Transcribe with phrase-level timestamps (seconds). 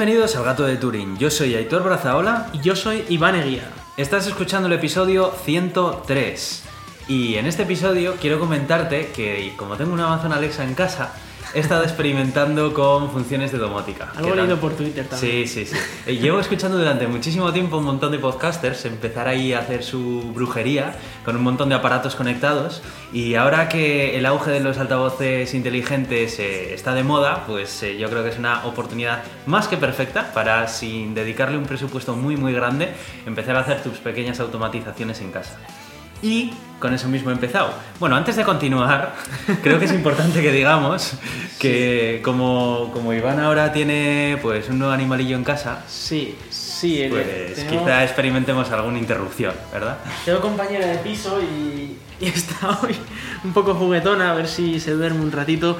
[0.00, 1.18] Bienvenidos al Gato de Turín.
[1.18, 2.48] Yo soy Aitor Brazaola.
[2.54, 3.70] Y yo soy Iván Eguía.
[3.98, 6.62] Estás escuchando el episodio 103.
[7.06, 11.12] Y en este episodio quiero comentarte que como tengo una Amazon Alexa en casa,
[11.54, 14.12] he estado experimentando con funciones de domótica.
[14.16, 15.46] Algo leído por Twitter también.
[15.46, 15.76] Sí, sí, sí.
[16.06, 20.32] Eh, Llevo escuchando durante muchísimo tiempo un montón de podcasters empezar ahí a hacer su
[20.34, 25.54] brujería con un montón de aparatos conectados y ahora que el auge de los altavoces
[25.54, 29.76] inteligentes eh, está de moda, pues eh, yo creo que es una oportunidad más que
[29.76, 32.92] perfecta para, sin dedicarle un presupuesto muy muy grande,
[33.26, 35.58] empezar a hacer tus pequeñas automatizaciones en casa.
[36.22, 37.72] Y con eso mismo he empezado.
[37.98, 39.14] Bueno, antes de continuar,
[39.62, 41.12] creo que es importante que digamos
[41.58, 47.02] que como, como Iván ahora tiene pues un nuevo animalillo en casa, Sí, sí.
[47.02, 49.98] el- pues tenemos- quizá experimentemos alguna interrupción, ¿verdad?
[50.24, 52.96] Tengo compañera de piso y, y está hoy
[53.44, 55.76] un poco juguetona, a ver si se duerme un ratito.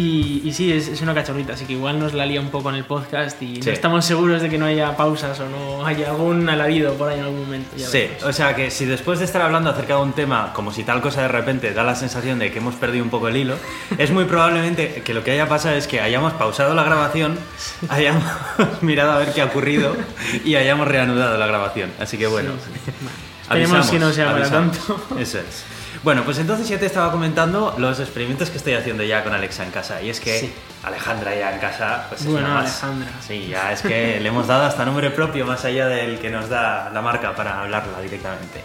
[0.00, 2.68] Y, y sí, es, es una cachorrita, así que igual nos la lía un poco
[2.70, 3.62] en el podcast y Sí.
[3.66, 7.18] no estamos seguros de que no haya pausas o no haya algún alarido por ahí
[7.18, 7.76] en algún momento.
[7.76, 10.72] ya Sí, o sea que si después de estar hablando acerca de un tema, como
[10.72, 13.36] si tal cosa de repente da la sensación de que hemos perdido un poco el
[13.36, 13.56] hilo,
[13.98, 17.36] es muy probablemente que lo que haya pasado es que hayamos pausado la grabación,
[17.88, 18.22] hayamos
[18.82, 19.96] mirado a ver qué ha ocurrido
[20.44, 21.90] y hayamos reanudado la grabación.
[21.98, 22.52] Así que bueno,
[23.42, 24.78] Esperemos que no sea para avisamos.
[24.78, 25.18] tanto.
[25.18, 25.64] Eso es.
[26.02, 29.64] Bueno, pues entonces ya te estaba comentando los experimentos que estoy haciendo ya con Alexa
[29.64, 30.00] en casa.
[30.00, 30.52] Y es que Sí.
[30.84, 32.82] Alejandra ya en casa, pues es Bueno, una más.
[32.84, 33.10] Alejandra.
[33.26, 36.48] Sí, ya es que le hemos dado hasta nombre propio más allá del que nos
[36.48, 38.62] da la marca para hablarla directamente.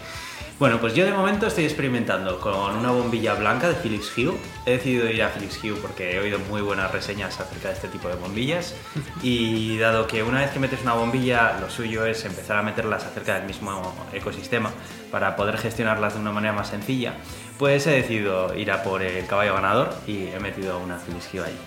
[0.56, 4.32] Bueno, pues yo de momento estoy experimentando con una bombilla blanca de Philips Hue.
[4.64, 7.88] He decidido ir a Philips Hue porque he oído muy buenas reseñas acerca de este
[7.88, 8.74] tipo de bombillas.
[9.22, 13.04] Y dado que una vez que metes una bombilla, lo suyo es empezar a meterlas
[13.04, 14.70] acerca del mismo ecosistema
[15.10, 17.14] para poder gestionarlas de una manera más sencilla,
[17.58, 21.44] pues he decidido ir a por el caballo ganador y he metido una Philips Hue
[21.44, 21.58] ahí.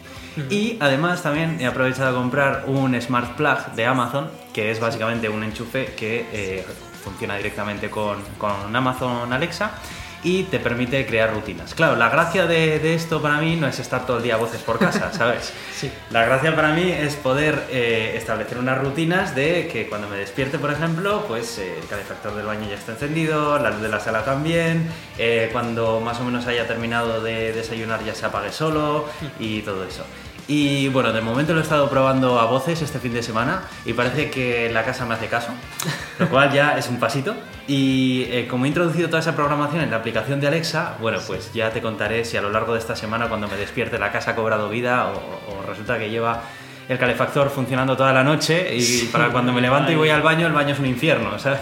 [0.49, 5.29] Y además también he aprovechado a comprar un Smart Plug de Amazon, que es básicamente
[5.29, 6.65] un enchufe que eh,
[7.07, 9.71] funciona directamente con, con Amazon Alexa
[10.23, 11.73] y te permite crear rutinas.
[11.73, 14.37] Claro, la gracia de, de esto para mí no es estar todo el día a
[14.37, 15.53] voces por casa, ¿sabes?
[15.73, 15.89] Sí.
[16.09, 20.57] La gracia para mí es poder eh, establecer unas rutinas de que cuando me despierte,
[20.57, 23.99] por ejemplo, pues eh, el calefactor del baño ya está encendido, la luz de la
[23.99, 29.05] sala también, eh, cuando más o menos haya terminado de desayunar ya se apague solo
[29.39, 30.03] y todo eso.
[30.47, 33.91] Y bueno, de momento lo he estado probando a voces este fin de semana y
[33.93, 35.49] parece que la casa me hace caso,
[36.19, 37.35] lo cual ya es un pasito.
[37.67, 41.51] Y eh, como he introducido toda esa programación en la aplicación de Alexa, bueno, pues
[41.53, 44.31] ya te contaré si a lo largo de esta semana cuando me despierte la casa
[44.31, 46.41] ha cobrado vida o, o resulta que lleva
[46.87, 50.47] el calefactor funcionando toda la noche y para cuando me levanto y voy al baño,
[50.47, 51.59] el baño es un infierno, ¿sabes?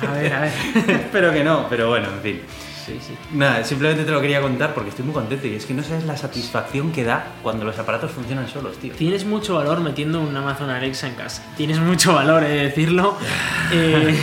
[0.00, 0.52] A ver, a ver.
[0.88, 2.42] Espero que no, pero bueno, en fin.
[2.84, 3.14] Sí, sí.
[3.32, 6.04] Nada, simplemente te lo quería contar porque estoy muy contento y es que no sabes
[6.04, 8.92] la satisfacción que da cuando los aparatos funcionan solos, tío.
[8.94, 11.44] Tienes mucho valor metiendo un Amazon Alexa en casa.
[11.56, 13.16] Tienes mucho valor, he de decirlo.
[13.74, 14.18] Eh,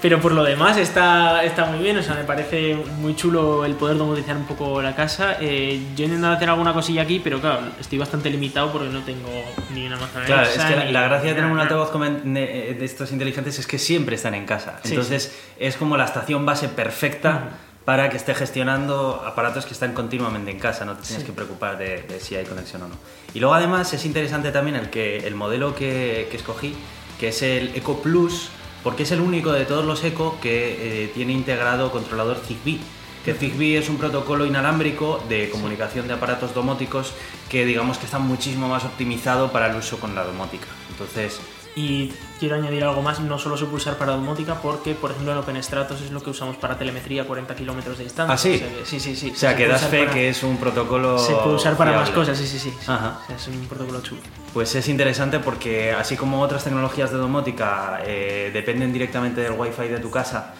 [0.00, 1.98] pero por lo demás está, está muy bien.
[1.98, 5.36] O sea, me parece muy chulo el poder domotizar un poco la casa.
[5.40, 9.00] Eh, yo he intentado hacer alguna cosilla aquí, pero claro, estoy bastante limitado porque no
[9.02, 9.28] tengo
[9.74, 10.68] ni un Amazon Claro, Alexa.
[10.70, 13.78] es que la, la gracia de tener un altavoz comen- de, estos inteligentes es que
[13.78, 14.80] siempre están en casa.
[14.82, 17.50] Sí, Entonces es como la estación base perfecta
[17.90, 20.84] para que esté gestionando aparatos que están continuamente en casa.
[20.84, 21.26] No te tienes Sí.
[21.26, 22.94] que preocupar de, de si hay conexión o no.
[23.34, 26.72] Y luego además es interesante también el, que, el modelo que, que escogí,
[27.18, 28.50] que es el Eco Plus,
[28.84, 32.78] porque es el único de todos los Eco que eh, tiene integrado controlador Zigbee.
[33.24, 37.12] Que Zigbee es un protocolo inalámbrico de comunicación de aparatos domóticos
[37.48, 40.68] que digamos que está muchísimo más optimizado para el uso con la domótica.
[40.90, 41.40] Entonces,
[41.76, 45.32] Y quiero añadir algo más, no solo se puede usar para domótica, porque, por ejemplo,
[45.32, 48.34] en OpenStratos es lo que usamos para telemetría a 40 kilómetros de distancia.
[48.34, 48.54] ¿Ah, sí?
[48.54, 49.30] O sea que, sí, sí, sí.
[49.30, 51.18] o sea, Se que das fe para- que es un protocolo.
[51.18, 52.70] Se puede usar para más cosas, sí, sí, sí.
[52.70, 52.90] sí.
[52.90, 53.20] Ajá.
[53.22, 54.20] O sea, es un protocolo chulo.
[54.52, 59.86] Pues es interesante porque así como otras tecnologías de domótica eh, dependen directamente del wifi
[59.86, 60.54] de tu casa,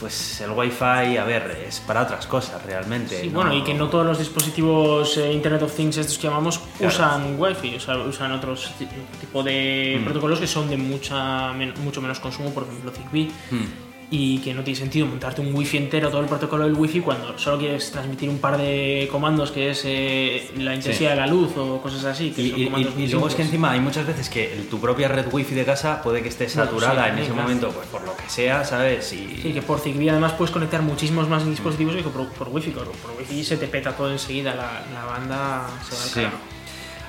[0.00, 3.20] pues el wifi, a ver, es para otras cosas realmente.
[3.20, 3.40] Sí, ¿no?
[3.40, 6.94] bueno, y que no todos los dispositivos eh, Internet of Things, estos que llamamos, Claro.
[6.94, 8.88] usan Wi-Fi, o sea, usan otros ti-
[9.20, 10.04] tipo de Mm.
[10.04, 13.64] protocolos que son de mucha, men- mucho menos consumo, por ejemplo Zigbee, Hmm.
[14.10, 17.36] Y que no tiene sentido montarte un Wi-Fi entero, todo el protocolo del Wi-Fi, cuando
[17.38, 21.56] solo quieres transmitir un par de comandos que es eh, la intensidad de la luz
[21.56, 22.30] o cosas así.
[22.30, 24.28] Que Y, son y- comandos y- muy y luego es que encima hay muchas veces
[24.28, 27.26] que el- tu propia red wifi de casa puede que esté saturada sí, en ese
[27.28, 27.42] claro.
[27.42, 29.12] momento, pues por lo que sea, ¿sabes?
[29.12, 32.70] Y, Sí, que por Zigbee además puedes conectar muchísimos más dispositivos que por, por Wi-Fi.
[32.70, 36.36] Por, por Wi-Fi se te peta todo enseguida, la, la banda se va al Sí.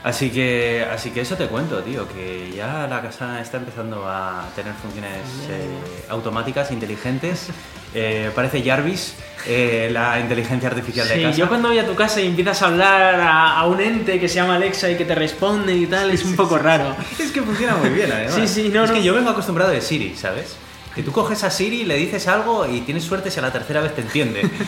[0.05, 4.45] Así que, así que eso te cuento, tío, que ya la casa está empezando a
[4.55, 5.17] tener funciones
[5.49, 5.65] eh,
[6.09, 7.47] automáticas, inteligentes.
[7.97, 9.15] Eh, parece Jarvis,
[9.47, 11.37] eh, la inteligencia artificial de Sí, casa.
[11.37, 14.27] yo cuando voy a tu casa y empiezas a hablar a, a un ente que
[14.27, 16.93] se llama Alexa y que te responde y tal, es un poco raro.
[17.17, 18.35] Es que funciona muy bien, además.
[18.35, 18.97] Sí, sí, no, es no.
[18.97, 20.57] que yo vengo acostumbrado de Siri, ¿sabes?
[20.95, 23.81] Que tú coges a Siri, le dices algo y tienes suerte si a la tercera
[23.81, 24.49] vez te entiende.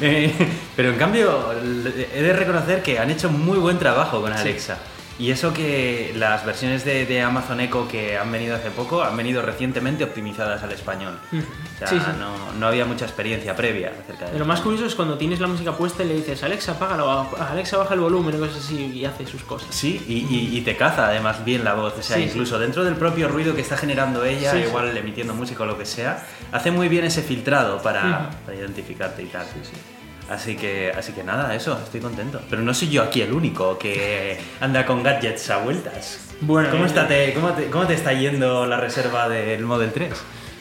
[0.00, 0.32] Eh,
[0.74, 4.56] pero en cambio, he de reconocer que han hecho muy buen trabajo con Sí.
[5.18, 9.16] Y eso que las versiones de, de Amazon Echo que han venido hace poco han
[9.16, 11.18] venido recientemente optimizadas al español.
[11.32, 12.06] O sea, Sí, sí.
[12.18, 15.46] No, no había mucha experiencia previa acerca de Lo más curioso es cuando tienes la
[15.48, 19.04] música puesta y le dices Alexa, apágalo, Alexa, baja el volumen, y cosas así, y
[19.04, 19.68] hace sus cosas.
[19.74, 21.94] Sí, y, y- y te caza además bien la voz.
[21.98, 24.64] O sea, Sí, incluso dentro del propio ruido que está generando ella, Sí, sí.
[24.68, 29.22] igual emitiendo música o lo que sea, hace muy bien ese filtrado para, para identificarte
[29.22, 29.46] y tal.
[30.32, 32.40] Así que, así que nada, eso, estoy contento.
[32.48, 36.20] Pero no soy yo aquí el único que anda con gadgets a vueltas.
[36.40, 39.92] Bueno, ¿Cómo, eh, está te, cómo, te, cómo te está yendo la reserva del Model
[39.92, 40.10] 3?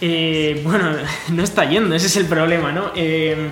[0.02, 0.92] Eh, bueno,
[1.30, 2.92] no está yendo, ese es el problema, ¿no?
[2.98, 3.50] Eh,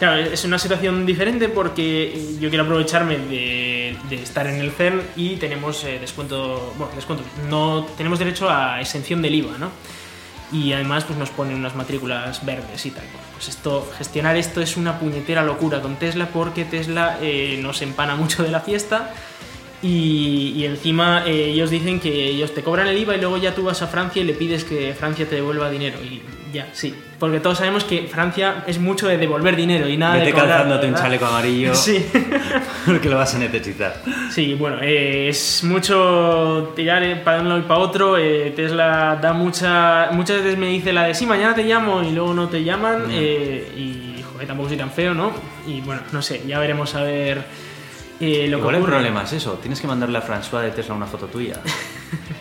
[0.00, 5.00] claro, es una situación diferente porque yo quiero aprovecharme de, de estar en el CERN
[5.14, 9.70] y tenemos eh, descuento, bueno, descuento, no tenemos derecho a exención del IVA, ¿no?
[10.52, 13.04] Y además pues nos ponen unas matrículas verdes y tal.
[13.34, 18.16] Pues esto, gestionar esto es una puñetera locura con Tesla porque Tesla eh, nos empana
[18.16, 19.14] mucho de la fiesta
[19.82, 23.54] y, y encima eh, ellos dicen que ellos te cobran el IVA y luego ya
[23.54, 25.98] tú vas a Francia y le pides que Francia te devuelva dinero.
[26.02, 26.20] Y
[26.52, 26.94] ya, sí.
[27.18, 30.48] Porque todos sabemos que Francia es mucho de devolver dinero y nada Vete de cobrar,
[30.48, 31.04] calzándote un ¿verdad?
[31.06, 32.06] chaleco amarillo Sí.
[32.86, 34.02] porque lo vas a necesitar.
[34.30, 38.16] Sí, bueno, eh, es mucho tirar eh, para un lado y para otro.
[38.16, 40.08] eh, Tesla da mucha.
[40.12, 43.08] Muchas veces me dice la de sí, mañana te llamo y luego no te llaman.
[43.08, 43.10] Mm.
[43.12, 45.32] eh, y joder, tampoco soy tan feo, ¿no?
[45.66, 47.44] Y bueno, no sé, ya veremos a ver
[48.18, 48.92] eh, lo Igual que el ocurre.
[48.92, 51.56] problema es eso, tienes que mandarle a François de Tesla una foto tuya.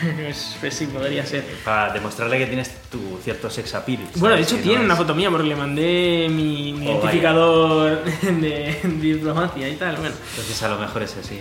[0.70, 1.44] Sí, podría ser.
[1.64, 4.00] Para demostrarle que tienes tu cierto sex appeal.
[4.16, 4.46] Bueno, de ¿sabes?
[4.48, 8.04] hecho Que tiene no una es- foto mía porque le mandé mi, mi Oh, identificador
[8.22, 9.96] de, diplomacia y tal.
[9.96, 11.40] Bueno, Entonces a lo mejor es así.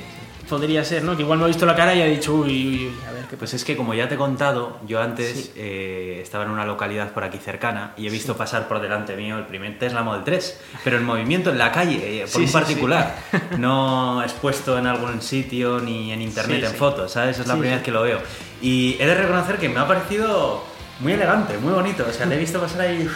[0.50, 1.16] Podría ser, ¿no?
[1.16, 3.26] Que igual me ha visto la cara y ha dicho, uy, uy, uy, a ver
[3.26, 5.52] qué Pues es que como ya te he contado, yo antes Sí.
[5.56, 9.38] eh, estaba en una localidad por aquí cercana y he visto pasar por delante mío
[9.38, 12.48] el primer Tesla Model 3, pero en movimiento en la calle, eh, por Sí, un
[12.48, 13.16] sí, particular,
[13.58, 16.78] no expuesto en algún sitio ni en internet Sí, en sí.
[16.78, 17.40] fotos, ¿sabes?
[17.40, 17.80] Es la Sí, primera sí.
[17.80, 18.20] vez que lo veo.
[18.62, 20.64] Y he de reconocer que me ha parecido
[21.00, 22.06] muy elegante, muy bonito.
[22.10, 23.08] O sea, le he visto pasar ahí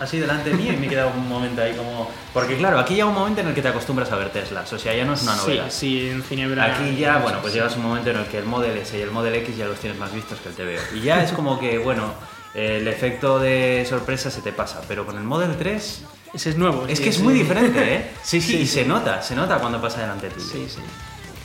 [0.00, 2.10] así delante mío y me he quedado un momento ahí como...
[2.32, 4.78] Porque claro, aquí llega un momento en el que te acostumbras a ver Teslas, o
[4.78, 5.66] sea, ya no es una Sí, novedad.
[5.70, 6.64] sí, en Ginebra.
[6.64, 9.10] Aquí ya, bueno, pues llegas un momento en el que el Model S y el
[9.10, 10.96] Model X ya los tienes más vistos que el TVO.
[10.96, 12.12] Y ya es como que, bueno,
[12.54, 14.80] el efecto de sorpresa se te pasa.
[14.88, 16.02] Pero con el Model 3
[16.34, 16.86] Ese es nuevo.
[16.88, 17.22] es sí, que es sí.
[17.22, 18.10] muy diferente, ¿eh?
[18.22, 18.74] Sí, sí, Sí, y sí.
[18.80, 20.46] se nota, se nota cuando pasa delante tuyo.
[20.46, 20.80] Sí, sí.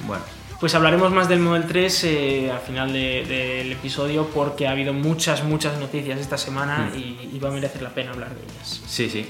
[0.07, 0.23] Bueno,
[0.61, 4.93] Pues hablaremos más del Model 3 eh, al final de- del episodio porque ha habido
[4.93, 6.97] muchas, muchas noticias esta semana Mm.
[6.99, 8.81] y, y va a merecer la pena hablar de ellas.
[8.87, 9.27] sí, sí.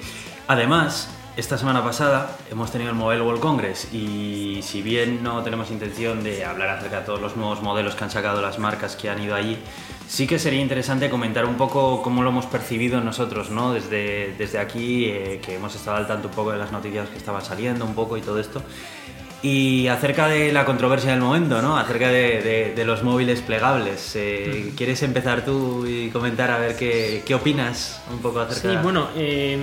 [0.48, 5.72] Además, esta semana pasada hemos tenido el Mobile World Congress y si bien no tenemos
[5.72, 9.10] intención de hablar acerca de todos los nuevos modelos que han sacado las marcas que
[9.10, 9.58] han ido allí,
[10.10, 13.72] sí que sería interesante comentar un poco cómo lo hemos percibido nosotros, ¿no?
[13.72, 17.18] Desde, desde aquí, eh, que hemos estado al tanto un poco de las noticias que
[17.18, 18.62] estaban saliendo, un poco y todo esto.
[19.44, 21.76] Y acerca de la controversia del momento, ¿no?
[21.78, 24.12] Acerca de, de- de los móviles plegables.
[24.16, 28.78] Eh, ¿Quieres empezar tú y comentar a ver qué, qué opinas un poco acerca Sí,
[28.84, 29.58] bueno, eh,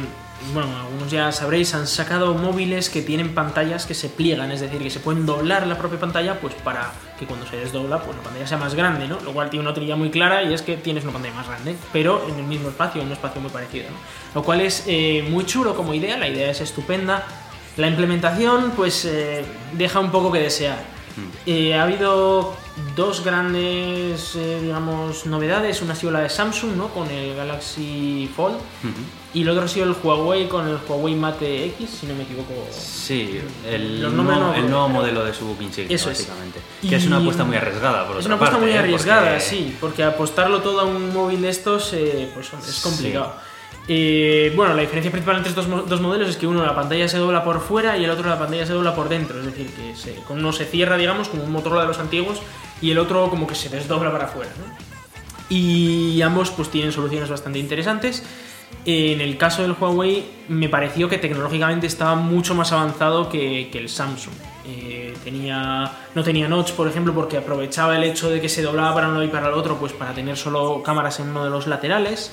[0.52, 4.80] bueno, algunos ya sabréis, han sacado móviles que tienen pantallas que se pliegan, es decir,
[4.82, 8.22] que se pueden doblar la propia pantalla pues para que cuando se desdobla pues la
[8.24, 9.18] pantalla sea más grande, ¿no?
[9.24, 11.76] Lo cual tiene una utilidad muy clara y es que tienes una pantalla más grande,
[11.92, 13.96] pero en el mismo espacio, en un espacio muy parecido, ¿no?
[14.34, 17.24] Lo cual es eh, muy chulo como idea, la idea es estupenda.
[17.78, 20.78] La implementación pues eh, deja un poco que desear.
[21.46, 22.54] Eh, ha habido
[22.94, 25.82] dos grandes, eh, digamos, novedades.
[25.82, 26.88] Una ha sido la de Samsung, ¿no?
[26.88, 28.56] Con el Galaxy Fold.
[29.34, 32.22] Y el otro ha sido el Huawei con el Huawei Mate X, si no me
[32.22, 32.52] equivoco.
[32.70, 36.18] Sí, el, nuevo, no- el nuevo modelo de su insignia, Eso es.
[36.18, 36.60] básicamente.
[36.82, 38.78] Y- Que es una apuesta muy arriesgada, por Es otra una apuesta parte, muy ¿eh?
[38.78, 42.82] arriesgada, Porque- sí, porque apostarlo todo a un móvil de estos eh, pues es Sí.
[43.90, 47.16] Eh, bueno, la diferencia principal entre estos dos modelos es que uno la pantalla se
[47.16, 49.96] dobla por fuera y el otro la pantalla se dobla por dentro, es decir, que
[49.96, 52.42] se- uno se cierra, digamos, como un Motorola de los antiguos
[52.82, 54.50] y el otro como que se desdobla para afuera.
[55.48, 58.22] Y ambos pues tienen soluciones bastante interesantes.
[58.84, 63.88] En el caso del Huawei me pareció que tecnológicamente estaba mucho más avanzado que el
[63.88, 64.34] Samsung.
[64.70, 68.94] Eh, tenía, no tenía notch, por ejemplo, porque aprovechaba el hecho de que se doblaba
[68.94, 71.50] para un lado y para el otro, pues para tener solo cámaras en uno de
[71.50, 72.30] los laterales.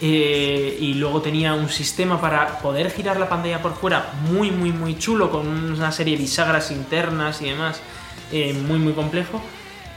[0.00, 4.72] Eh, y luego tenía un sistema para poder girar la pantalla por fuera muy, muy,
[4.72, 7.82] muy chulo, con una serie de bisagras internas y demás
[8.32, 9.40] eh, muy muy complejo.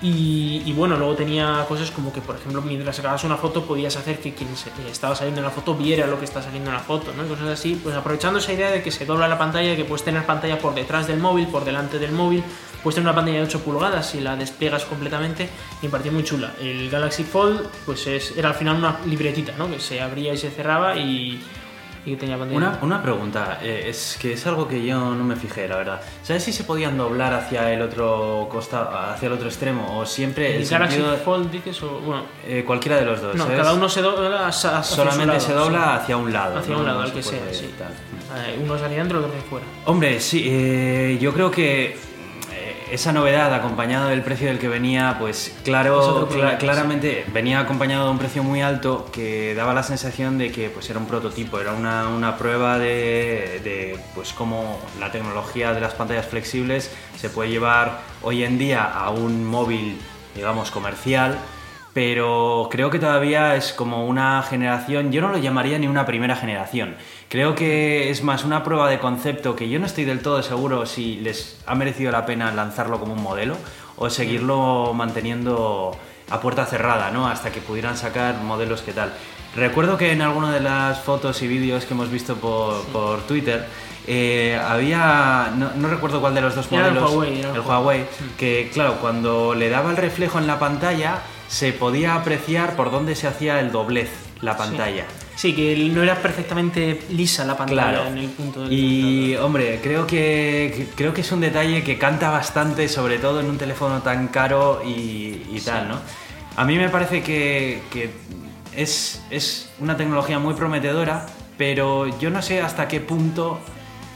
[0.01, 4.19] Y, bueno, luego tenía cosas como que, por ejemplo, mientras sacabas una foto podías hacer
[4.19, 6.81] que quien eh, estaba saliendo en la foto viera lo que está saliendo en la
[6.81, 7.27] foto, ¿no?
[7.27, 10.25] Cosas así, pues aprovechando esa idea de que se dobla la pantalla, que puedes tener
[10.25, 12.43] pantalla por detrás del móvil, por delante del móvil,
[12.81, 15.49] puedes tener una pantalla de 8 pulgadas si la despegas completamente
[15.81, 16.53] y me pareció muy chula.
[16.61, 19.69] El Galaxy Fold, pues es, era al final una libretita, ¿no?
[19.69, 21.41] Que se abría y se cerraba y
[22.05, 22.57] y tenía pantalla.
[22.57, 26.01] Una, una pregunta, eh, es que es algo que yo no me fijé, la verdad.
[26.23, 29.99] ¿Sabes si se podían doblar hacia el otro costado, hacia el otro extremo?
[29.99, 33.35] O siempre ¿El, Galaxy sentido- Fold dices o bueno, eh, cualquiera de los dos.
[33.35, 33.57] no, ¿sabes?
[33.59, 36.01] cada uno se dobla hacia su Solamente lado, se dobla sí.
[36.03, 36.57] hacia un lado.
[36.59, 36.79] Hacia ¿no?
[36.79, 37.73] un lado, No el que sea, sí.
[37.77, 37.91] tal.
[38.45, 39.65] Eh, uno hacia adentro, otro hacia fuera.
[39.85, 41.97] Hombre, sí, eh, yo creo que
[42.91, 46.27] esa novedad acompañado del precio del que venía, pues Es claro,
[46.60, 50.89] claramente venía acompañado de un precio muy alto que daba la sensación de que pues
[50.89, 55.93] era un prototipo, era una, una prueba de, de, pues cómo la tecnología de las
[55.93, 59.98] pantallas flexibles se puede llevar hoy en día a un móvil,
[60.36, 61.38] digamos, comercial.
[61.91, 66.36] Pero creo que todavía es como una generación, yo no lo llamaría ni una primera
[66.36, 66.96] generación.
[67.29, 70.88] Creo que es más una prueba de concepto que yo no estoy del todo seguro
[70.88, 73.55] si les ha merecido la pena lanzarlo como un modelo
[73.98, 75.95] o seguirlo manteniendo
[76.31, 77.27] a puerta cerrada, ¿no?
[77.27, 79.13] Hasta que pudieran sacar modelos que tal.
[79.55, 83.67] Recuerdo que en alguna de las fotos y vídeos que hemos visto por, por Twitter
[84.07, 87.55] eh, había, no, no recuerdo cuál de los dos Era el modelos, Huawei, era el
[87.55, 88.05] el Huawei,
[88.39, 93.15] que claro, cuando le daba el reflejo en la pantalla se podía apreciar por dónde
[93.15, 94.09] se hacía el doblez
[94.41, 95.05] la pantalla.
[95.07, 98.08] Sí, que no era perfectamente lisa la pantalla Claro.
[98.08, 102.29] en el punto del Y hombre, creo que, creo que es un detalle que canta
[102.29, 105.96] bastante, sobre todo en un teléfono tan caro y, y tal, ¿no?
[106.58, 108.10] A mí me parece que, que
[108.75, 111.25] es, es una tecnología muy prometedora,
[111.58, 113.60] pero yo no sé hasta qué punto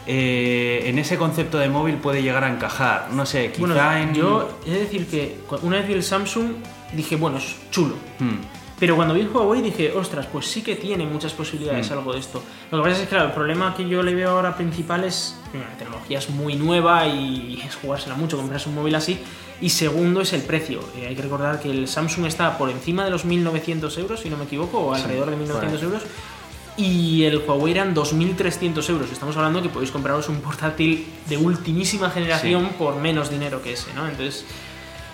[0.06, 3.08] eh, en ese concepto de móvil puede llegar a encajar.
[3.14, 4.14] No sé, quizá Bueno, en...
[4.14, 6.52] yo he de decir que una vez vi el Samsung
[6.92, 7.96] dije, bueno, es chulo.
[8.20, 8.40] Hmm.
[8.84, 11.94] Pero cuando vi el Huawei dije, ostras, pues sí que tiene muchas posibilidades Mm.
[11.94, 12.44] algo de esto.
[12.70, 15.38] Lo que pasa es que, claro, el problema que yo le veo ahora principal es,
[15.54, 19.20] la tecnología es muy nueva y es jugársela mucho, comprarse un móvil así.
[19.62, 20.82] Y segundo es el precio.
[20.98, 24.30] Eh, hay que recordar que el Samsung está por encima de los 1.900 euros, si
[24.30, 25.80] no me equivoco, o alrededor de 1.900 por ahí.
[25.82, 26.02] euros.
[26.76, 29.10] Y el Huawei eran 2.300 euros.
[29.14, 33.94] Estamos hablando que podéis compraros un portátil de ultimísima generación por menos dinero que ese,
[33.94, 34.10] ¿no?
[34.10, 34.44] Entonces,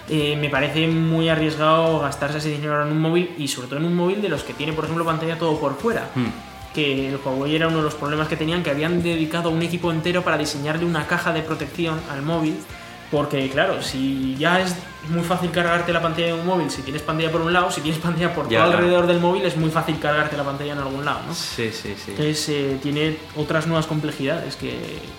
[0.10, 3.86] eh, me parece muy arriesgado gastarse ese dinero en un móvil y sobre todo en
[3.86, 6.10] un móvil de los que tiene, por ejemplo, pantalla todo por fuera.
[6.16, 6.28] Hmm.
[6.74, 9.92] Que el Huawei era uno de los problemas que tenían, que habían dedicado un equipo
[9.92, 12.56] entero para diseñarle una caja de protección al móvil.
[13.12, 14.76] Porque, claro, si ya es
[15.10, 17.82] muy fácil cargarte la pantalla de un móvil, si tienes pantalla por un lado, si
[17.82, 18.78] tienes pantalla por Ya, todo claro.
[18.78, 21.34] alrededor del móvil, es muy fácil cargarte la pantalla en algún lado, ¿no?
[21.34, 22.12] Sí, sí, sí.
[22.12, 24.78] Entonces eh, tiene otras nuevas complejidades que,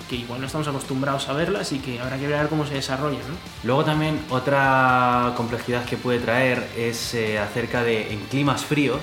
[0.09, 3.21] que igual no estamos acostumbrados a verlas y que habrá que ver cómo se desarrollan,
[3.29, 3.35] ¿no?
[3.65, 9.01] Luego también otra complejidad que puede traer es eh, acerca de en climas fríos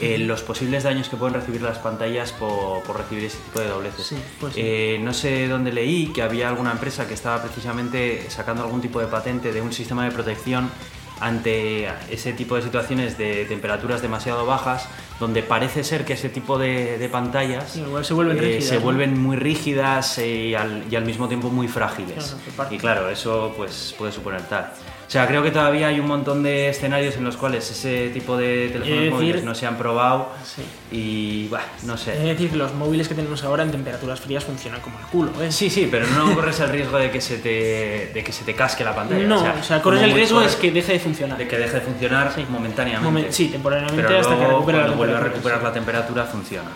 [0.00, 3.68] eh, los posibles daños que pueden recibir las pantallas por, por recibir ese tipo de
[3.68, 4.06] dobleces.
[4.06, 4.60] Sí, pues sí.
[4.62, 9.00] Eh, no sé dónde leí que había alguna empresa que estaba precisamente sacando algún tipo
[9.00, 10.70] de patente de un sistema de protección
[11.18, 14.86] ante ese tipo de situaciones de temperaturas demasiado bajas,
[15.18, 18.74] donde parece ser que ese tipo de, de pantallas Sí, se vuelven eh, rígidas, se
[18.74, 18.80] ¿no?
[18.82, 22.36] vuelven muy rígidas eh, y, al, y al mismo tiempo muy frágiles.
[22.54, 24.70] Claro, y claro, eso pues puede suponer tal.
[25.06, 28.36] O sea, creo que todavía hay un montón de escenarios en los cuales ese tipo
[28.36, 30.62] de teléfonos decir- móviles no se han probado Sí.
[30.90, 32.10] y, bah, no Es sé.
[32.18, 35.52] decir, que los móviles que tenemos ahora en temperaturas frías funcionan como el culo, ¿eh?
[35.52, 38.54] Sí, sí, pero no corres el riesgo de que se te, de que se te
[38.56, 39.22] casque la pantalla.
[39.28, 41.38] No, o sea, corres como el muy riesgo es que deje de funcionar.
[41.38, 43.28] de que deje de funcionar momentáneamente.
[43.28, 45.64] Momen- sí, temporalmente pero hasta que luego, recupere la cuando vuelve a recuperar sí.
[45.66, 46.70] la temperatura funciona.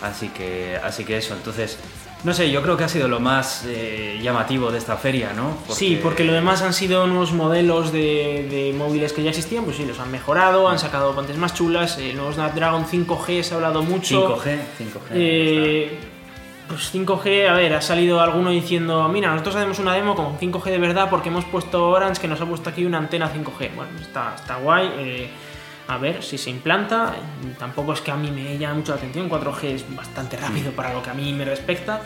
[0.00, 1.76] Así que, así que eso, entonces,
[2.24, 5.56] no sé, yo creo que ha sido lo más eh, llamativo de esta feria, ¿no?
[5.68, 9.76] Sí, porque lo demás han sido nuevos modelos de, de móviles que ya existían, pues
[9.76, 13.56] sí, los han mejorado, han sacado pantallas más chulas, el nuevo Snapdragon 5G se ha
[13.58, 14.36] hablado mucho.
[14.36, 15.10] 5G, 5G.
[15.12, 15.98] Eh,
[16.66, 20.64] pues 5G, a ver, ha salido alguno diciendo, mira, nosotros hacemos una demo con 5G
[20.70, 23.74] de verdad porque hemos puesto Orange que nos ha puesto aquí una antena 5G.
[23.76, 24.90] Bueno, está, está guay.
[24.96, 25.30] eh,
[25.88, 27.14] a ver si se implanta.
[27.58, 29.28] Tampoco es que a mí me llame mucho la atención.
[29.28, 32.00] 4G es bastante rápido para lo que a mí me respecta.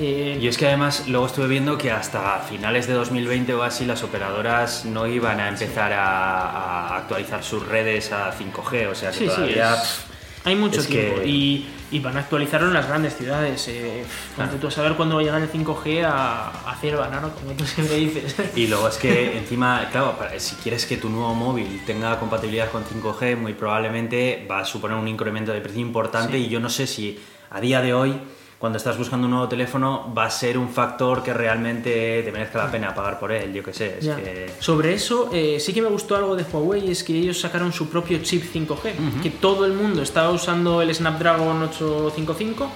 [0.00, 3.84] Eh, Y es que además luego estuve viendo que hasta finales de 2020 o así
[3.84, 9.10] las operadoras no iban a empezar a, a actualizar sus redes a 5G, o sea
[9.12, 9.74] que Sí, sí, todavía...
[9.74, 10.00] es-
[10.46, 13.68] hay mucho es tiempo que- y, y van a actualizarlo en las grandes ciudades.
[13.68, 14.04] Eh,
[14.36, 17.32] ponte tú a saber cuándo va a llegar el 5G a, a cierva, ¿no?
[17.34, 18.34] Como tú siempre dices.
[18.56, 22.70] Y luego es que encima, claro, para- si quieres que tu nuevo móvil tenga compatibilidad
[22.70, 26.46] con 5G, muy probablemente va a suponer un incremento de precio importante Sí.
[26.46, 27.18] y yo no sé si
[27.50, 28.16] a día de hoy,
[28.64, 32.64] cuando estás buscando un nuevo teléfono va a ser un factor que realmente te merezca
[32.64, 33.96] la pena pagar por él, yo qué sé.
[33.98, 34.16] Es Ya.
[34.16, 34.54] que...
[34.58, 37.90] Sobre eso, eh, sí que me gustó algo de Huawei, es que ellos sacaron su
[37.90, 42.70] propio chip 5G, que todo el mundo estaba usando el Snapdragon 855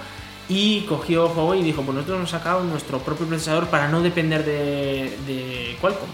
[0.47, 4.45] y cogió Huawei y dijo, pues nosotros hemos sacado nuestro propio procesador para no depender
[4.45, 6.07] de, de Qualcomm.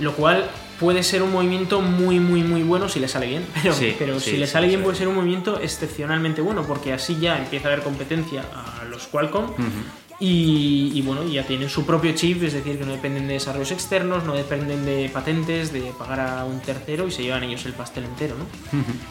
[0.00, 0.44] Lo cual
[0.80, 3.46] puede ser un movimiento muy, muy, muy bueno si le sale bien.
[3.62, 4.70] Pero, Sí, pero sí, si le sale sí.
[4.70, 8.42] bien puede ser un movimiento excepcionalmente bueno, porque así ya empieza a haber competencia
[8.80, 9.50] a los Qualcomm.
[10.22, 13.70] Y, y bueno, ya tienen su propio chip, es decir, que no dependen de desarrollos
[13.70, 17.72] externos, no dependen de patentes, de pagar a un tercero y se llevan ellos el
[17.72, 18.44] pastel entero, ¿no?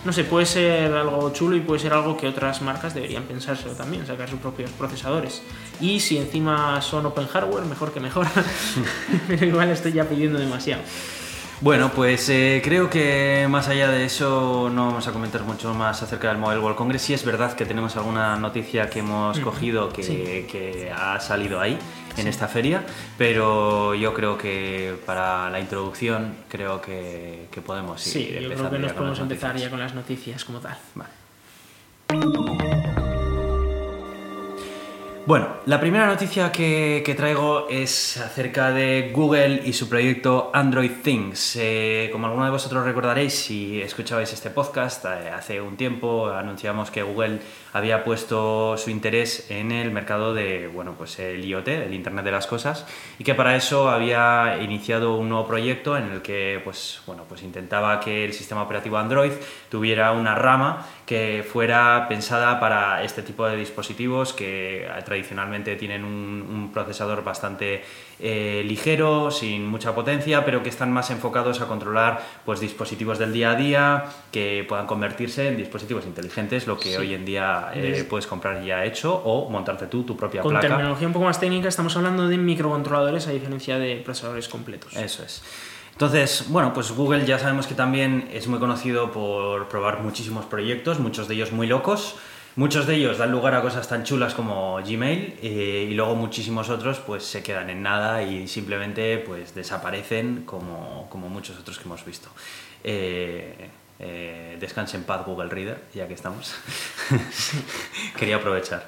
[0.06, 3.72] No sé, puede ser algo chulo y puede ser algo que otras marcas deberían pensárselo
[3.74, 5.42] también, sacar sus propios procesadores.
[5.82, 8.28] Y si encima son open hardware, mejor que mejor.
[9.28, 10.84] Pero igual estoy ya pidiendo demasiado.
[11.62, 16.02] Bueno, pues eh, creo que más allá de eso no vamos a comentar mucho más
[16.02, 17.02] acerca del Mobile World Congress.
[17.02, 20.48] Sí es verdad que tenemos alguna noticia que hemos cogido que, sí.
[20.50, 21.78] que ha salido ahí
[22.16, 22.86] en esta feria,
[23.18, 28.70] pero yo creo que para la introducción creo que, que podemos Sí, ir yo creo
[28.70, 30.78] que nos podemos empezar ya con las noticias como tal.
[30.96, 31.10] Vale.
[35.26, 41.56] Bueno, la primera noticia que, traigo es acerca de Google y su proyecto Android Things.
[41.58, 46.90] Eh, como alguno de vosotros recordaréis, si escuchabais este podcast, eh, hace un tiempo anunciamos
[46.90, 47.40] que Google
[47.74, 52.32] había puesto su interés en el mercado de, bueno, pues el IoT, el Internet de
[52.32, 52.88] las Cosas,
[53.20, 57.44] y que para eso había iniciado un nuevo proyecto en el que, pues, bueno, pues
[57.44, 59.34] intentaba que el sistema operativo Android
[59.70, 66.46] tuviera una rama que fuera pensada para este tipo de dispositivos que tradicionalmente tienen un,
[66.50, 67.84] un procesador bastante
[68.20, 73.34] eh, ligero, sin mucha potencia, pero que están más enfocados a controlar pues, dispositivos del
[73.34, 76.96] día a día, que puedan convertirse en dispositivos inteligentes, lo que Sí.
[76.96, 80.52] hoy en día eh, Des- puedes comprar ya hecho o montarte tú tu propia Con
[80.52, 80.68] placa.
[80.68, 84.96] terminología un poco más técnica, estamos hablando de microcontroladores a diferencia de procesadores completos.
[84.96, 85.42] Eso es.
[85.94, 91.00] Entonces, bueno, pues Google ya sabemos que también es muy conocido por probar muchísimos proyectos,
[91.00, 92.16] muchos de ellos muy locos.
[92.60, 96.70] Muchos de ellos dan lugar a cosas tan chulas como Gmail eh, y luego muchísimos
[96.70, 101.86] otros pues se quedan en nada y simplemente pues desaparecen como, como muchos otros que
[101.86, 102.28] hemos visto.
[102.84, 103.70] Eh,
[104.00, 106.56] eh, descanse en paz Google Reader, ya que estamos.
[108.18, 108.88] Quería aprovechar.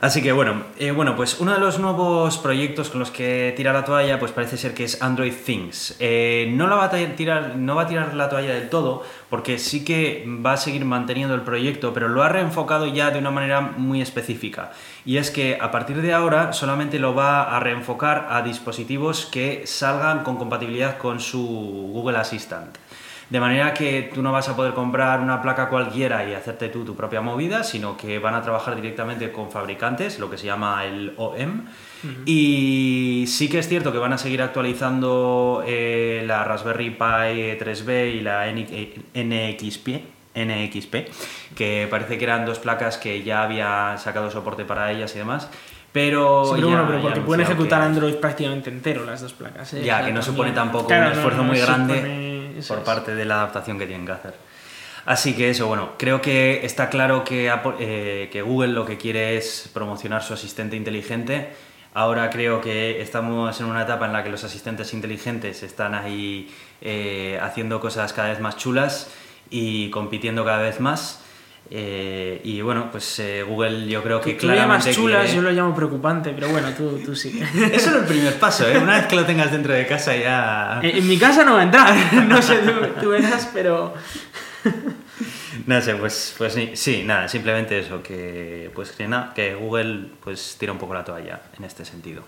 [0.00, 3.72] Así que bueno, eh, bueno, pues uno de los nuevos proyectos con los que tira
[3.72, 5.96] la toalla, pues parece ser que es Android Things.
[5.98, 9.58] Eh, no, la va a tirar, no va a tirar la toalla del todo, porque
[9.58, 13.30] sí que va a seguir manteniendo el proyecto, pero lo ha reenfocado ya de una
[13.30, 14.72] manera muy específica.
[15.06, 19.66] Y es que a partir de ahora solamente lo va a reenfocar a dispositivos que
[19.66, 21.40] salgan con compatibilidad con su
[21.92, 22.76] Google Assistant.
[23.34, 26.84] De manera que tú no vas a poder comprar una placa cualquiera y hacerte tú
[26.84, 30.84] tu propia movida, sino que van a trabajar directamente con fabricantes, lo que se llama
[30.84, 31.64] el OEM.
[32.26, 38.14] Y sí que es cierto que van a seguir actualizando eh, la Raspberry Pi 3B
[38.14, 38.46] y la
[39.14, 39.88] NXP,
[40.36, 40.94] NXP,
[41.56, 45.50] que parece que eran dos placas que ya había sacado soporte para ellas y demás.
[45.92, 49.32] Pero, Sí, pero ya- bueno, pero porque pueden ejecutar que- Android prácticamente entero las dos
[49.32, 49.74] placas.
[49.74, 49.82] ¿eh?
[49.84, 52.23] ya, O sea, que no también- supone tampoco Claro, un esfuerzo no muy grande supone-
[52.68, 52.84] por es.
[52.84, 54.34] parte de la adaptación que tienen que hacer.
[55.06, 58.96] Así que eso, bueno, creo que está claro que, Apple- eh, que Google lo que
[58.96, 61.50] quiere es promocionar su asistente inteligente.
[61.92, 66.52] Ahora creo que estamos en una etapa en la que los asistentes inteligentes están ahí
[66.80, 69.10] eh, haciendo cosas cada vez más chulas
[69.50, 71.23] y compitiendo cada vez más.
[71.70, 75.42] Eh, y bueno, pues eh, Google yo creo que Tú lo llamas claramente chulas, yo
[75.42, 77.40] lo llamo preocupante, pero bueno, tú, tú sí.
[77.72, 78.78] Es solo el primer paso, ¿eh?
[78.78, 80.80] Una vez que lo tengas dentro de casa ya...
[80.82, 83.94] En, en mi casa no va a entrar, no sé, tú, tú verás, pero...
[85.66, 90.08] No sé, pues, pues sí, sí, nada, simplemente eso, que pues que nada, que Google
[90.22, 92.24] pues tira un poco la toalla en este sentido.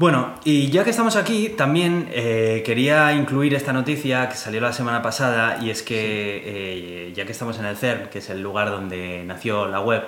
[0.00, 4.72] Bueno, y ya que estamos aquí, también eh, quería incluir esta noticia que salió la
[4.72, 8.40] semana pasada y es que eh, ya que estamos en el CERN, que es el
[8.40, 10.04] lugar donde nació la web,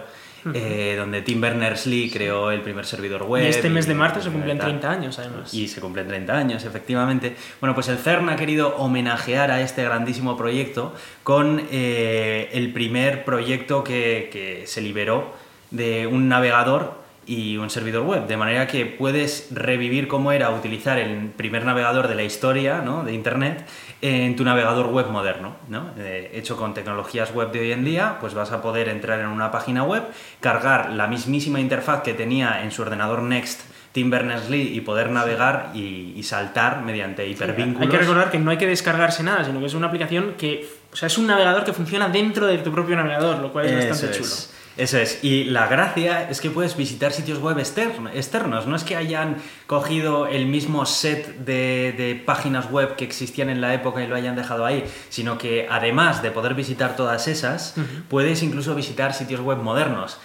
[0.55, 3.44] eh, donde Tim Berners-Lee creó el primer servidor web.
[3.44, 4.68] Y este mes de marzo se cumplen tal.
[4.81, 5.52] 30 años, además.
[5.52, 7.37] Y se cumplen 30 años, efectivamente.
[7.61, 13.85] Bueno, pues el CERN ha querido homenajear a este grandísimo proyecto con el primer proyecto
[13.85, 15.35] que, que se liberó
[15.70, 20.98] de un navegador y un servidor web, de manera que puedes revivir cómo era utilizar
[20.98, 23.04] el primer navegador de la historia ¿no?
[23.04, 23.64] de Internet
[24.00, 25.90] en tu navegador web moderno, ¿no?
[25.98, 29.28] Eh, hecho con tecnologías web de hoy en día, pues vas a poder entrar en
[29.28, 30.02] una página web,
[30.40, 33.61] cargar la mismísima interfaz que tenía en su ordenador Next
[33.92, 37.82] Tim Berners-Lee y poder navegar y, y saltar mediante hipervínculos.
[37.82, 40.66] Hay que recordar que no hay que descargarse nada, sino que es una aplicación que...
[40.92, 43.72] O sea, es un navegador que funciona dentro de tu propio navegador, lo cual es
[43.72, 44.22] Eso bastante es.
[44.22, 44.62] chulo.
[44.76, 48.96] Eso es, y la gracia es que puedes visitar sitios web externos, no es que
[48.96, 54.16] hayan cogido el mismo set de, páginas web que existían en la época y lo
[54.16, 57.74] hayan dejado ahí, sino que además de poder visitar todas esas,
[58.08, 60.18] puedes incluso visitar sitios web modernos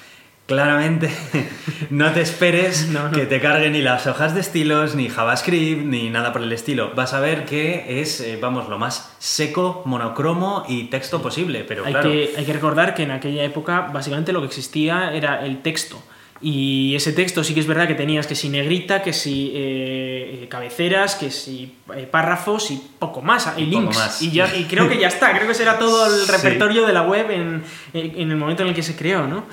[0.48, 1.12] claramente
[1.92, 6.34] no te esperes que te carguen ni las hojas de estilos, ni JavaScript, ni nada
[6.34, 6.94] por el estilo.
[6.96, 11.66] Vas a ver que es, eh, vamos, lo más seco, monocromo y texto posible.
[11.68, 15.46] Pero hay, que, hay que recordar que en aquella época básicamente lo que existía era
[15.46, 16.02] el texto.
[16.40, 20.48] Y ese texto sí que es verdad que tenías que si negrita, que si eh,
[20.50, 24.22] cabeceras, que si eh, párrafos y poco más, y links.
[24.22, 27.02] Y, ya, y creo que ya está, creo que será todo el repertorio de la
[27.02, 29.46] web en, en, el momento en el que se creó, ¿no?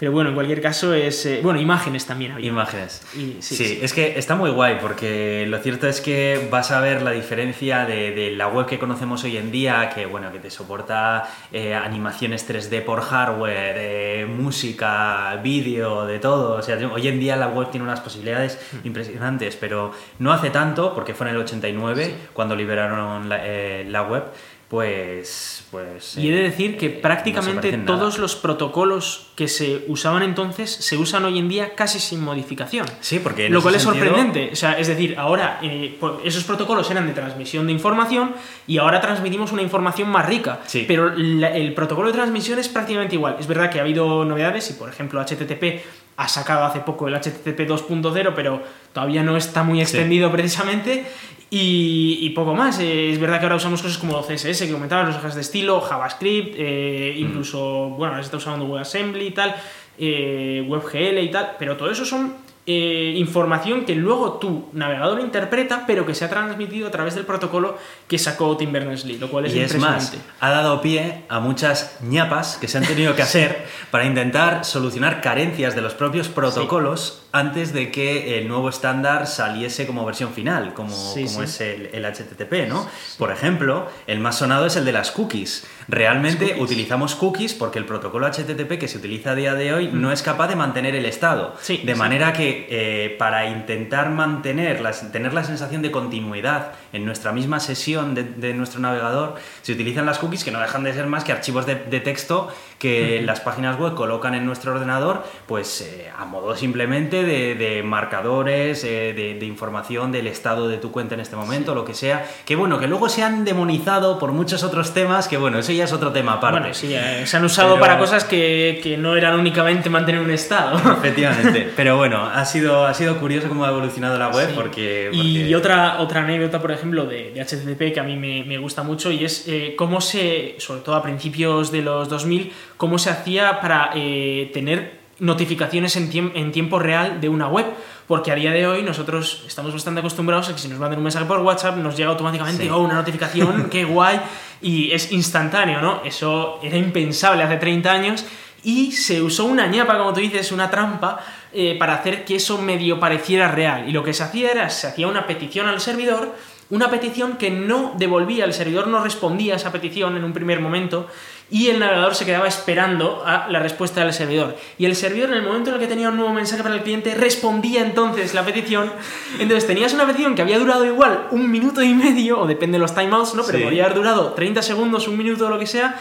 [0.00, 1.26] Pero bueno, en cualquier caso es...
[1.26, 2.48] Eh, bueno, imágenes también había.
[2.48, 3.02] Imágenes.
[3.40, 7.10] sí, es que está muy guay porque lo cierto es que vas a ver la
[7.10, 11.74] diferencia de, la web que conocemos hoy en día, que bueno, que te soporta eh,
[11.74, 16.54] animaciones 3D por hardware, eh, música, vídeo, de todo.
[16.54, 18.86] O sea, hoy en día la web tiene unas posibilidades mm.
[18.86, 23.42] impresionantes, pero no hace tanto, porque fue en el 89 cuando liberaron la,
[23.84, 24.24] la web,
[24.70, 26.16] pues, pues...
[26.16, 30.96] Y he de decir que eh, prácticamente todos los protocolos que se usaban entonces se
[30.96, 32.86] usan hoy en día casi sin modificación.
[33.00, 33.48] Sí, porque...
[33.48, 34.50] Lo cual es sorprendente.
[34.52, 38.32] O sea, es decir, ahora eh, pues, esos protocolos eran de transmisión de información
[38.68, 40.60] y ahora transmitimos una información más rica.
[40.66, 40.84] Sí.
[40.86, 43.38] Pero el protocolo de transmisión es prácticamente igual.
[43.40, 45.82] Es verdad que ha habido novedades y, por ejemplo, HTTP
[46.16, 51.06] ha sacado hace poco el HTTP 2.0, pero todavía no está muy extendido precisamente.
[51.52, 52.78] Y, poco más.
[52.78, 55.80] Eh, es verdad que ahora usamos cosas como CSS, que comentabas, los hojas de estilo,
[55.80, 59.56] JavaScript, eh, incluso, bueno, ahora se está usando WebAssembly y tal,
[59.98, 66.06] eh, WebGL y tal, pero todo eso son información que luego tu navegador interpreta, pero
[66.06, 69.56] que se ha transmitido a través del protocolo que sacó Tim Berners-Lee, lo cual es
[69.56, 73.66] y Es más, ha dado pie a muchas ñapas que se han tenido que hacer
[73.90, 79.86] para intentar solucionar carencias de los propios protocolos antes de que el nuevo estándar saliese
[79.86, 82.88] como versión final, como, como es el, el, HTTP, ¿no?
[83.18, 85.66] Por ejemplo, el más sonado es el de las cookies.
[85.88, 90.12] Realmente utilizamos cookies porque el protocolo HTTP que se utiliza a día de hoy no
[90.12, 91.56] es capaz de mantener el estado.
[91.66, 97.60] de manera que eh, para intentar mantener, tener la sensación de continuidad en nuestra misma
[97.60, 101.32] sesión de, nuestro navegador, se utilizan las cookies que no dejan de ser más que
[101.32, 106.56] archivos de, texto que las páginas web colocan en nuestro ordenador, pues eh, a modo
[106.56, 111.84] simplemente de, marcadores, eh, de, información del estado de tu cuenta en este momento, lo
[111.84, 115.58] que sea, que bueno, que luego se han demonizado por muchos otros temas, que bueno,
[115.58, 116.60] eso ya es otro tema aparte.
[116.60, 120.78] Bueno, sí, se han usado para cosas que, que no eran únicamente mantener un estado.
[120.98, 125.52] Efectivamente, pero bueno, ha sido, ha sido curioso cómo ha evolucionado la web porque, Y
[125.54, 129.10] otra, otra anécdota, por ejemplo, de, de HTTP que a mí me, me gusta mucho
[129.10, 133.60] y es eh, cómo se, sobre todo a principios de los 2000, cómo se hacía
[133.60, 137.66] para eh, tener notificaciones en, en, tiempo real de una web,
[138.06, 141.04] porque a día de hoy nosotros estamos bastante acostumbrados a que si nos mandan un
[141.04, 144.20] mensaje por WhatsApp nos llega automáticamente oh, una notificación, qué guay,
[144.60, 146.02] y es instantáneo, ¿no?
[146.04, 148.24] Eso era impensable hace 30 años
[148.62, 151.20] y se usó una ñapa, como tú dices, una trampa,
[151.52, 153.88] eh, para hacer que eso medio pareciera real.
[153.88, 156.34] Y lo que se hacía era, se hacía una petición al servidor,
[156.70, 160.60] una petición que no devolvía, el servidor no respondía a esa petición en un primer
[160.60, 161.08] momento,
[161.50, 164.56] y el navegador se quedaba esperando a la respuesta del servidor.
[164.78, 166.82] Y el servidor, en el momento en el que tenía un nuevo mensaje para el
[166.82, 168.92] cliente, respondía entonces la petición.
[169.40, 172.82] Entonces tenías una petición que había durado igual un minuto y medio, o depende de
[172.82, 173.42] los timeouts, ¿no?
[173.44, 175.96] Pero podría haber durado 30 segundos, un minuto o lo que sea,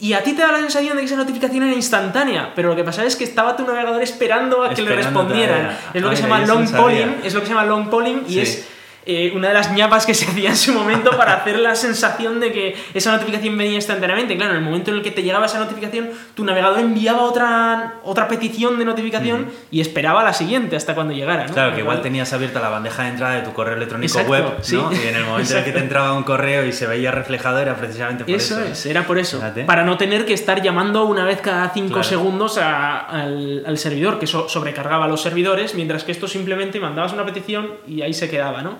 [0.00, 2.76] y a ti te da la sensación de que esa notificación era instantánea, pero lo
[2.76, 5.76] que pasaba es que estaba tu navegador esperando a que le respondieran.
[5.92, 8.38] Es lo que se llama long polling, es lo que se llama long polling y
[8.38, 8.66] es
[9.06, 12.38] eh, una de las ñapas que se hacía en su momento para hacer la sensación
[12.40, 14.36] de que esa notificación venía instantáneamente.
[14.36, 17.94] Claro, en el momento en el que te llegaba esa notificación, tu navegador enviaba otra,
[18.04, 21.46] otra petición de notificación y esperaba la siguiente hasta cuando llegara.
[21.46, 24.92] Claro, que igual tenías abierta la bandeja de entrada de tu correo electrónico web, ¿no?
[24.92, 27.58] Y en el momento en el que te entraba un correo y se veía reflejado
[27.58, 28.60] era precisamente por eso.
[28.60, 29.42] Eso es, era por eso.
[29.66, 34.26] Para no tener que estar llamando una vez cada cinco segundos al, al, servidor, que
[34.26, 38.28] eso sobrecargaba a los servidores, mientras que esto simplemente mandabas una petición y ahí se
[38.28, 38.78] quedaba, ¿no?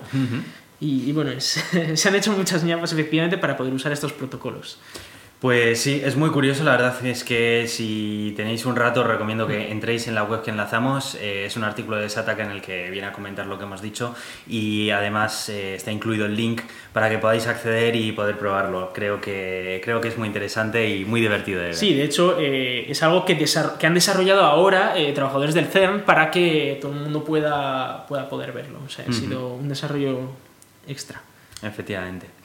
[0.79, 4.79] Y, bueno, se han hecho muchas ñapas efectivamente para poder usar estos protocolos.
[5.41, 9.47] Pues sí, es muy curioso, la verdad es que si tenéis un rato os recomiendo
[9.47, 12.61] que entréis en la web que enlazamos, eh, es un artículo de Sataka en el
[12.61, 14.13] que viene a comentar lo que hemos dicho
[14.47, 16.61] y además eh, está incluido el link
[16.93, 18.93] para que podáis acceder y poder probarlo.
[18.93, 21.75] Creo que, creo que es muy interesante y muy divertido de ver.
[21.75, 26.29] Sí, de hecho eh, es algo que, que, han desarrollado ahora trabajadores del CERN para
[26.29, 28.77] que todo el mundo pueda, pueda poder verlo.
[28.85, 30.19] O sea, ha sido un desarrollo
[30.87, 31.19] extra.
[31.63, 32.40] Efectivamente.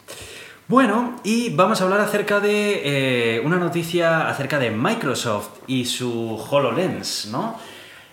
[0.69, 6.45] Bueno, y vamos a hablar acerca de eh, una noticia acerca de Microsoft y su
[6.51, 7.57] HoloLens, ¿no?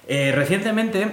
[0.08, 1.08] Eh, recientemente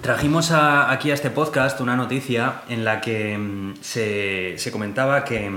[0.00, 5.52] trajimos aquí a este podcast una noticia en la que mm, se, comentaba que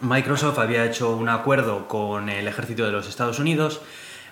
[0.00, 3.82] Microsoft había hecho un acuerdo con el ejército de los Estados Unidos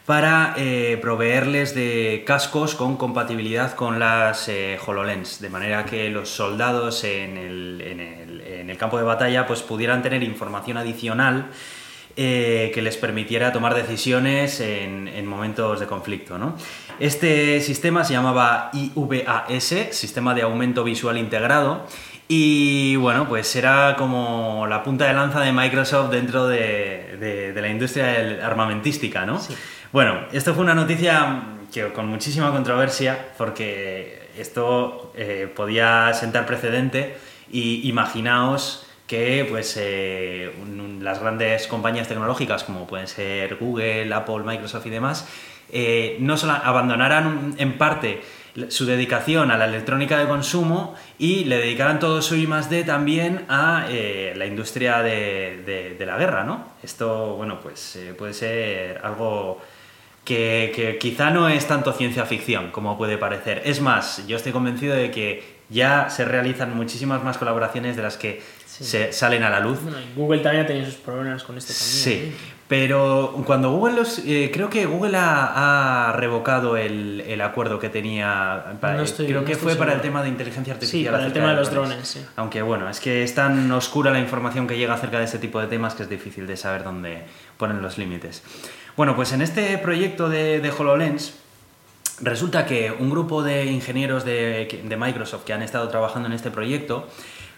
[0.04, 4.50] para eh, proveerles de cascos con compatibilidad con las
[4.84, 7.80] HoloLens, de manera que los soldados en el,
[8.80, 11.50] campo de batalla pues, pudieran tener información adicional
[12.16, 16.38] eh, que les permitiera tomar decisiones en, momentos de conflicto.
[16.98, 21.86] Este sistema se llamaba IVAS, Sistema de Aumento Visual Integrado,
[22.26, 28.44] y bueno, pues era como la punta de lanza de Microsoft dentro de, la industria
[28.44, 29.40] armamentística, ¿no?
[29.92, 37.29] Bueno, esto fue una noticia que con muchísima controversia, porque esto eh, podía sentar precedente
[37.50, 40.52] y imaginaos que pues, eh,
[41.00, 45.28] las grandes compañías tecnológicas como pueden ser Google, Apple, Microsoft y demás,
[45.72, 48.22] eh, no solo abandonaran en parte
[48.68, 52.48] su dedicación a la electrónica de consumo y le dedicaran todo su I
[52.84, 53.86] también a
[54.34, 56.66] la industria de, la guerra, ¿no?
[56.82, 59.60] Esto, bueno, pues puede ser algo
[60.24, 63.62] que, quizá no es tanto ciencia ficción como puede parecer.
[63.64, 68.16] Es más, yo estoy convencido de que ya se realizan muchísimas más colaboraciones de las
[68.16, 69.78] que se salen a la luz.
[70.16, 71.90] Google también ha tenido sus problemas con esto también.
[71.90, 72.32] Sí, ¿eh?
[72.70, 74.20] pero cuando Google los...
[74.24, 78.78] Eh, creo que Google ha, revocado el, acuerdo que tenía...
[79.16, 81.02] creo que fue para el tema de inteligencia artificial.
[81.02, 82.26] Sí, para el tema de, los drones.
[82.36, 85.60] Aunque bueno, es que es tan oscura la información que llega acerca de este tipo
[85.60, 87.24] de temas que es difícil de saber dónde
[87.58, 88.42] ponen los límites.
[88.96, 91.34] Bueno, pues en este proyecto de, HoloLens,
[92.22, 97.08] resulta que un grupo de ingenieros de, Microsoft que han estado trabajando en este proyecto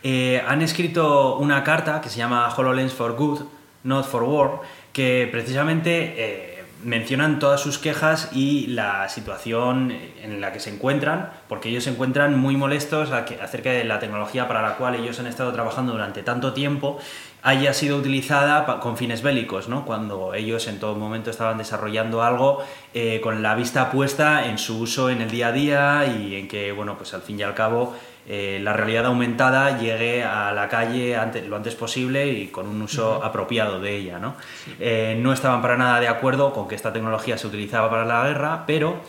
[0.03, 3.43] eh, han escrito una carta que se llama HoloLens for Good,
[3.85, 4.61] Not for War,
[4.93, 11.31] que precisamente eh, mencionan todas sus quejas y la situación en la que se encuentran,
[11.49, 15.27] porque ellos se encuentran muy molestos acerca de la tecnología para la cual ellos han
[15.27, 16.99] estado trabajando durante tanto tiempo
[17.43, 19.85] haya sido utilizada con fines bélicos, ¿no?
[19.85, 22.63] cuando ellos en todo momento estaban desarrollando algo
[22.95, 26.47] eh, con la vista puesta en su uso en el día a día y en
[26.47, 27.97] que, bueno, pues al fin y al cabo
[28.29, 31.17] eh, la realidad aumentada llegue a la calle
[31.49, 34.21] lo antes posible y con un uso apropiado de ella.
[34.21, 34.37] ¿no?
[34.79, 38.25] Eh, no estaban para nada de acuerdo con que esta tecnología se utilizaba para la
[38.25, 39.01] guerra, pero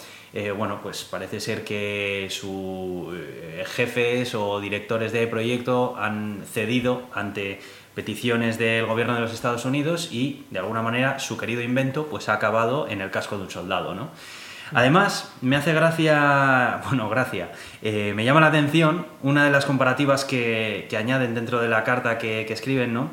[0.57, 3.15] bueno, pues parece ser que sus
[3.75, 7.59] jefes o directores de proyecto han cedido ante
[7.95, 12.29] peticiones del gobierno de los Estados Unidos y de alguna manera su querido invento pues
[12.29, 14.09] ha acabado en el casco de un soldado, ¿no?
[14.73, 17.51] Además, me hace gracia, bueno, gracia,
[17.81, 22.17] eh, me llama la atención una de las comparativas que, añaden dentro de la carta
[22.17, 23.09] que, que, escriben, ¿no?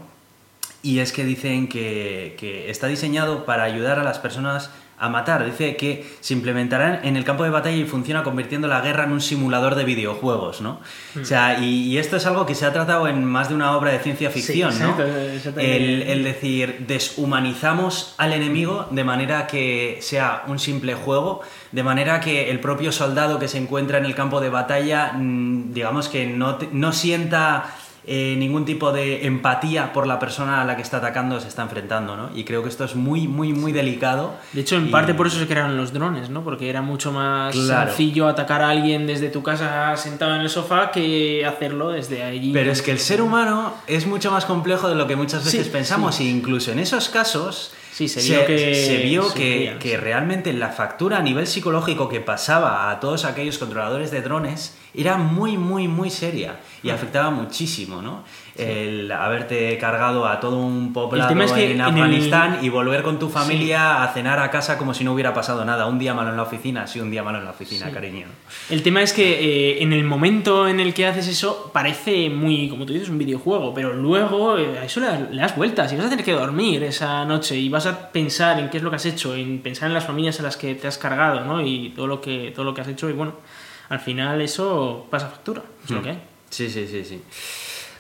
[0.83, 5.45] Y es que dicen que, que está diseñado para ayudar a las personas a matar.
[5.47, 9.13] Dice que se implementará en el campo de batalla y funciona convirtiendo la guerra en
[9.13, 10.81] un simulador de videojuegos, ¿no?
[11.21, 13.93] O sea, y, esto es algo que se ha tratado en más de una obra
[13.93, 14.97] de ciencia ficción, ¿no?
[15.57, 21.41] El, el, decir, deshumanizamos al enemigo de manera que sea un simple juego,
[21.73, 25.73] de manera que el propio soldado que se encuentra en el campo de batalla, mm,
[25.73, 27.75] digamos que no, no sienta
[28.07, 31.63] eh, ningún tipo de empatía por la persona a la que está atacando se está
[31.63, 32.31] enfrentando, ¿no?
[32.35, 34.35] Y creo que esto es muy, muy, muy delicado.
[34.53, 36.43] De hecho, en parte por eso se crearon los drones, ¿no?
[36.43, 40.91] Porque era mucho más sencillo atacar a alguien desde tu casa sentado en el sofá
[40.91, 42.53] que hacerlo desde allí.
[42.53, 45.69] Pero es que el ser humano es mucho más complejo de lo que muchas veces
[45.69, 50.71] pensamos, e incluso en esos casos Sí, se vio, que, se vio que, realmente la
[50.71, 55.87] factura a nivel psicológico que pasaba a todos aquellos controladores de drones era muy, muy,
[55.87, 56.95] muy seria y mm.
[56.95, 58.25] afectaba muchísimo, ¿no?
[58.57, 64.13] El haberte cargado a todo un poblado en Afganistán y volver con tu familia a
[64.13, 65.87] cenar a casa como si no hubiera pasado nada.
[65.87, 68.27] Un día malo en la oficina, sí, un día malo en la oficina, cariño.
[68.69, 72.69] El tema es que eh, en el momento en el que haces eso parece muy,
[72.69, 75.97] como tú dices, un videojuego, pero luego eh, a eso le, le das vueltas y
[75.97, 78.91] vas a tener que dormir esa noche y vas a pensar en qué es lo
[78.91, 81.65] que has hecho, en pensar en las familias a las que te has cargado, ¿no?
[81.65, 83.35] Y todo lo que, todo lo que has hecho y bueno,
[83.89, 86.03] al final eso pasa factura, es lo mm.
[86.03, 86.19] que hay.
[86.49, 87.23] Sí, sí, sí, sí.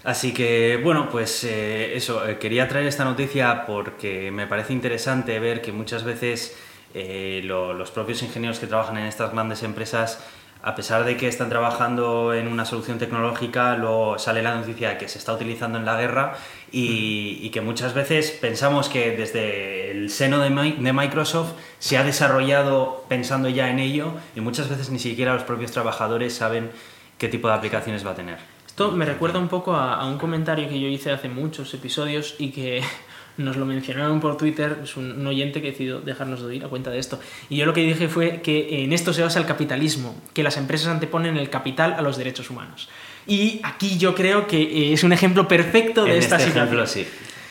[0.03, 5.39] Así que, bueno, pues eh, eso, eh, quería traer esta noticia porque me parece interesante
[5.39, 6.57] ver que muchas veces
[6.95, 10.25] eh, los propios ingenieros que trabajan en estas grandes empresas
[10.63, 14.99] a pesar de que están trabajando en una solución tecnológica, luego sale la noticia de
[14.99, 16.35] que se está utilizando en la guerra
[16.71, 23.49] y, que muchas veces pensamos que desde el seno de, Microsoft se ha desarrollado pensando
[23.49, 26.71] ya en ello y muchas veces ni siquiera los propios trabajadores saben
[27.19, 28.60] qué tipo de aplicaciones va a tener.
[28.71, 32.37] Esto me recuerda un poco a, a un comentario que yo hice hace muchos episodios
[32.39, 32.83] y que
[33.37, 36.69] nos lo mencionaron por Twitter, es un, un oyente que decidió dejarnos de oír a
[36.69, 37.19] cuenta de esto.
[37.49, 40.57] Y yo lo que dije fue que en esto se basa el capitalismo, que las
[40.57, 42.89] empresas anteponen el capital a los derechos humanos.
[43.27, 46.79] Y aquí yo creo que eh, es un ejemplo perfecto de en esta este situación.
[46.79, 47.07] ejemplo sí.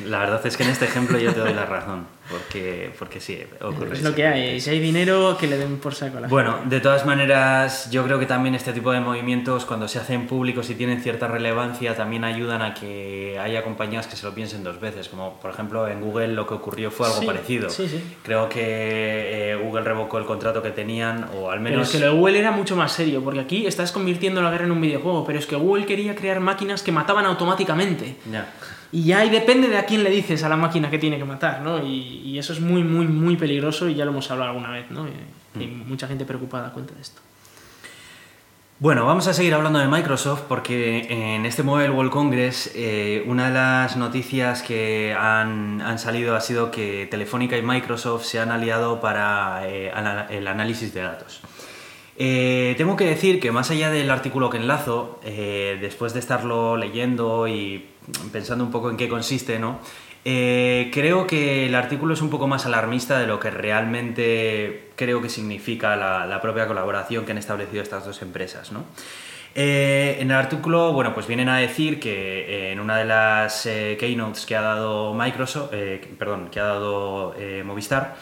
[0.05, 3.39] La verdad es que en este ejemplo yo te doy la razón, porque, porque sí,
[3.61, 4.59] ocurre Es lo que hay.
[4.61, 6.75] Si hay dinero, que le den por saco a la Bueno, gente.
[6.75, 10.69] de todas maneras, yo creo que también este tipo de movimientos, cuando se hacen públicos
[10.69, 14.79] y tienen cierta relevancia, también ayudan a que haya compañías que se lo piensen dos
[14.79, 15.09] veces.
[15.09, 17.69] Como por ejemplo en Google lo que ocurrió fue algo Sí, parecido.
[17.69, 18.01] sí, sí.
[18.23, 18.59] Creo que
[19.51, 21.87] eh, Google revocó el contrato que tenían, o al Pero menos.
[21.87, 24.65] es que lo de Google era mucho más serio, porque aquí estás convirtiendo la guerra
[24.65, 28.15] en un videojuego, pero es que Google quería crear máquinas que mataban automáticamente.
[28.31, 28.51] Ya.
[28.91, 31.23] Y ya ahí depende de a quién le dices a la máquina que tiene que
[31.23, 31.85] matar, ¿no?
[31.85, 34.89] Y, y eso es muy, muy, muy peligroso y ya lo hemos hablado alguna vez,
[34.91, 35.08] ¿no?
[35.08, 35.12] Y-
[35.60, 37.21] y Hay mucha gente preocupada a cuenta de esto.
[38.82, 43.47] Bueno, vamos a seguir hablando de Microsoft porque en este Mobile World Congress eh, una
[43.49, 48.51] de las noticias que han, han salido ha sido que Telefónica y Microsoft se han
[48.51, 49.91] aliado para eh,
[50.29, 51.41] el análisis de datos.
[52.17, 56.77] Eh, tengo que decir que más allá del artículo que enlazo, eh, después de estarlo
[56.77, 57.86] leyendo y
[58.32, 59.79] pensando un poco en qué consiste, ¿no?
[60.25, 65.21] Eh, creo que el artículo es un poco más alarmista de lo que realmente creo
[65.21, 68.84] que significa la, propia colaboración que han establecido estas dos empresas, ¿no?
[69.55, 73.67] Eh, en el artículo, bueno, pues vienen a decir que eh, en una de las
[73.99, 75.71] keynotes que ha dado Microsoft,
[76.17, 78.15] perdón, que ha dado Movistar,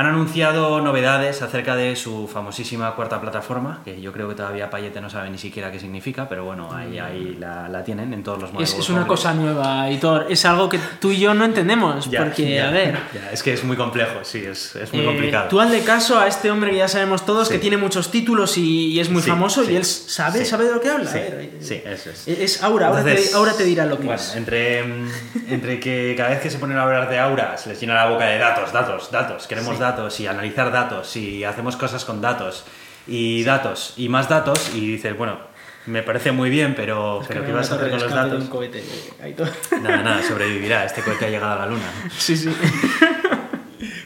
[0.00, 5.00] han anunciado novedades acerca de su famosísima cuarta plataforma, que yo creo que todavía Payete
[5.00, 8.38] no sabe ni siquiera qué significa, pero bueno, ahí, ahí la, la tienen en todos
[8.40, 8.78] los Es, modelos.
[8.78, 10.26] es una cosa nueva, Editor.
[10.30, 12.10] Es algo que tú y yo no entendemos.
[12.10, 12.94] Ya, porque, ya, a ver.
[13.14, 15.48] ya, es que es muy complejo, sí, es, es muy eh, complicado.
[15.48, 17.54] tú hazle caso a este hombre que ya sabemos todos, Sí.
[17.54, 20.64] que tiene muchos títulos y, y es muy Sí, famoso sí, y él sabe, sabe
[20.64, 21.10] de lo que habla.
[21.10, 21.58] Sí, A ver, eh,
[21.92, 22.26] eso es.
[22.26, 24.34] Es Aura, ahora, Entonces, te, ahora te dirá lo que bueno, es.
[24.34, 25.08] Entre, mm,
[25.50, 28.06] entre que cada vez que se ponen a hablar de Aura se les llena la
[28.06, 29.89] boca de datos, datos, datos, queremos datos
[30.20, 32.64] y analizar datos y hacemos cosas con datos
[33.06, 35.38] y datos y más datos y dices, bueno,
[35.86, 38.44] me parece muy bien, pero, pero ¿qué vas a hacer con los datos?
[39.82, 41.90] Nada, nada, sobrevivirá, este cohete ha llegado a la luna.
[42.16, 42.50] Sí, sí.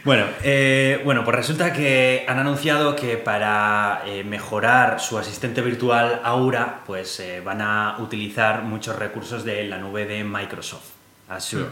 [0.04, 6.20] Bueno, eh, bueno, pues resulta que han anunciado que para eh, mejorar su asistente virtual
[6.22, 10.90] Aura, pues eh, van a utilizar muchos recursos de la nube de Microsoft,
[11.30, 11.70] Azure,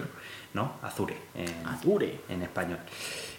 [0.55, 0.77] ¿no?
[0.83, 2.21] Azure en, Azure.
[2.31, 2.79] en español.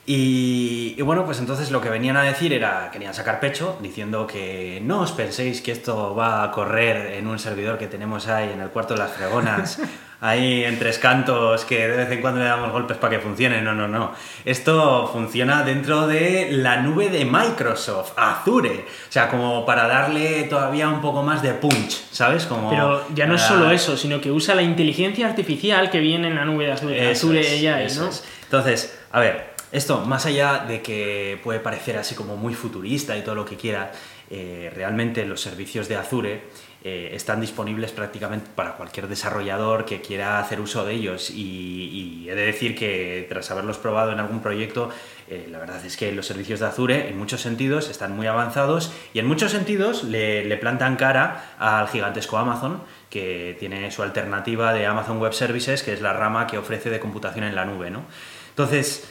[0.06, 4.28] Y, y bueno, pues entonces lo que venían a decir era, querían sacar pecho, diciendo
[4.28, 8.52] que no os penséis que esto va a correr en un servidor que tenemos ahí
[8.52, 9.80] en el cuarto de las fregonas,
[10.20, 13.62] ahí en tres cantos, que de vez en cuando le damos golpes para que funcione.
[13.62, 14.12] No, no, no.
[14.44, 18.86] Esto funciona dentro de la nube de Microsoft, Azure.
[19.08, 22.46] O sea, como para darle todavía un poco más de punch, ¿sabes?
[22.46, 26.28] Como Pero ya no es solo eso, sino que usa la inteligencia artificial que viene
[26.28, 27.12] en la nube de Azure.
[27.12, 27.39] Azure
[27.86, 28.10] es, ¿no?
[28.10, 28.26] es.
[28.44, 33.23] Entonces, a ver, esto, más allá de que puede parecer así como muy futurista y
[33.23, 33.91] todo lo que quiera,
[34.29, 36.43] eh, realmente los servicios de Azure
[36.83, 41.31] eh, están disponibles prácticamente para cualquier desarrollador que quiera hacer uso de ellos.
[41.31, 44.91] Y, y he de decir que tras haberlos probado en algún proyecto,
[45.27, 48.93] eh, la verdad es que los servicios de Azure en muchos sentidos están muy avanzados
[49.12, 54.71] y en muchos sentidos le, le plantan cara al gigantesco Amazon que tiene su alternativa
[54.71, 57.89] de Amazon Web Services, que es la rama que ofrece de computación en la nube.
[57.89, 58.03] ¿no?
[58.49, 59.07] Entonces,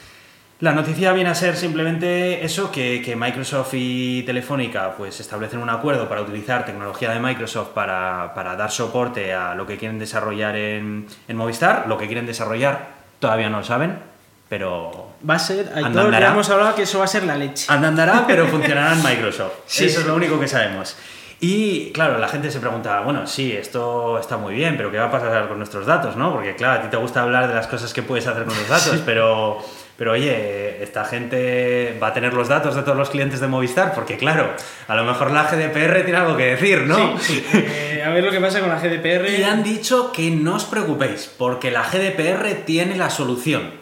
[0.63, 5.69] la noticia viene a ser simplemente eso, que, que Microsoft y Telefónica pues establecen un
[5.69, 10.55] acuerdo para utilizar tecnología de Microsoft para, para dar soporte a lo que quieren desarrollar
[10.55, 11.87] en, en Movistar.
[11.89, 13.99] Lo que quieren desarrollar todavía no lo saben,
[14.49, 16.29] pero Va a ser, que andará.
[16.29, 17.67] hemos hablado que eso va a ser la leche.
[17.69, 19.55] andará, pero funcionará en Microsoft.
[19.67, 20.97] Sí, Eso es lo único que sabemos.
[21.41, 25.07] Y claro, la gente se pregunta, bueno, sí, esto está muy bien, pero ¿qué va
[25.07, 26.33] a pasar con nuestros datos, no?
[26.33, 28.69] Porque claro, a ti te gusta hablar de las cosas que puedes hacer con los
[28.69, 29.59] datos, pero,
[29.97, 33.95] pero oye, esta gente va a tener los datos de todos los clientes de Movistar,
[33.95, 34.51] porque claro,
[34.89, 37.19] a lo mejor la GDPR tiene algo que decir, ¿no?
[37.19, 37.65] Sí, sí.
[37.65, 39.29] Eh, a ver lo que pasa con la GDPR.
[39.39, 43.82] Y han dicho que no os preocupéis, porque la GDPR tiene la solución.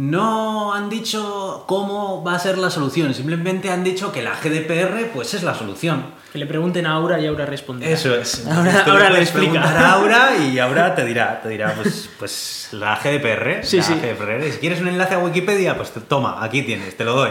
[0.00, 5.10] No han dicho cómo va a ser la solución, simplemente han dicho que la GDPR
[5.12, 6.16] pues es la solución.
[6.32, 7.90] Que le pregunten a Aura y Aura responde.
[7.92, 8.46] Eso es.
[8.46, 9.60] Ahora- Entonces, ahora le explica.
[9.60, 13.64] a Aura y Aura te dirá, te dirá pues, pues la GDPR.
[13.64, 13.94] Sí, la sí.
[13.94, 14.52] GDPR.
[14.52, 17.30] Si quieres un enlace a Wikipedia, pues te- toma, aquí tienes, te lo doy.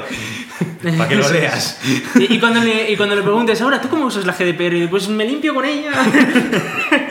[0.98, 1.80] Para que lo leas.
[2.20, 4.74] Y, y cuando le, y cuando le preguntes, Aura, ¿tú cómo usas la GDPR?
[4.76, 5.92] Y después me limpio con ella.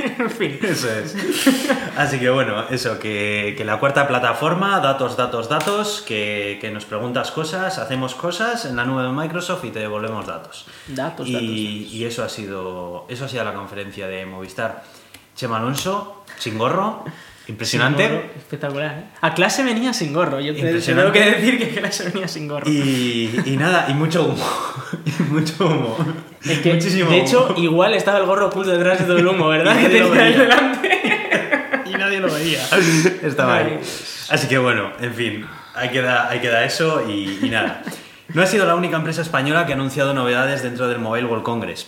[0.18, 0.58] en fin.
[0.62, 1.16] Eso es.
[1.96, 6.84] Así que bueno, eso, que, que la cuarta plataforma, datos, datos, datos, que, que nos
[6.84, 10.66] preguntas cosas, hacemos cosas en la nube de Microsoft y te devolvemos datos.
[10.88, 11.48] Datos, y, datos.
[11.48, 14.84] y eso ha sido eso ha sido la conferencia de Movistar.
[15.34, 17.04] Chema Alonso, sin gorro,
[17.48, 18.30] impresionante.
[18.36, 18.98] Espectacular.
[18.98, 19.04] ¿eh?
[19.20, 20.40] A clase venía sin gorro.
[20.40, 22.68] Yo te, tengo que decir que a clase venía sin gorro.
[22.70, 24.44] Y, y nada, y mucho humo.
[25.04, 25.96] y mucho humo.
[26.44, 27.62] Es que, Muchísimo de hecho, humo.
[27.62, 29.76] igual estaba el gorro oculto detrás de todo el humo, ¿verdad?
[29.80, 31.82] Que tenía ahí delante.
[31.86, 32.60] y nadie lo veía.
[33.22, 33.80] Estaba ahí.
[34.28, 37.82] Así que bueno, en fin, ahí queda, ahí queda eso y, y nada.
[38.34, 41.44] No ha sido la única empresa española que ha anunciado novedades dentro del Mobile World
[41.44, 41.86] Congress.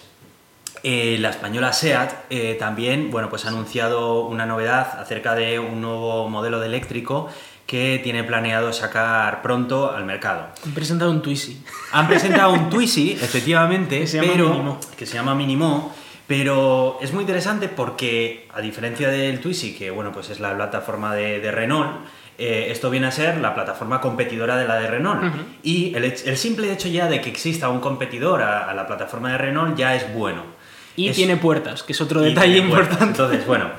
[0.83, 5.81] Eh, la española SEAT eh, también bueno, pues ha anunciado una novedad acerca de un
[5.81, 7.29] nuevo modelo de eléctrico
[7.67, 10.47] que tiene planeado sacar pronto al mercado.
[10.65, 11.63] Han presentado un Twizy.
[11.93, 14.81] Han presentado un Twizy, efectivamente, Que se llama pero, Minimo.
[14.97, 15.95] que se llama Minimo,
[16.27, 21.15] pero es muy interesante porque, a diferencia del Twizy, que bueno, pues es la plataforma
[21.15, 22.07] de, de Renault,
[22.39, 25.25] eh, esto viene a ser la plataforma competidora de la de Renault.
[25.25, 25.43] Ujú.
[25.63, 29.39] Y el simple hecho ya de que exista un competidor a, a la plataforma de
[29.39, 30.57] Renault ya es bueno.
[30.99, 33.05] Y Es- tiene puertas, que es otro detalle importante.
[33.05, 33.71] Entonces, bueno,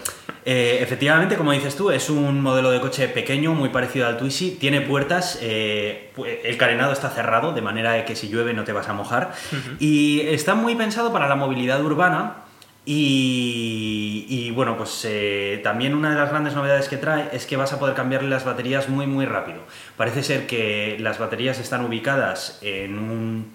[0.46, 4.52] eh, efectivamente, como dices tú, es un modelo de coche pequeño, muy parecido al Twizy,
[4.52, 6.12] tiene puertas, eh,
[6.46, 9.34] el carenado está cerrado, de manera que si llueve no te vas a mojar,
[9.80, 12.36] y está muy pensado para la movilidad urbana.
[12.86, 17.56] Y, y, bueno, pues eh, también una de las grandes novedades que trae es que
[17.56, 19.60] vas a poder cambiarle las baterías muy muy rápido.
[19.98, 23.52] Parece ser que las baterías están ubicadas en un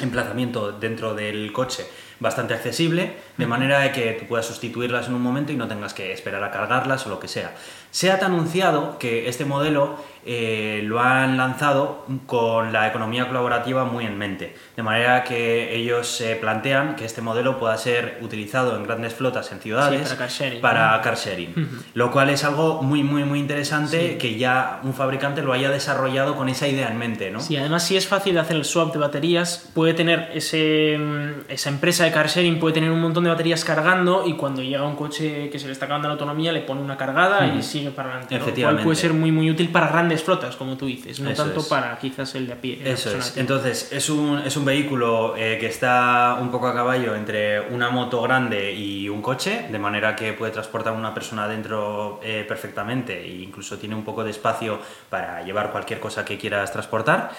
[0.00, 1.86] emplazamiento dentro del coche
[2.22, 5.92] bastante accesible, de manera de que tú puedas sustituirlas en un momento y no tengas
[5.92, 7.52] que esperar a cargarlas o lo que sea.
[7.92, 14.06] SEAT ha anunciado que este modelo eh, lo han lanzado con la economía colaborativa muy
[14.06, 18.84] en mente, de manera que ellos se plantean que este modelo pueda ser utilizado en
[18.84, 21.02] grandes flotas en ciudades para car sharing, para ¿no?
[21.02, 21.54] car sharing,
[21.94, 24.18] lo cual es algo muy muy muy interesante Sí.
[24.18, 27.40] que ya un fabricante lo haya desarrollado con esa idea en mente, ¿no?
[27.40, 31.50] Sí, además si es fácil de hacer el swap de baterías, puede tener ese, mm,
[31.50, 34.86] esa empresa de car sharing puede tener un montón de baterías cargando y cuando llega
[34.86, 37.62] un coche que se le está acabando la autonomía le pone una cargada y Ujú.
[37.82, 38.34] Sigue para adelante.
[38.34, 38.84] Cual Efectivamente.
[38.84, 41.66] puede ser muy muy útil para grandes flotas, como tú dices, no Eso tanto es.
[41.66, 42.80] para quizás el de a pie.
[42.84, 43.36] Eso es.
[43.36, 47.90] Entonces, es un, es un vehículo eh, que está un poco a caballo entre una
[47.90, 52.44] moto grande y un coche, de manera que puede transportar a una persona dentro eh,
[52.46, 54.78] perfectamente e incluso tiene un poco de espacio
[55.08, 57.30] para llevar cualquier cosa que quieras transportar.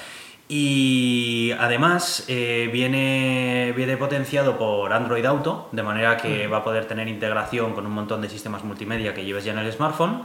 [0.48, 6.86] Y además eh, viene, viene potenciado por Android Auto, de manera que va a poder
[6.86, 10.24] tener integración con un montón de sistemas multimedia que lleves ya en el smartphone.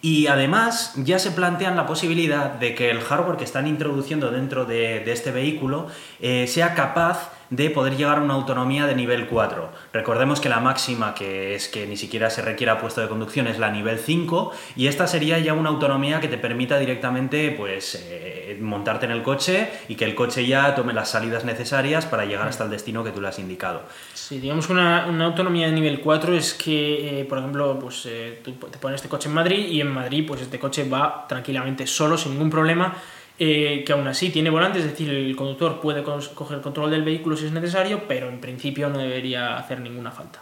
[0.00, 4.64] Y además ya se plantean la posibilidad de que el hardware que están introduciendo dentro
[4.64, 5.88] de, de este vehículo
[6.20, 9.70] eh, sea capaz de poder llegar a una autonomía de nivel 4.
[9.92, 13.58] Recordemos que la máxima, que es que ni siquiera se requiera puesto de conducción, es
[13.58, 18.58] la nivel 5 y esta sería ya una autonomía que te permita directamente pues, eh,
[18.60, 22.48] montarte en el coche y que el coche ya tome las salidas necesarias para llegar
[22.48, 23.82] hasta el destino que tú le has indicado.
[24.14, 28.04] Sí, digamos que una, una autonomía de nivel 4 es que, eh, por ejemplo, pues
[28.06, 31.26] eh, tú te pones este coche en Madrid y en Madrid pues este coche va
[31.28, 32.94] tranquilamente solo, sin ningún problema,
[33.40, 37.36] eh, que aún así tiene volante, es decir, el conductor puede coger control del vehículo
[37.36, 40.40] si es necesario, pero en principio no debería hacer ninguna falta.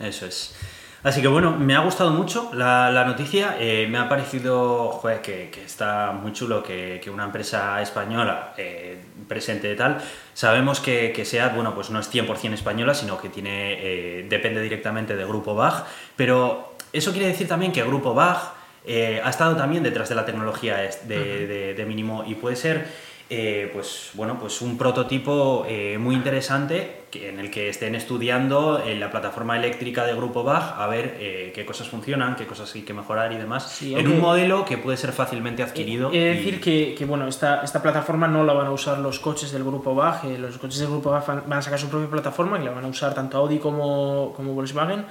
[0.00, 0.56] Eso es.
[1.04, 3.56] Así que bueno, me ha gustado mucho la, noticia.
[3.60, 9.68] eh, me ha parecido joder, que, está muy chulo que, una empresa española eh, presente
[9.68, 9.98] de tal.
[10.32, 15.14] Sabemos que, que SEAT, bueno, pues no es 100% española, sino que tiene, depende directamente
[15.14, 15.84] de Grupo BAG.
[16.16, 18.53] Pero eso quiere decir también que Grupo BAG
[18.84, 22.56] eh, ha estado también detrás de la tecnología es- de, de- de Minimo y puede
[22.56, 22.86] ser
[23.30, 29.00] eh, pues, bueno, pues un prototipo eh, muy interesante en el que estén estudiando en
[29.00, 32.82] la plataforma eléctrica de Grupo BAG a ver eh, qué cosas funcionan, qué cosas hay
[32.82, 36.10] que mejorar y demás Sí, en un modelo que puede ser fácilmente adquirido.
[36.12, 38.98] He de y- decir que, que, bueno, esta, esta plataforma no la van a usar
[38.98, 41.78] los coches del grupo BAG, eh, los coches del grupo BAG van, van a sacar
[41.78, 45.06] su propia plataforma y la van a usar tanto Audi como, como Volkswagen.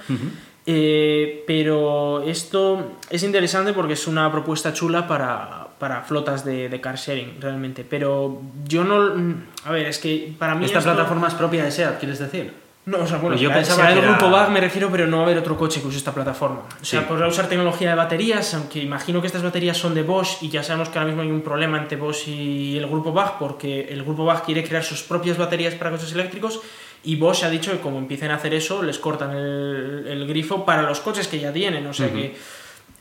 [0.66, 6.80] Eh, pero esto es interesante porque es una propuesta chula para, para flotas de, de
[6.80, 7.84] car sharing, realmente.
[7.88, 9.12] Pero yo no.
[9.64, 10.64] A ver, es que para mí.
[10.64, 12.64] Esta esto- plataforma es propia de SEAT, ¿quieres decir?
[12.86, 15.16] No, o sea, bueno, Pues yo pensaba que era- grupo BAG me refiero, pero no
[15.18, 16.60] va a haber otro coche que use esta plataforma.
[16.82, 17.06] O sea, Sí.
[17.08, 20.62] podrá usar tecnología de baterías, aunque imagino que estas baterías son de Bosch y ya
[20.62, 24.02] sabemos que ahora mismo hay un problema entre Bosch y el grupo BAG porque el
[24.04, 26.60] grupo BAG quiere crear sus propias baterías para coches eléctricos
[27.04, 30.64] y Bosch ha dicho que como empiecen a hacer eso les cortan el, el grifo
[30.64, 31.86] para los coches que ya tienen.
[31.86, 32.34] O sea que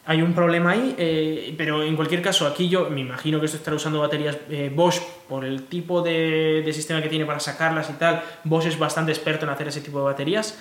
[0.05, 3.57] hay un problema ahí, eh, pero en cualquier caso aquí yo me imagino que esto
[3.57, 4.99] estará usando baterías eh, Bosch
[5.29, 8.21] por el tipo de, de sistema que tiene para sacarlas y tal.
[8.43, 10.59] Bosch es bastante experto en hacer ese tipo de baterías.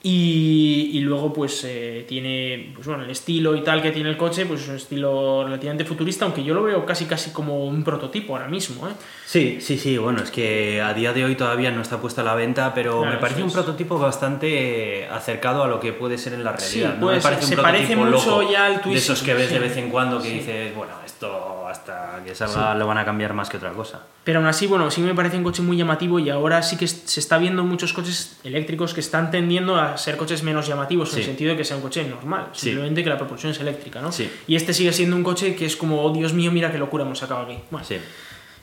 [0.00, 4.16] Y, y luego, pues eh, tiene, pues bueno, el estilo y tal que tiene el
[4.16, 7.82] coche, pues es un estilo relativamente futurista, aunque yo lo veo casi casi como un
[7.82, 8.92] prototipo ahora mismo, ¿eh?
[9.26, 12.24] Sí, sí, sí, bueno, es que a día de hoy todavía no está puesta a
[12.24, 13.54] la venta, pero Claro, me parece un es.
[13.54, 16.90] prototipo bastante acercado a lo que puede ser en la realidad.
[16.92, 18.98] Sí, no puede me parece un Se parece prototipo mucho loco ya al de Twizy,
[18.98, 20.34] esos que ves de vez en cuando que Sí.
[20.34, 24.00] dices, bueno, esto hasta que salga lo van a cambiar más que otra cosa.
[24.24, 26.86] Pero aún así, bueno, sí me parece un coche muy llamativo y ahora sí que
[26.86, 31.20] se está viendo muchos coches eléctricos que están tendiendo a ser coches menos llamativos, en
[31.20, 32.66] el sentido de que sea un coche normal, Sí.
[32.66, 34.12] simplemente que la propulsión es eléctrica, ¿no?
[34.12, 34.30] Sí.
[34.46, 37.04] Y este sigue siendo un coche que es como, oh Dios mío, mira qué locura
[37.04, 37.58] hemos sacado aquí.
[37.70, 37.86] Bueno,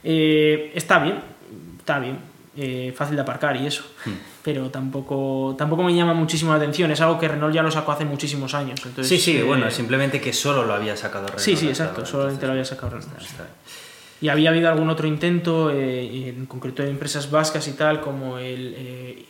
[0.03, 1.19] eh, está bien,
[1.79, 2.19] está bien,
[2.57, 4.11] eh, fácil de aparcar y eso, Hmm.
[4.43, 7.91] pero tampoco, tampoco me llama muchísimo la atención, es algo que Renault ya lo sacó
[7.93, 8.79] hace muchísimos años.
[8.85, 11.43] Entonces, sí, sí, eh, bueno, simplemente que solo lo había sacado Renault.
[11.43, 13.21] Sí, sí, exacto, ahora, solamente lo había sacado Renault.
[13.21, 13.55] está bien.
[14.21, 19.25] Y había habido algún otro intento, en concreto de empresas vascas y tal, como el.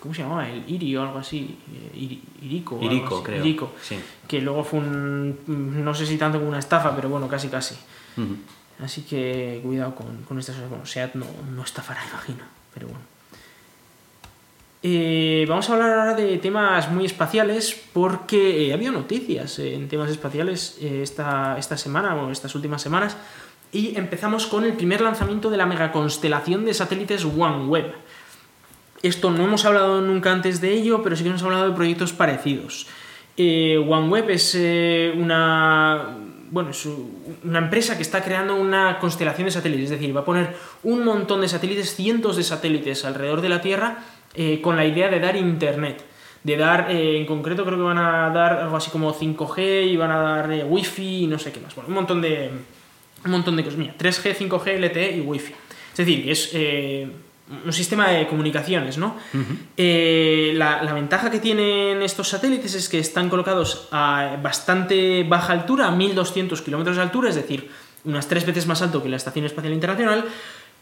[0.00, 0.48] ¿Cómo se llamaba?
[0.48, 1.58] El IRI o algo así.
[1.72, 2.78] eh, Iri- Irico.
[2.82, 3.24] Irico, así.
[3.24, 3.40] creo.
[3.44, 3.98] Irico, Sí.
[4.28, 5.38] Que luego fue un.
[5.84, 7.74] No sé si tanto como una estafa, pero bueno, casi casi.
[8.80, 10.70] Así que cuidado con, con estas cosas.
[10.70, 12.44] Bueno, SEAT no, no estafará, imagino.
[12.74, 13.00] Pero bueno.
[14.82, 19.74] Eh, vamos a hablar ahora de temas muy espaciales porque eh, ha habido noticias eh,
[19.74, 23.16] en temas espaciales esta, esta semana o estas últimas semanas
[23.72, 27.92] y empezamos con el primer lanzamiento de la megaconstelación de satélites OneWeb.
[29.02, 32.12] Esto no hemos hablado nunca antes de ello, pero sí que hemos hablado de proyectos
[32.12, 32.86] parecidos.
[33.36, 36.16] Eh, OneWeb es eh, una,
[36.50, 36.88] bueno, es
[37.44, 41.04] una empresa que está creando una constelación de satélites, es decir, va a poner un
[41.04, 43.98] montón de satélites, cientos de satélites alrededor de la Tierra
[44.34, 46.04] eh, con la idea de dar internet.
[46.42, 50.10] De dar, en concreto creo que van a dar algo así como 5G y van
[50.10, 51.74] a dar Wi-Fi y no sé qué más.
[51.74, 52.50] Bueno, un montón de,
[53.24, 53.78] un montón de cosas.
[53.78, 55.52] Mira, 3G, 5G, LTE y Wi-Fi.
[55.92, 56.52] Es decir, es
[57.64, 59.16] un sistema de comunicaciones, ¿no?
[59.76, 65.52] Eh, la, la ventaja que tienen estos satélites es que están colocados a bastante baja
[65.52, 67.70] altura, a 1200 kilómetros de altura, es decir,
[68.04, 70.24] unas tres veces más alto que la Estación Espacial Internacional,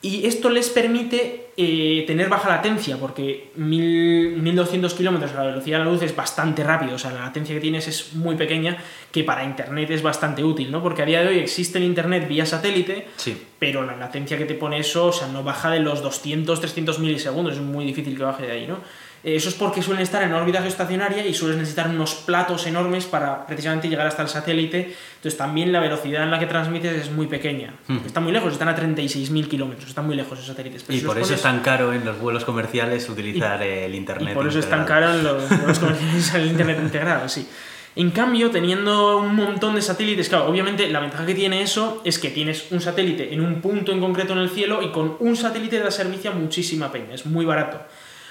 [0.09, 5.79] y esto les permite eh, tener baja latencia, porque 1000 1200 kilómetros a la velocidad
[5.79, 8.77] de la luz es bastante rápido, o sea, la latencia que tienes es muy pequeña,
[9.11, 10.83] que para Internet es bastante útil, ¿no?
[10.83, 13.37] Porque a día de hoy existe el Internet vía satélite, Sí.
[13.59, 16.99] pero la latencia que te pone eso, o sea, no baja de los 200, 300
[16.99, 18.79] milisegundos, es muy difícil que baje de ahí, ¿no?
[19.27, 23.07] Eh, Eso es porque suelen estar en órbita geoestacionaria y suelen necesitar unos platos enormes
[23.07, 24.95] para precisamente llegar hasta el satélite.
[25.17, 27.75] Entonces también la velocidad en la que transmites es muy pequeña.
[27.89, 28.07] Ujú.
[28.07, 30.85] Están muy lejos, están a 36.000 kilómetros, están muy lejos esos satélites.
[30.85, 33.97] Pero Y por los eso es tan caro en los vuelos comerciales utilizar el y
[33.97, 34.33] internet.
[34.33, 37.49] por eso es tan caro en los, los comerciales el internet integrado, sí.
[37.97, 42.19] En cambio, teniendo un montón de satélites, claro, obviamente la ventaja que tiene eso es
[42.19, 45.35] que tienes un satélite en un punto en concreto en el cielo y con un
[45.35, 47.81] satélite da servicio a muchísima peña, es muy barato.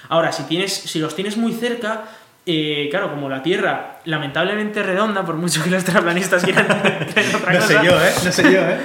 [0.08, 2.04] Ahora, si, tienes, si los tienes muy cerca,
[2.48, 6.66] eh, claro, como la Tierra lamentablemente redonda, por mucho que los terraplanistas quieran
[7.34, 8.12] otra No cosa, sé yo, ¿eh?
[8.24, 8.78] No sé yo, ¿eh?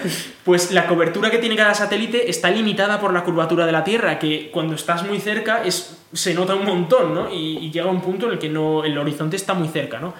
[0.43, 4.17] pues la cobertura que tiene cada satélite está limitada por la curvatura de la Tierra,
[4.17, 7.31] que cuando estás muy cerca es, se nota un montón, ¿no?
[7.31, 10.15] Y, y llega un punto en el que no, el horizonte está muy cerca, ¿no?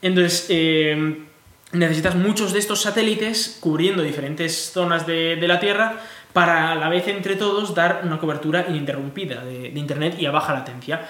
[0.00, 1.24] Entonces, eh,
[1.72, 6.00] necesitas muchos de estos satélites cubriendo diferentes zonas de, de la Tierra
[6.36, 10.52] para a la vez entre todos dar una cobertura ininterrumpida de, Internet y a baja
[10.52, 11.08] latencia.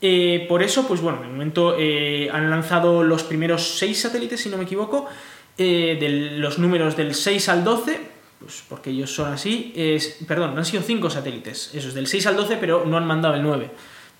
[0.00, 4.48] Eh, por eso, pues bueno, de momento eh, han lanzado los primeros seis satélites, si
[4.48, 5.08] no me equivoco,
[5.56, 8.00] eh, de los números del 6 al 12,
[8.38, 12.36] pues porque ellos son así, es, perdón, han sido cinco satélites, esos del 6 al
[12.36, 13.68] 12, pero no han mandado el 9,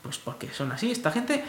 [0.03, 1.45] pues porque son así esta gente.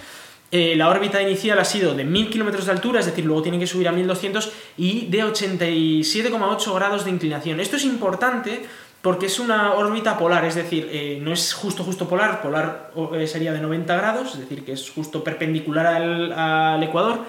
[0.51, 3.67] La órbita inicial ha sido de 1000 kilómetros de altura, es decir, luego tienen que
[3.67, 7.59] subir a 1200 y de 87,8 grados de inclinación.
[7.59, 8.65] Esto es importante
[9.01, 13.27] porque es una órbita polar, es decir, eh, no es justo justo polar, polar eh,
[13.27, 17.19] sería de 90 grados, es decir, que es justo perpendicular al, al ecuador.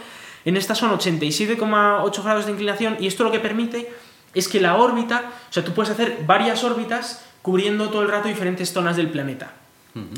[0.45, 3.93] En esta son 87,8 grados de inclinación y esto lo que permite
[4.35, 8.29] es que la órbita, o sea, tú puedes hacer varias órbitas cubriendo todo el rato
[8.29, 9.53] diferentes zonas del planeta.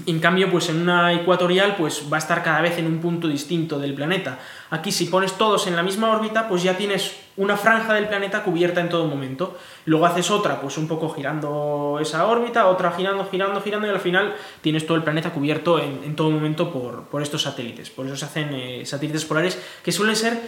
[0.06, 3.26] En cambio, pues en una ecuatorial, pues va a estar cada vez en un punto
[3.26, 4.38] distinto del planeta.
[4.68, 8.42] Aquí, si pones todos en la misma órbita, pues ya tienes una franja del planeta
[8.42, 9.56] cubierta en todo momento.
[9.86, 14.00] Luego haces otra, pues un poco girando esa órbita, otra girando, girando, girando, y al
[14.00, 17.90] final tienes todo el planeta cubierto en, en todo momento por, por estos satélites.
[17.90, 20.38] Por eso se hacen eh, satélites polares que suelen ser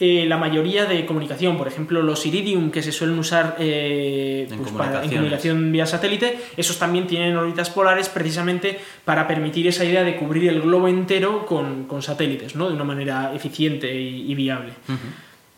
[0.00, 1.56] eh, la mayoría de comunicación.
[1.56, 5.86] Por ejemplo, los Iridium que se suelen usar eh, En pues, para- en comunicación vía
[5.86, 10.88] satélite, esos también tienen órbitas polares precisamente para permitir esa idea de cubrir el globo
[10.88, 12.68] entero con, con satélites, ¿no?
[12.68, 14.72] De una manera eficiente y, y viable.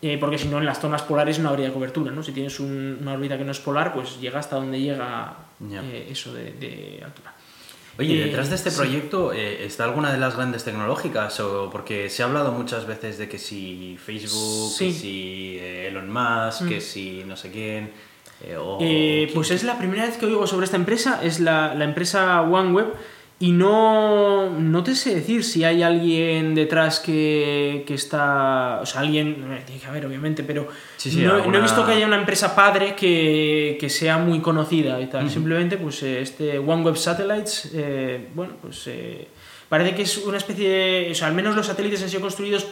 [0.07, 2.23] Eh, porque si no, en las zonas polares no habría cobertura, ¿no?
[2.23, 5.35] Si tienes un- una órbita que no es polar, pues llega hasta donde llega
[5.73, 7.33] eh, eso de, de altura.
[7.99, 8.77] Oye, Eh, detrás de este sí.
[8.77, 13.29] proyecto está alguna de las grandes tecnológicas o porque se ha hablado muchas veces de
[13.31, 14.89] que si Facebook, Sí.
[14.89, 16.69] que si Elon Musk, Mm.
[16.69, 17.91] que si no sé quién.
[19.33, 22.89] pues es la primera vez que oigo sobre esta empresa, es la, la empresa OneWeb,
[23.41, 28.79] y no, no te sé decir si hay alguien detrás que, que está.
[28.81, 29.53] O sea, alguien.
[29.53, 32.17] eh, Tiene que haber, obviamente, pero Sí, sí, no, no he visto que haya una
[32.17, 35.29] empresa padre que, que sea muy conocida y tal.
[35.29, 39.27] Simplemente, pues eh, este OneWeb Satellites, eh, bueno, pues eh,
[39.69, 41.09] parece que es una especie de.
[41.11, 42.67] O sea, al menos los satélites han sido construidos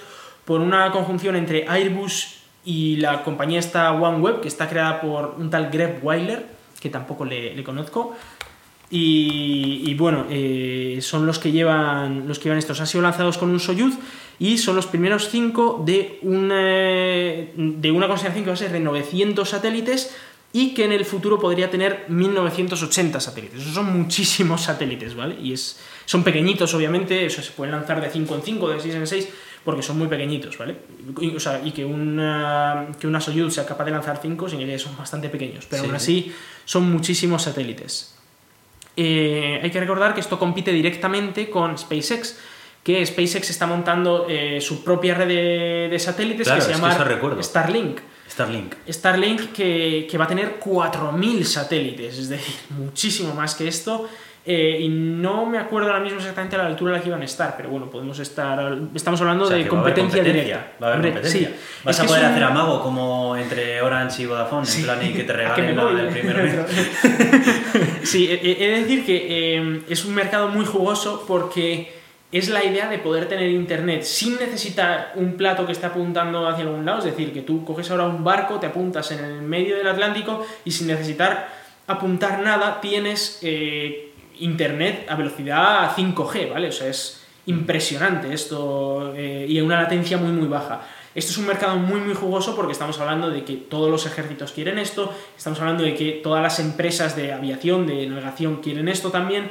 [0.45, 5.51] por una conjunción entre Airbus y la compañía esta OneWeb, que está creada por un
[5.51, 6.47] tal Greg Weiler,
[6.81, 8.17] que tampoco le, le conozco.
[8.95, 12.79] Y, y bueno, eh, son los que llevan los que llevan estos.
[12.79, 13.95] Han sido lanzados con un Soyuz
[14.39, 16.55] y son los primeros cinco de una,
[17.57, 20.15] de una constelación que va a ser de 900 satélites
[20.53, 23.63] y que en el futuro podría tener 1980 satélites.
[23.63, 25.37] Esos son muchísimos satélites, ¿vale?
[25.43, 28.81] Y es, son pequeñitos, obviamente, o sea, se pueden lanzar de 5 en 5, de
[28.81, 29.29] 6 en 6,
[29.65, 30.77] porque son muy pequeñitos, ¿vale?
[31.19, 34.77] Y, o sea, y que una, que una Soyuz sea capaz de lanzar 5 significa
[34.77, 35.87] que son bastante pequeños, pero Sí.
[35.89, 36.33] aún así
[36.67, 38.12] son muchísimos satélites.
[38.97, 42.39] Eh, hay que recordar que esto compite directamente con SpaceX,
[42.83, 46.79] que SpaceX está montando eh, su propia red de, de satélites Claro, que se que
[46.79, 47.43] llama.
[47.43, 48.01] Starlink.
[48.29, 48.75] Starlink.
[48.89, 54.09] Starlink que, que va a tener 4.000 satélites, es decir, muchísimo más que esto.
[54.45, 57.23] eh, y no me acuerdo ahora mismo exactamente a la altura a la que iban
[57.23, 58.77] a estar, pero bueno, podemos estar.
[58.95, 60.73] Estamos hablando O sea, de competencia, competencia, directa.
[60.83, 61.49] Va a haber competencia.
[61.49, 61.55] sí.
[61.85, 65.13] Vas Es a poder un- hacer amago como entre Orange y Vodafone, en plan y
[65.13, 66.57] que te ¿A que me regalen la del primer mes.
[68.05, 71.93] sí, he de decir que eh, es un mercado muy jugoso porque
[72.33, 76.65] es la idea de poder tener internet sin necesitar un plato que esté apuntando hacia
[76.65, 77.01] algún lado.
[77.01, 80.45] Es decir, que tú coges ahora un barco, te apuntas en el medio del Atlántico
[80.65, 81.49] y sin necesitar
[81.87, 86.69] apuntar nada tienes eh, internet a velocidad 5G, ¿vale?
[86.69, 90.81] O sea, es impresionante esto eh, y una latencia muy muy baja.
[91.15, 94.53] Esto es un mercado muy muy jugoso porque estamos hablando de que todos los ejércitos
[94.53, 99.11] quieren esto, estamos hablando de que todas las empresas de aviación, de navegación quieren esto
[99.11, 99.51] también.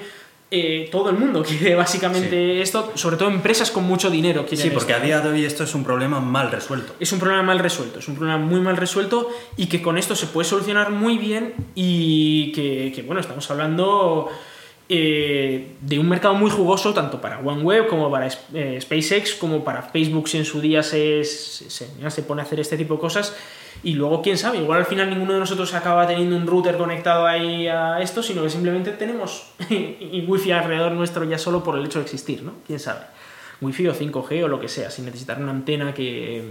[0.53, 4.69] eh, todo el mundo quiere básicamente esto, sobre todo empresas con mucho dinero quieren Sí,
[4.69, 6.93] porque a día de hoy esto es un problema mal resuelto.
[6.99, 10.13] Es un problema mal resuelto, es un problema muy mal resuelto y que con esto
[10.13, 14.29] se puede solucionar muy bien y que, que, bueno, estamos hablando
[14.93, 19.83] eh, de un mercado muy jugoso tanto para OneWeb como para eh, SpaceX como para
[19.83, 23.33] Facebook si en su día se, se, pone a hacer este tipo de cosas
[23.83, 27.25] y luego quién sabe, igual al final ninguno de nosotros acaba teniendo un router conectado
[27.25, 29.53] ahí a esto, sino que simplemente tenemos
[30.27, 32.55] wifi alrededor nuestro ya solo por el hecho de existir, ¿no?
[32.67, 33.05] Quién sabe.
[33.61, 36.43] Wi-Fi o 5G o lo que sea, sin necesitar una antena que,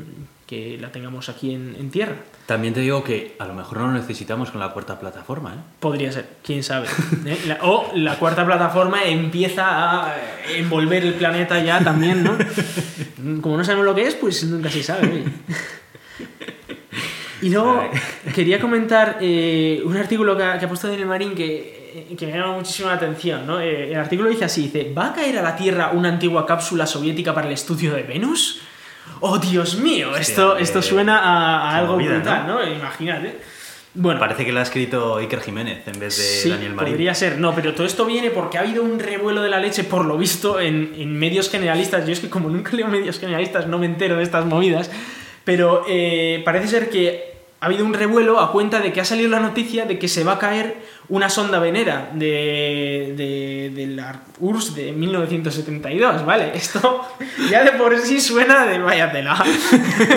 [0.50, 2.16] que la tengamos aquí en, en tierra.
[2.46, 5.58] También te digo que a lo mejor no lo necesitamos con la cuarta plataforma, ¿eh?
[5.78, 6.88] Podría ser, quién sabe.
[7.24, 7.38] ¿eh?
[7.46, 9.64] La- o la cuarta plataforma empieza
[10.08, 10.16] a
[10.56, 12.36] envolver el planeta ya también, ¿no?
[13.40, 15.06] Como no sabemos lo que es, pues nunca se sabe.
[15.08, 15.24] oye.
[17.42, 17.88] Y luego
[18.34, 22.26] quería comentar eh, un artículo que ha, que ha puesto Daniel Marín que, eh, que
[22.26, 23.46] me llama muchísimo la atención.
[23.46, 23.60] ¿no?
[23.60, 26.86] Eh, el artículo dice así, dice, ¿va a caer a la Tierra una antigua cápsula
[26.86, 28.60] soviética para el estudio de Venus?
[29.20, 30.16] ¡Oh, Dios mío!
[30.16, 32.66] esto, eh, esto suena a, a algo movida, brutal, ¿no?
[32.66, 33.40] Imagínate.
[33.92, 36.92] Bueno, Parece que lo ha escrito Iker Jiménez en vez de sí, Daniel Marín.
[36.92, 37.38] podría ser.
[37.38, 40.16] No, pero todo esto viene porque ha habido un revuelo de la leche, por lo
[40.16, 42.06] visto, en, en medios generalistas.
[42.06, 44.90] Yo es que como nunca leo medios generalistas no me entero de estas movidas.
[45.44, 47.29] Pero eh, parece ser que
[47.60, 50.24] ha habido un revuelo a cuenta de que ha salido la noticia de que se
[50.24, 50.78] va a caer
[51.10, 56.52] una sonda venera de, de, de la URSS de 1972, ¿vale?
[56.54, 57.06] Esto
[57.50, 59.44] ya de por sí suena de vaya tela.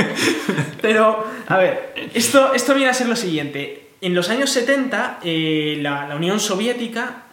[0.82, 3.88] Pero, a ver, esto, esto viene a ser lo siguiente.
[4.02, 7.24] En los años 70, eh, la, Unión Soviética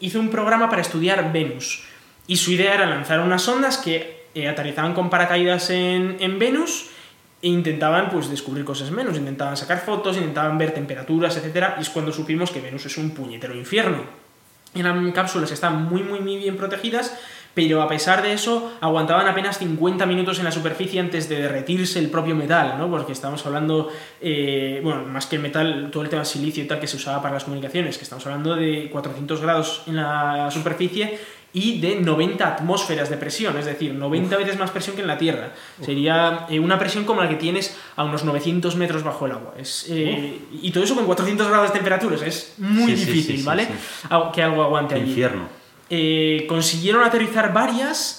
[0.00, 1.84] hizo un programa para estudiar Venus.
[2.26, 6.90] Y su idea era lanzar unas sondas que eh, aterrizaban con paracaídas en, en Venus
[7.42, 9.16] intentaban pues, descubrir cosas en Venus.
[9.16, 11.74] Intentaban sacar fotos, intentaban ver temperaturas, etc.
[11.78, 14.02] Y es cuando supimos que Venus es un puñetero infierno.
[14.74, 17.18] Eran cápsulas que están muy, muy, muy bien protegidas,
[17.54, 21.98] pero a pesar de eso aguantaban apenas 50 minutos en la superficie antes de derretirse
[21.98, 22.90] el propio metal, ¿no?
[22.90, 26.78] Porque estamos hablando, eh, bueno, más que el metal, todo el tema silicio y tal
[26.78, 31.18] que se usaba para las comunicaciones, que estamos hablando de 400 grados en la superficie
[31.52, 35.16] y de 90 atmósferas de presión, es decir, 90 veces más presión que en la
[35.16, 35.52] Tierra.
[35.80, 39.54] Sería eh, una presión como la que tienes a unos 900 metros bajo el agua.
[39.58, 42.20] Es, eh, y todo eso con 400 grados de temperaturas.
[42.22, 43.66] Es muy Sí, difícil, sí, sí, ¿vale?
[44.34, 45.08] Que algo aguante allí.
[45.08, 45.48] Infierno.
[45.90, 48.18] Eh, consiguieron aterrizar varias,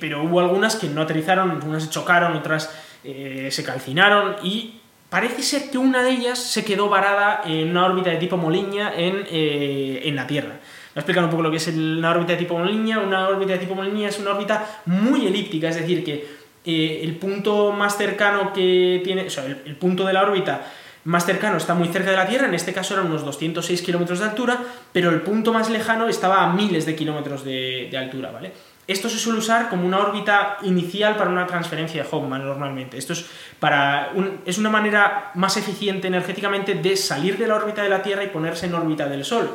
[0.00, 2.70] pero hubo algunas que no aterrizaron, unas se chocaron, otras
[3.02, 4.80] se calcinaron y
[5.10, 8.92] parece ser que una de ellas se quedó varada en una órbita de tipo Moliña
[8.96, 10.60] en, en la Tierra.
[10.98, 12.98] A explicar un poco lo que es una órbita de tipo Moliña.
[12.98, 16.26] Una órbita de tipo Moliña es una órbita muy elíptica, es decir, que
[16.64, 20.60] eh, el punto más cercano que tiene, o sea, el, punto de la órbita
[21.04, 24.18] más cercano está muy cerca de la Tierra, en este caso eran unos 206 kilómetros
[24.18, 24.58] de altura,
[24.92, 28.50] pero el punto más lejano estaba a miles de kilómetros de, altura, ¿vale?
[28.88, 32.98] Esto se suele usar como una órbita inicial para una transferencia de Hawkman normalmente.
[32.98, 33.24] Esto es,
[33.60, 34.10] para
[34.44, 38.30] es una manera más eficiente energéticamente de salir de la órbita de la Tierra y
[38.30, 39.48] ponerse en órbita del Sol,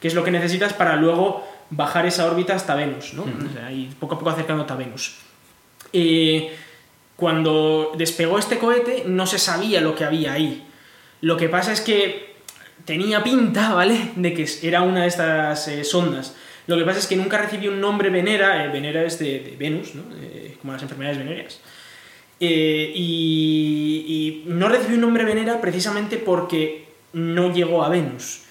[0.00, 3.22] que es lo que necesitas para luego bajar esa órbita hasta Venus, ¿no?
[3.22, 5.16] O sea, y poco a poco acercándote a Venus.
[5.92, 6.52] Eh,
[7.16, 10.66] cuando despegó este cohete no se sabía lo que había ahí.
[11.20, 12.36] Lo que pasa es que
[12.84, 14.12] tenía pinta, ¿vale?
[14.16, 16.36] De que era una de estas eh, sondas.
[16.66, 19.56] Lo que pasa es que nunca recibió un nombre Venera, eh, Venera es de, de
[19.58, 20.02] Venus, ¿no?
[20.60, 21.60] Como las enfermedades venéreas.
[22.40, 22.94] Y,
[24.06, 28.42] y no recibió un nombre Venera precisamente porque no llegó a Venus.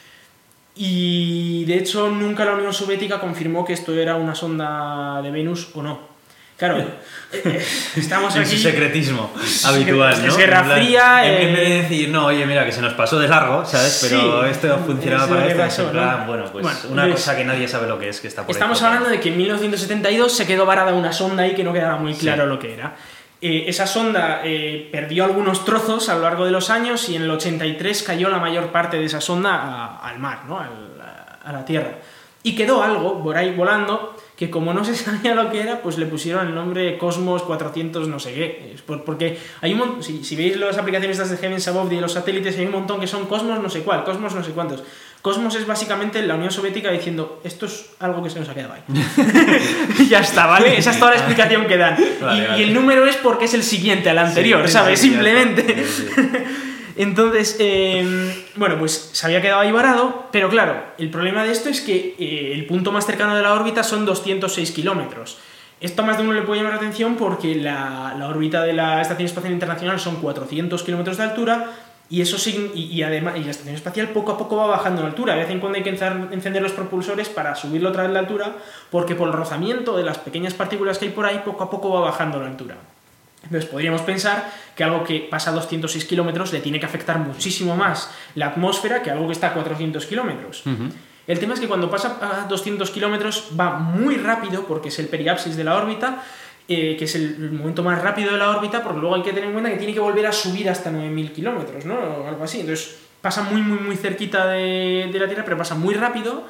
[0.77, 5.69] Y de hecho nunca la Unión Soviética confirmó que esto era una sonda de Venus
[5.73, 6.17] o no.
[6.57, 6.87] Claro, eh,
[7.33, 7.63] eh,
[7.97, 8.51] estamos En aquí...
[8.51, 9.31] su secretismo
[9.65, 10.27] habitual, ¿no?
[10.27, 12.81] es Guerra En plan, Fría, En vez eh, de decir, no, oye, mira, que se
[12.81, 13.99] nos pasó de largo, ¿sabes?
[14.09, 15.57] Pero Sí, esto funcionaba es para esto.
[15.61, 16.25] pasó, en plan, ¿no?
[16.25, 18.55] bueno, pues Bueno, una entonces, cosa que nadie sabe lo que es, que está por
[18.55, 21.97] Estamos hablando de que en 1972 se quedó varada una sonda ahí que no quedaba
[21.97, 22.21] muy Sí.
[22.21, 22.95] claro lo que era.
[23.39, 27.21] Eh, esa sonda eh, perdió algunos trozos a lo largo de los años y en
[27.23, 30.59] el 83 cayó la mayor parte de esa sonda al mar, ¿no?
[30.59, 31.99] A, la Tierra.
[32.43, 35.97] Y quedó algo por ahí volando que como no se sabía lo que era, pues
[35.97, 38.75] le pusieron el nombre Cosmos 400 no sé qué.
[38.85, 42.57] Por- porque hay un si, si veis las aplicaciones de Heavens Above de los satélites,
[42.57, 44.83] hay un montón que son Cosmos no sé cuál, Cosmos no sé cuántos.
[45.21, 48.73] Cosmos es básicamente la Unión Soviética diciendo, esto es algo que se nos ha quedado
[48.73, 48.81] ahí.
[50.09, 50.77] ya está, ¿vale?
[50.77, 51.97] Esa es toda la explicación que dan.
[52.21, 52.59] Vale, y, vale.
[52.59, 54.99] y el número es porque es el siguiente al anterior, Sí, ¿sabes?
[54.99, 55.85] sí, Simplemente.
[55.85, 56.07] sí.
[56.95, 61.69] Entonces, eh, bueno, pues se había quedado ahí varado, pero claro, el problema de esto
[61.69, 65.37] es que eh, el punto más cercano de la órbita son 206 kilómetros.
[65.79, 68.73] Esto a más de uno le puede llamar la atención porque la, la órbita de
[68.73, 71.69] la Estación Espacial Internacional son 400 kilómetros de altura
[72.09, 75.01] y eso sign- y, y además y la estación espacial poco a poco va bajando
[75.01, 75.33] en altura.
[75.35, 78.53] De vez en cuando hay que encender los propulsores para subirlo otra vez la altura
[78.91, 81.89] porque por el rozamiento de las pequeñas partículas que hay por ahí poco a poco
[81.89, 82.75] va bajando la altura.
[83.43, 87.75] Entonces podríamos pensar que algo que pasa a 206 kilómetros le tiene que afectar muchísimo
[87.77, 90.63] más la atmósfera que algo que está a 400 kilómetros.
[91.27, 95.07] El tema es que cuando pasa a 200 kilómetros va muy rápido porque es el
[95.07, 96.23] periapsis de la órbita,
[96.67, 99.45] eh, que es el, momento más rápido de la órbita, porque luego hay que tener
[99.45, 101.95] en cuenta que tiene que volver a subir hasta 9.000 kilómetros, ¿no?
[101.95, 102.59] O algo así.
[102.59, 106.45] Entonces pasa muy, muy, muy cerquita de, la Tierra, pero pasa muy rápido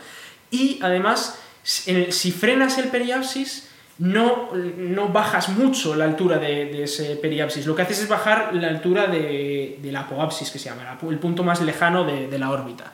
[0.51, 7.65] y además si frenas el periapsis no, no bajas mucho la altura de, ese periapsis.
[7.65, 11.11] Lo que haces es bajar la altura de, del apoapsis, que se llama, el pu-
[11.11, 12.93] el punto más lejano de la órbita.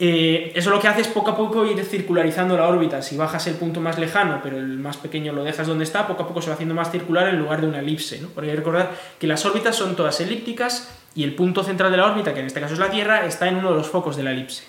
[0.00, 3.02] Eh, eso lo que hace es poco a poco ir circularizando la órbita.
[3.02, 6.22] Si bajas el punto más lejano, pero el más pequeño lo dejas donde está, poco
[6.22, 8.20] a poco se va haciendo más circular en lugar de una elipse.
[8.20, 8.28] ¿no?
[8.28, 11.96] Porque hay que recordar que las órbitas son todas elípticas y el punto central de
[11.96, 14.16] la órbita, que en este caso es la Tierra, está en uno de los focos
[14.16, 14.64] de la elipse.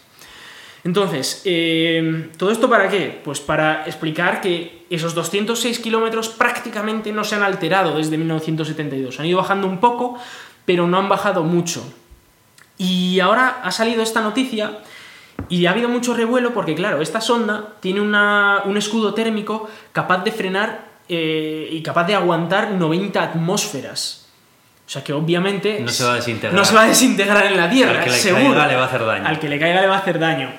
[0.84, 3.20] Entonces, eh, ¿todo esto para qué?
[3.24, 9.20] Pues para explicar que esos 206 kilómetros prácticamente no se han alterado desde 1972.
[9.20, 10.18] Han ido bajando un poco,
[10.66, 11.84] pero no han bajado mucho.
[12.78, 14.80] Y ahora ha salido esta noticia
[15.50, 20.24] y ha habido mucho revuelo porque, claro, esta sonda tiene una- un escudo térmico capaz
[20.24, 24.28] de frenar eh, y capaz de aguantar 90 atmósferas.
[24.86, 26.54] O sea que obviamente No se va a desintegrar.
[26.54, 28.50] no se va a desintegrar en la Tierra, Al que le seguro.
[28.54, 29.28] caiga le va a hacer daño.
[29.28, 30.52] Al que le caiga le va a hacer daño.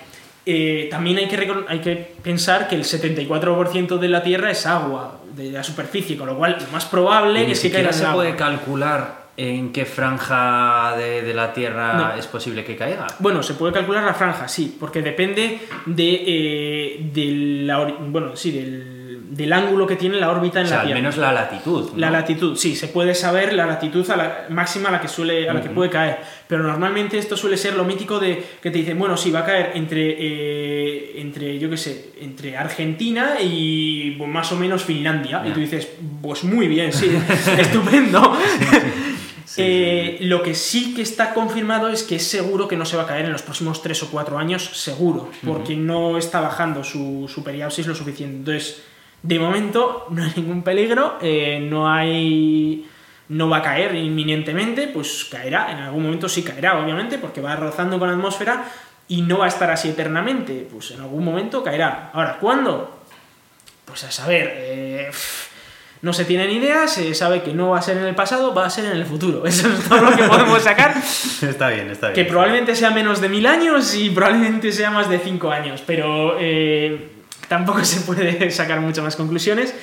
[0.46, 5.20] Eh, también hay que, hay que pensar que el 74% de la Tierra es agua,
[5.34, 8.12] de la superficie, con lo cual lo más probable Y es que caiga se el
[8.12, 8.38] puede agua.
[8.38, 12.12] calcular en qué franja de, de la Tierra No.
[12.14, 13.06] es posible que caiga.
[13.20, 17.24] Bueno, se puede calcular la franja, sí, porque depende de, eh, de
[17.64, 20.86] la bueno, sí, del, del ángulo que tiene la órbita en O sea, la al
[20.88, 21.00] Tierra.
[21.00, 21.90] menos la latitud.
[21.92, 21.98] ¿no?
[21.98, 25.48] La latitud, sí, se puede saber la latitud a la máxima a la que suele,
[25.48, 26.18] a la que puede caer.
[26.46, 29.44] Pero normalmente esto suele ser lo mítico de que te dicen, bueno, sí, va a
[29.46, 35.42] caer entre, eh, entre yo qué sé, entre Argentina y pues, más o menos Finlandia.
[35.46, 35.88] Y tú dices,
[36.20, 37.10] pues muy bien, sí,
[37.58, 38.36] estupendo.
[38.58, 38.66] Sí,
[39.56, 43.02] Eh, Lo que sí que está confirmado es que es seguro que no se va
[43.02, 47.30] a caer en los próximos 3 o 4 años, seguro, porque no está bajando su,
[47.32, 48.36] su periapsis lo suficiente.
[48.36, 48.82] Entonces,
[49.22, 52.86] de momento no hay ningún peligro, eh, no hay.
[53.28, 57.54] No va a caer inminentemente, pues caerá, en algún momento sí caerá, obviamente, porque va
[57.54, 58.64] rozando con la atmósfera
[59.06, 62.10] y no va a estar así eternamente, pues en algún momento caerá.
[62.12, 62.98] Ahora, ¿cuándo?
[63.84, 65.10] Pues a saber, eh,
[66.02, 68.64] No se tienen ideas, se sabe que no va a ser en el pasado, va
[68.64, 69.44] a ser en el futuro.
[69.46, 70.94] Eso es todo lo que podemos sacar.
[71.42, 72.14] está bien, está bien.
[72.14, 76.36] Que probablemente sea menos de mil años y probablemente sea más de cinco años, pero
[76.40, 77.10] eh,
[77.48, 79.74] tampoco se puede sacar muchas más conclusiones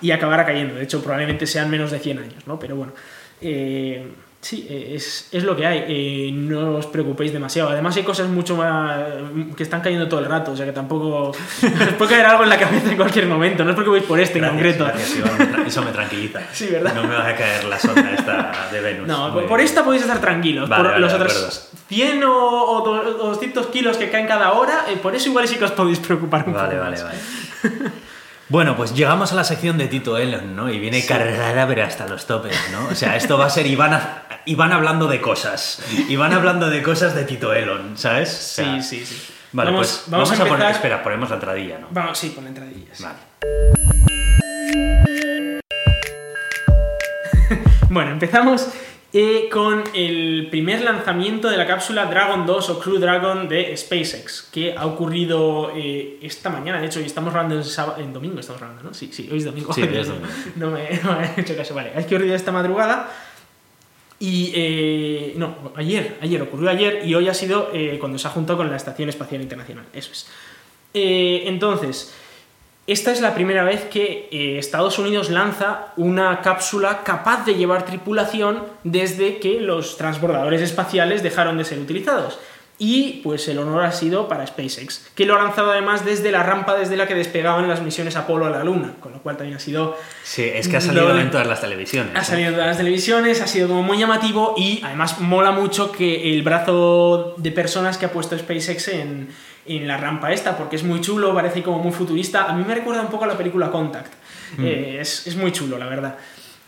[0.00, 0.74] y acabará cayendo.
[0.74, 2.58] De hecho, probablemente sean menos de 100 años, ¿no?
[2.58, 2.92] Pero bueno.
[3.40, 4.06] eh,
[4.42, 5.84] Sí, eh, es, es, lo que hay.
[5.86, 7.70] Eh, no os preocupéis demasiado.
[7.70, 8.98] Además, hay cosas mucho más.
[9.56, 10.50] que están cayendo todo el rato.
[10.50, 11.28] O sea que tampoco.
[11.30, 11.36] os
[11.96, 13.62] puede caer algo en la cabeza en cualquier momento.
[13.62, 14.84] No os preocupéis por este gracias, en concreto.
[14.84, 16.40] Gracias, Iván, eso me tranquiliza.
[16.52, 16.92] Sí, ¿verdad?
[16.92, 19.06] No me va a caer la sonda esta de Venus.
[19.06, 19.68] No, Muy por bien.
[19.68, 20.68] esta podéis estar tranquilos.
[20.68, 24.96] Vale, por vale, los otros 100 o, o 200 kilos que caen cada hora, eh,
[24.96, 26.82] por eso igual sí que os podéis preocupar un vale, poco.
[26.82, 27.04] Vale, más.
[27.04, 27.90] vale,
[28.52, 30.68] Bueno, pues llegamos a la sección de Tito Elon, ¿no?
[30.70, 31.08] Y viene sí.
[31.08, 32.88] cargada, pero hasta los topes, ¿no?
[32.88, 34.24] O sea, esto va a ser Iván, a...
[34.44, 35.82] Iván hablando de cosas.
[36.10, 38.28] Iván hablando de cosas de Tito Elon, ¿sabes?
[38.28, 39.32] O sea, sí, sí, sí.
[39.52, 40.70] Vale, vamos, pues vamos, vamos a, a, poner.
[40.70, 41.86] Espera, ponemos la entradilla, ¿no?
[41.92, 42.94] Vamos, sí, pon la entradilla.
[42.94, 43.04] Sí.
[43.04, 43.18] Vale.
[47.88, 48.68] bueno, empezamos
[49.12, 54.48] eh, con el primer lanzamiento de la cápsula Dragon 2 o Crew Dragon de SpaceX,
[54.52, 56.80] que ha ocurrido eh, esta mañana.
[56.80, 58.94] De hecho, hoy estamos grabando en, sábado, en domingo, estamos grabando, ¿no?
[58.94, 59.72] Sí, sí, hoy es domingo.
[59.72, 60.28] Sí, es domingo.
[60.56, 61.92] No me, no me he hecho caso, vale.
[61.94, 63.10] Ha ocurrido esta madrugada.
[64.22, 68.30] Y eh, no, ayer, ayer, ocurrió ayer y hoy ha sido eh, cuando se ha
[68.30, 69.84] juntado con la Estación Espacial Internacional.
[69.92, 70.28] Eso es.
[70.94, 72.14] Eh, entonces,
[72.86, 77.84] esta es la primera vez que eh, Estados Unidos lanza una cápsula capaz de llevar
[77.84, 82.40] tripulación desde que los transbordadores espaciales dejaron de ser utilizados.
[82.78, 86.42] Y pues el honor ha sido para SpaceX, que lo ha lanzado además desde la
[86.42, 89.56] rampa desde la que despegaban las misiones Apolo a la Luna, con lo cual también
[89.56, 89.96] ha sido...
[90.24, 92.16] Sí, es que ha salido en todas las televisiones.
[92.16, 95.92] Ha salido en todas las televisiones, ha sido como muy llamativo y además mola mucho
[95.92, 99.28] que el brazo de personas que ha puesto SpaceX en,
[99.66, 102.44] en la rampa esta, porque es muy chulo, parece como muy futurista.
[102.44, 104.12] A mí me recuerda un poco a la película Contact.
[104.58, 104.64] Mm.
[104.64, 106.16] Eh, es, es, muy chulo, la verdad.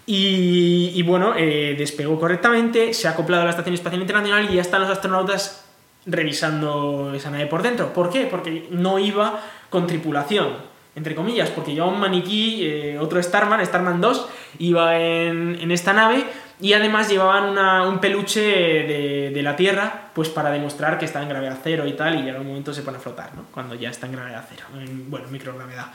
[0.06, 4.56] Y, y bueno, eh, despegó correctamente, se ha acoplado a la Estación Espacial Internacional y
[4.56, 5.64] ya están los astronautas
[6.06, 7.92] revisando esa nave por dentro.
[7.92, 8.26] ¿Por qué?
[8.26, 9.40] Porque no iba
[9.70, 10.48] con tripulación,
[10.94, 14.28] entre comillas, porque llevaba un maniquí, eh, otro Starman, Starman 2,
[14.58, 16.24] iba en, en esta nave
[16.60, 21.28] y además llevaban un peluche de, de, la Tierra, pues para demostrar que está en
[21.28, 23.44] gravedad cero y tal, y en algún momento se pone a flotar, ¿no?
[23.52, 25.86] Cuando ya está en gravedad cero, en, bueno, microgravedad.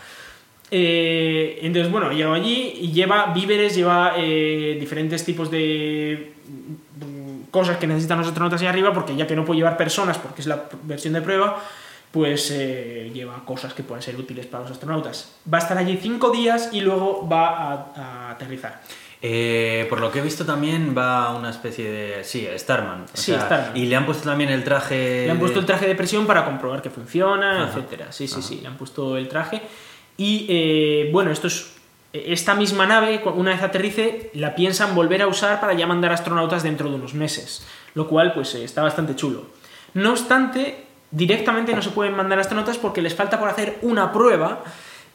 [0.72, 6.34] Eh, entonces, bueno, llegó allí y lleva víveres, lleva eh, diferentes tipos de
[7.52, 10.42] cosas que necesitan los astronautas ahí arriba, porque ya que no puede llevar personas, porque
[10.42, 11.64] es la versión de prueba,
[12.12, 15.36] pues eh, lleva cosas que pueden ser útiles para los astronautas.
[15.52, 18.82] Va a estar allí cinco días y luego va a aterrizar.
[19.22, 22.24] Eh, por lo que he visto también va una especie de...
[22.24, 23.04] Sí, Starman.
[23.04, 23.78] O sí, sea, Starman.
[23.78, 25.26] Y le han puesto también el traje...
[25.26, 27.70] Le han puesto el traje de presión para comprobar que funciona, Ajá.
[27.70, 28.12] etcétera.
[28.12, 29.62] Sí, sí, sí, le han puesto el traje.
[30.16, 31.76] Y eh, bueno, esto es
[32.12, 36.64] esta misma nave, una vez aterrice, la piensan volver a usar para ya mandar astronautas
[36.64, 39.46] dentro de unos meses, lo cual pues está bastante chulo.
[39.94, 44.64] No obstante, directamente no se pueden mandar astronautas porque les falta por hacer una prueba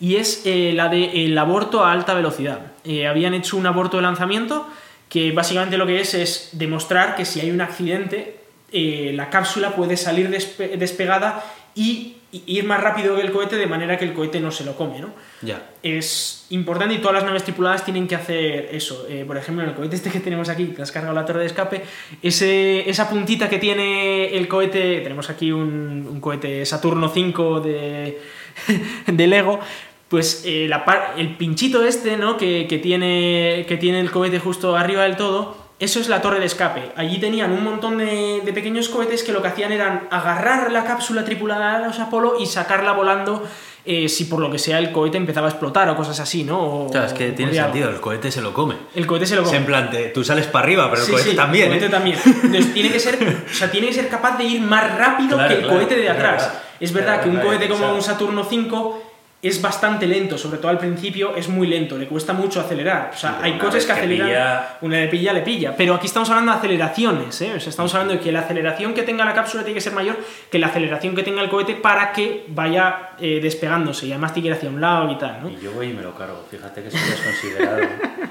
[0.00, 2.72] y es eh, la del de, aborto a alta velocidad.
[2.84, 4.66] Eh, habían hecho un aborto de lanzamiento
[5.08, 8.36] que básicamente lo que es es demostrar que si hay un accidente,
[8.72, 12.16] eh, la cápsula puede salir despe despegada y
[12.46, 15.00] ir más rápido que el cohete de manera que el cohete no se lo come,
[15.00, 15.10] ¿no?
[15.42, 15.70] Ya.
[15.82, 19.06] Es importante y todas las naves tripuladas tienen que hacer eso.
[19.08, 21.40] Eh, por ejemplo, en el cohete este que tenemos aquí, que has cargado la torre
[21.40, 21.82] de escape,
[22.22, 28.18] ese, esa puntita que tiene el cohete, tenemos aquí un, un cohete Saturno 5 de,
[29.06, 29.60] de Lego,
[30.08, 30.84] pues eh, la,
[31.16, 32.36] el pinchito este, ¿no?
[32.36, 36.40] Que, que, tiene, que tiene el cohete justo arriba del todo, eso es la torre
[36.40, 36.92] de escape.
[36.96, 40.84] Allí tenían un montón de, de, pequeños cohetes que lo que hacían eran agarrar la
[40.84, 43.42] cápsula tripulada de los Apolo y sacarla volando
[43.86, 46.58] eh, si por lo que sea el cohete empezaba a explotar o cosas así, ¿no?
[46.58, 48.76] O, claro, es que tiene sentido, el cohete se lo come.
[48.94, 49.54] El cohete se lo come.
[49.54, 51.64] Es en plan, te, tú sales para arriba, pero el sí, cohete sí, también.
[51.64, 51.90] El cohete ¿eh?
[51.90, 52.18] también.
[52.24, 53.18] Entonces tiene que ser,
[53.50, 55.96] o sea, tiene que ser capaz de ir más rápido claro, que el claro, cohete
[55.96, 56.52] de atrás.
[56.80, 59.03] Es verdad que un cohete como un Saturno 5
[59.48, 63.10] es bastante lento, sobre todo al principio es muy lento, le cuesta mucho acelerar.
[63.14, 65.74] O sea, hay coches que que aceleran, pilla- una le pilla, le pilla.
[65.76, 67.52] Pero aquí estamos hablando de aceleraciones, ¿eh?
[67.56, 69.92] O sea, estamos hablando de que la aceleración que tenga la cápsula tiene que ser
[69.92, 70.16] mayor
[70.50, 74.48] que la aceleración que tenga el cohete para que vaya eh, despegándose y además tiene
[74.48, 75.48] que ir hacia un lado y tal, ¿no?
[75.50, 77.82] Y yo voy y me lo cargo, fíjate que soy desconsiderado.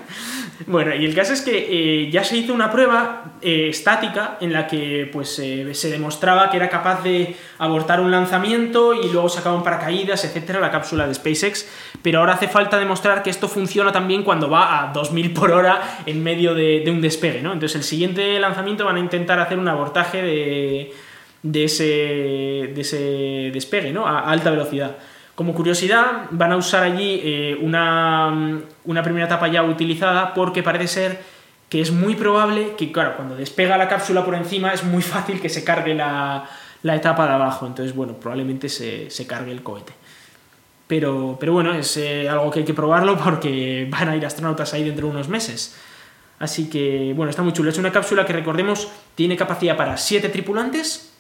[0.68, 1.68] Bueno, y el caso es que
[2.06, 6.58] eh, ya se hizo una prueba eh, estática en la que pues, se demostraba que
[6.58, 11.68] era capaz de abortar un lanzamiento y luego sacaban paracaídas, etcétera, la cápsula de SpaceX.
[12.02, 16.00] Pero ahora hace falta demostrar que esto funciona también cuando va a 2000 por hora
[16.06, 17.54] en medio de, un despegue, ¿no?
[17.54, 20.94] Entonces, el siguiente lanzamiento van a intentar hacer un abortaje de,
[21.42, 24.06] de, ese, de ese despegue, ¿no?
[24.06, 24.98] A alta velocidad.
[25.36, 30.88] Como curiosidad, van a usar allí eh, una, una primera etapa ya utilizada porque parece
[30.88, 31.20] ser
[31.70, 35.42] que es muy probable que, claro, cuando despega la cápsula por encima es muy fácil
[35.42, 36.48] que se cargue la,
[36.84, 37.66] la etapa de abajo.
[37.66, 39.94] Entonces, bueno, probablemente se, se cargue el cohete.
[40.88, 44.74] Pero, pero bueno, es eh, algo que hay que probarlo porque van a ir astronautas
[44.74, 45.78] ahí dentro de unos meses.
[46.40, 47.70] Así que, bueno, está muy chulo.
[47.70, 51.14] Es una cápsula que, recordemos, tiene capacidad para 7 tripulantes,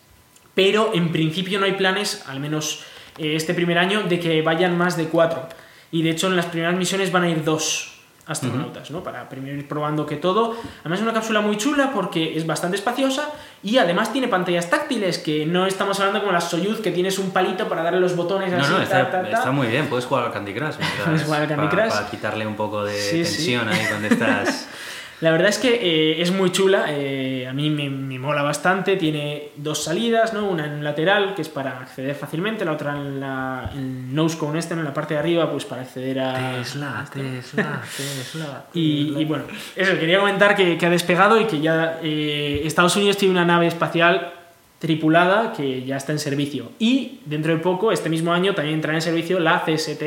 [0.53, 2.83] pero en principio no hay planes, al menos
[3.17, 5.47] eh, este primer año, de que vayan más de 4.
[5.91, 7.93] Y de hecho, en las primeras misiones van a ir dos
[8.25, 9.03] astronautas, ¿no?
[9.03, 10.55] Para primero ir probando que todo.
[10.81, 13.29] Además es una cápsula muy chula porque es bastante espaciosa
[13.63, 17.31] y además tiene pantallas táctiles, que no estamos hablando como las Soyuz, que tienes un
[17.31, 19.29] palito para darle los botones No, así, no, está, ta, ta.
[19.37, 20.75] está muy bien, puedes jugar al Candy Crush.
[21.05, 21.93] Puedes jugar al Candy para, Crush.
[21.97, 23.35] para quitarle un poco de Sí, sí.
[23.35, 24.67] tensión ahí cuando estás...
[25.23, 28.97] La verdad es que eh, es muy chula, eh, a mí me, me mola bastante,
[28.97, 30.49] tiene dos salidas, ¿no?
[30.49, 34.37] una en un lateral, que es para acceder fácilmente, la otra en la el nose
[34.37, 36.57] cone este, en la parte de arriba, pues para acceder a...
[36.57, 38.65] Tesla, Tesla, Tesla.
[38.73, 39.45] Y, y bueno,
[39.77, 43.45] eso, quería comentar que, que ha despegado y que ya eh, Estados Unidos tiene una
[43.45, 44.33] nave espacial
[44.79, 46.73] tripulada que ya está en servicio.
[46.79, 50.03] Y dentro de poco, este mismo año, también entrará en servicio la CST,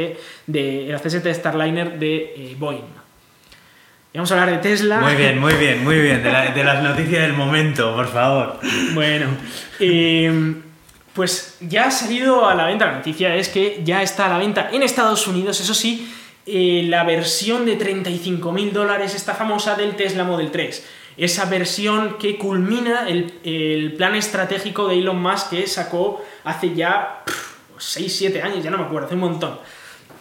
[0.47, 3.06] de, la CST Starliner de Boeing.
[4.17, 4.99] Vamos a hablar de Tesla.
[5.01, 6.23] Muy bien, muy bien, muy bien.
[6.23, 8.59] De, la- de las noticias del momento, por favor.
[8.95, 9.27] Bueno,
[9.79, 10.55] eh,
[11.13, 14.39] pues ya ha salido a la venta, la noticia es que ya está a la
[14.39, 16.13] venta en Estados Unidos, eso sí,
[16.47, 20.87] eh, la versión de 35 mil dólares, esta famosa del Tesla Model 3.
[21.19, 27.23] Esa versión que culmina el, el plan estratégico de Elon Musk que sacó hace ya
[27.79, 29.59] 6-7 años, ya no me acuerdo, hace un montón,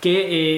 [0.01, 0.11] que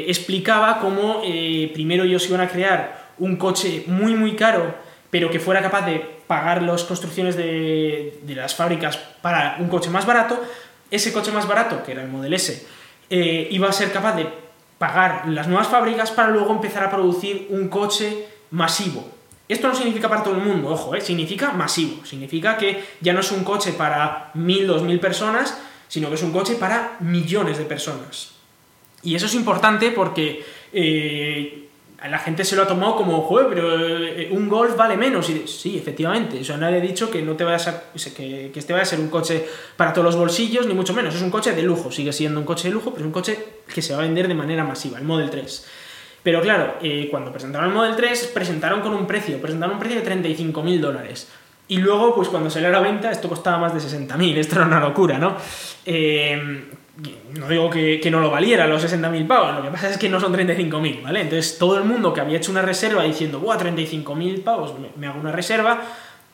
[0.04, 4.76] eh, explicaba cómo eh, primero ellos iban a crear un coche muy muy caro,
[5.10, 9.90] pero que fuera capaz de pagar las construcciones de, de las fábricas para un coche
[9.90, 10.42] más barato.
[10.92, 12.66] Ese coche más barato, que era el Model S,
[13.10, 14.28] eh, iba a ser capaz de
[14.78, 19.08] pagar las nuevas fábricas para luego empezar a producir un coche masivo.
[19.48, 21.02] Esto no significa para todo el mundo, ojo, ¿eh?
[21.02, 22.06] significa masivo.
[22.06, 25.58] Significa que ya no es un coche para mil, dos mil personas,
[25.88, 28.34] sino que es un coche para millones de personas.
[29.04, 31.67] Y eso es importante porque eh,
[32.06, 35.30] la gente se lo ha tomado como, joder, pero eh, un Golf vale menos.
[35.30, 36.40] Y sí, efectivamente.
[36.40, 37.84] O sea, nadie ha dicho que, no te vayas a,
[38.16, 39.46] que, que este vaya a ser un coche
[39.76, 41.16] para todos los bolsillos, ni mucho menos.
[41.16, 43.38] Es un coche de lujo, sigue siendo un coche de lujo, pero es un coche
[43.74, 45.68] que se va a vender de manera masiva, el Model 3.
[46.22, 50.02] Pero claro, eh, cuando presentaron el Model 3, presentaron con un precio, presentaron un precio
[50.02, 51.28] de 35.000 dólares.
[51.70, 54.38] Y luego, pues cuando salió a la venta, esto costaba más de 60.000.
[54.38, 55.36] Esto era una locura, ¿no?
[55.86, 56.66] Eh,
[57.38, 60.10] no digo que, que no lo valiera los 60.000 pavos, lo que pasa es que
[60.10, 61.22] no son 35.000, ¿vale?
[61.22, 65.08] Entonces todo el mundo que había hecho una reserva diciendo, ¡buah, 35.000 pavos, me, me
[65.08, 65.82] hago una reserva!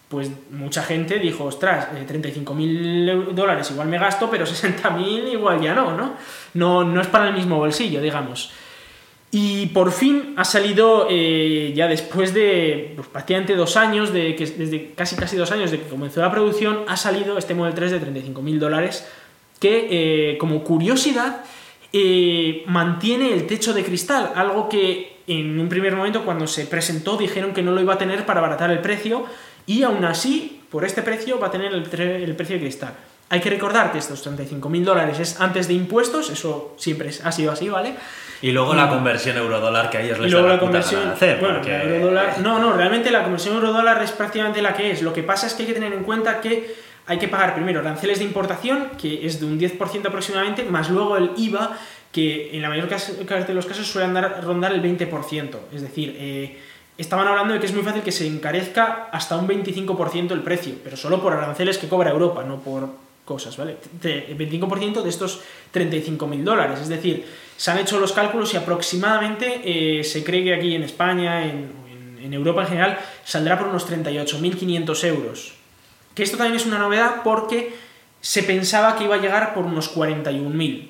[0.08, 5.74] Pues mucha gente dijo, ostras, eh, 35.000 dólares igual me gasto, pero 60.000 igual ya
[5.74, 6.14] no, ¿no?
[6.54, 6.84] ¿no?
[6.84, 8.52] No es para el mismo bolsillo, digamos.
[9.36, 14.46] Y por fin ha salido, eh, ya después de pues, prácticamente dos años, de que,
[14.46, 17.94] desde casi casi dos años de que comenzó la producción, ha salido este Model 3
[17.94, 19.10] de 35.000 dólares,
[19.64, 19.88] que
[20.34, 21.38] eh, como curiosidad
[21.94, 27.16] eh, mantiene el techo de cristal, algo que en un primer momento cuando se presentó
[27.16, 29.26] dijeron que no lo iba a tener para abaratar el precio,
[29.66, 32.94] y aún así, por este precio, va a tener el, precio de cristal.
[33.30, 37.54] Hay que recordar que estos 35.000 dólares es antes de impuestos, eso siempre ha sido
[37.54, 37.94] así, ¿vale?
[38.42, 41.08] Y luego la conversión euro-dólar que a ellos Y les luego da la conversión.
[41.08, 41.40] hacer.
[41.40, 45.02] bueno, porque- eurodólar- No, no, realmente la conversión euro-dólar es prácticamente la que es.
[45.02, 46.76] Lo que pasa es que hay que tener en cuenta que
[47.06, 51.18] hay que pagar primero aranceles de importación, que es de un 10% aproximadamente, más luego
[51.18, 51.78] el IVA,
[52.12, 53.12] que en la mayor cas-
[53.48, 55.60] de los casos suele andar, rondar el 20%.
[55.74, 56.58] Es decir, eh,
[56.98, 60.76] estaban hablando de que es muy fácil que se encarezca hasta un 25% el precio,
[60.84, 62.88] pero solo por aranceles que cobra Europa, no por
[63.26, 63.78] cosas, ¿vale?
[64.04, 65.42] El 25% de estos
[65.74, 66.80] 35.000 dólares.
[66.82, 67.26] Es decir,
[67.58, 71.72] se han hecho los cálculos y aproximadamente eh, se cree que aquí en España, en,
[71.90, 75.54] en- en Europa en general, saldrá por unos 38.500 euros.
[76.16, 77.76] Que esto también es una novedad porque
[78.22, 80.90] se pensaba que iba a llegar por unos 41.000.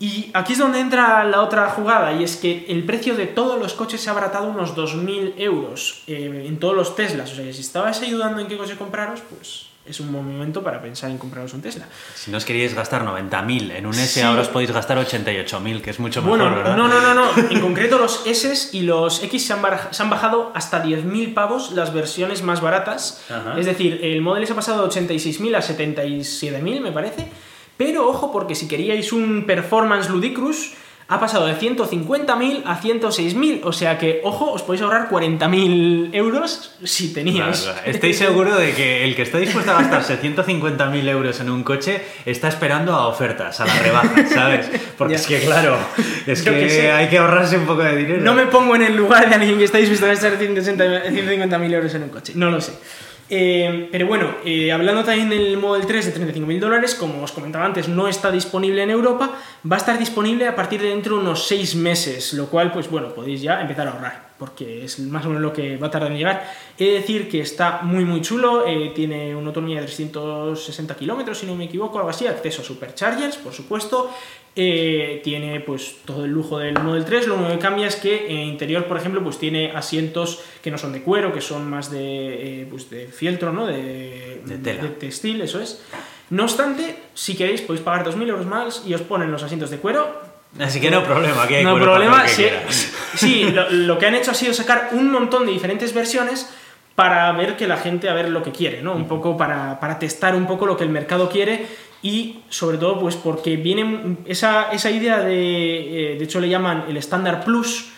[0.00, 3.60] Y aquí es donde entra la otra jugada, y es que el precio de todos
[3.60, 7.32] los coches se ha abaratado unos 2.000 euros eh, en todos los Teslas.
[7.32, 10.62] O sea, que si estabais ayudando en qué coche compraros, pues es un buen momento
[10.62, 11.86] para pensar en compraros un Tesla.
[12.14, 14.20] Si no os queríais gastar 90.000 en un S, Sí.
[14.20, 16.76] ahora os podéis gastar 88.000, que es mucho mejor, Bueno, ¿verdad?
[16.76, 17.30] no, no, no, no.
[17.50, 21.92] En concreto los S y los X se han, se bajado hasta 10.000 pavos las
[21.92, 23.24] versiones más baratas.
[23.30, 23.58] Ajá.
[23.58, 27.28] Es decir, el Model S ha pasado de 86.000 a 77.000, me parece.
[27.76, 30.72] Pero ojo, porque si queríais un performance ludicrous,
[31.10, 33.60] ha pasado de 150.000 a 106.000.
[33.64, 37.62] O sea que, ojo, os podéis ahorrar 40.000 euros si teníais.
[37.62, 37.90] Claro, claro.
[37.90, 42.02] Estoy seguro de que el que está dispuesto a gastarse 150.000 euros en un coche
[42.26, 44.70] está esperando a ofertas, a la rebaja, ¿sabes?
[44.98, 45.20] Porque Ya.
[45.20, 45.78] es que, claro,
[46.26, 48.20] es que, que hay que ahorrarse un poco de dinero.
[48.20, 51.72] No me pongo en el lugar de alguien que está dispuesto a gastar 160 150.000
[51.74, 52.32] euros en un coche.
[52.36, 52.72] No lo sé.
[53.30, 57.66] Eh, pero bueno, eh, hablando también del Model 3 de 35.000 dólares, como os comentaba
[57.66, 59.32] antes, no está disponible en Europa,
[59.70, 62.88] va a estar disponible a partir de dentro de unos 6 meses, lo cual, pues
[62.90, 65.90] bueno, podéis ya empezar a ahorrar, porque es más o menos lo que va a
[65.90, 66.50] tardar en llegar.
[66.78, 71.38] He de decir que está muy muy chulo, eh, tiene una autonomía de 360 kilómetros,
[71.38, 74.10] si no me equivoco, algo así, acceso a superchargers, por supuesto,
[74.60, 78.26] eh, tiene pues todo el lujo del Model 3, lo único que cambia es que
[78.28, 81.90] en interior, por ejemplo, pues tiene asientos que no son de cuero, que son más
[81.90, 83.66] de, eh, pues de fieltro, ¿no?
[83.66, 84.82] De, De tela.
[84.82, 85.80] de textil, eso es.
[86.30, 89.78] No obstante, si queréis podéis pagar 2.000 euros más y os ponen los asientos de
[89.78, 90.27] cuero.
[90.60, 92.24] Así que no problema, aquí hay No problema.
[92.24, 92.46] que Sí,
[93.14, 96.48] sí, lo, lo que han hecho ha sido sacar un montón de diferentes versiones
[96.98, 98.92] para ver que la gente a ver lo que quiere, ¿no?
[98.92, 101.64] Un poco para, para testar un poco lo que el mercado quiere
[102.02, 106.86] y sobre todo pues porque viene esa, esa idea de, eh, de hecho le llaman
[106.88, 107.90] el estándar plus,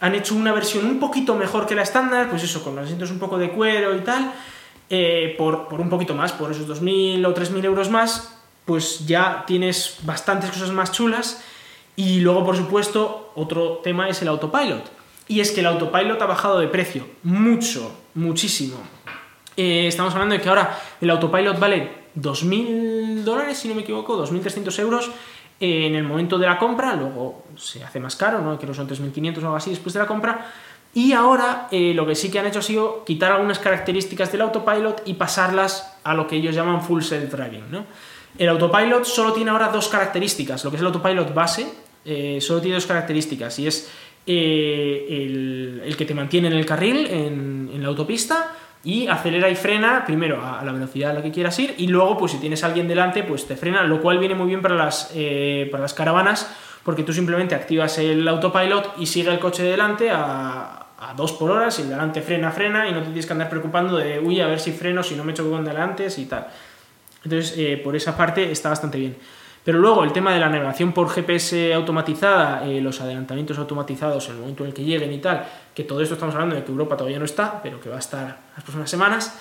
[0.00, 3.12] han hecho una versión un poquito mejor que la estándar, pues eso, con los asientos
[3.12, 4.32] un poco de cuero y tal,
[4.88, 9.44] eh, por, por un poquito más, por esos 2.000 o 3.000 euros más, pues ya
[9.46, 11.44] tienes bastantes cosas más chulas.
[11.96, 14.90] Y luego, por supuesto, otro tema es el autopilot.
[15.28, 18.76] Y es que el autopilot ha bajado de precio, mucho, muchísimo.
[19.56, 24.20] Eh, estamos hablando de que ahora el autopilot vale 2.000 dólares, si no me equivoco,
[24.26, 25.10] 2.300 euros
[25.60, 28.58] eh, en el momento de la compra, luego se hace más caro, ¿no?
[28.58, 30.50] creo que son 3.500 o algo así después de la compra.
[30.92, 34.40] Y ahora eh, lo que sí que han hecho ha sido quitar algunas características del
[34.40, 37.70] autopilot y pasarlas a lo que ellos llaman full self-driving.
[37.70, 37.84] ¿no?
[38.38, 40.64] El autopilot solo tiene ahora dos características.
[40.64, 41.66] Lo que es el autopilot base
[42.04, 43.90] eh, solo tiene dos características y es
[44.26, 48.52] eh, el, que te mantiene en el carril, en, la autopista,
[48.84, 52.16] y acelera y frena primero a, la velocidad a la que quieras ir y luego
[52.16, 54.74] pues si tienes a alguien delante pues te frena, lo cual viene muy bien para
[54.74, 56.50] las, eh, para las caravanas
[56.82, 61.32] porque tú simplemente activas el autopilot y sigue el coche de delante a, a dos
[61.32, 64.18] por hora, si el delante frena, frena y no te tienes que andar preocupando de
[64.18, 66.46] uy, a ver si freno, si no me choco con delante y tal.
[67.24, 69.16] Entonces, eh, por esa parte está bastante bien.
[69.64, 74.36] Pero luego el tema de la navegación por GPS automatizada, eh, los adelantamientos automatizados el
[74.36, 76.96] momento en el que lleguen y tal, que todo esto estamos hablando de que Europa
[76.96, 79.38] todavía no está, pero que va a estar las próximas semanas.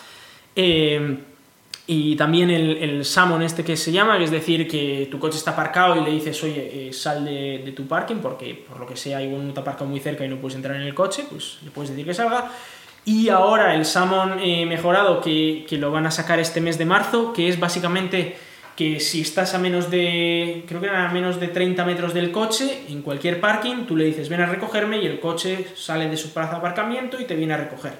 [0.55, 1.19] Eh,
[1.91, 5.37] y también el, el Summon este que se llama, que es decir, que tu coche
[5.37, 9.17] está aparcado y le dices, oye, sal de, tu parking porque por lo que sea
[9.17, 11.89] hay un aparcado muy cerca y no puedes entrar en el coche, pues le puedes
[11.89, 12.51] decir que salga.
[13.09, 16.85] Y ahora el Summon eh, mejorado que, que lo van a sacar este mes de
[16.85, 18.37] marzo, que es básicamente
[18.75, 22.31] que si estás a menos de, creo que eran a menos de 30 metros del
[22.31, 26.17] coche, en cualquier parking, tú le dices ven a recogerme y el coche sale de
[26.17, 27.93] su plaza de aparcamiento y te viene a recoger.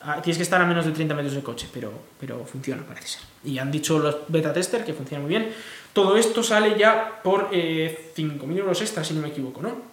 [0.00, 3.06] Ah, tienes que estar a menos de 30 metros del coche, pero, pero funciona, parece
[3.06, 3.22] ser.
[3.44, 5.52] Y han dicho los beta tester que funciona muy bien.
[5.92, 9.89] Todo esto sale ya por eh, 5.000 euros extra, si no me equivoco, ¿no?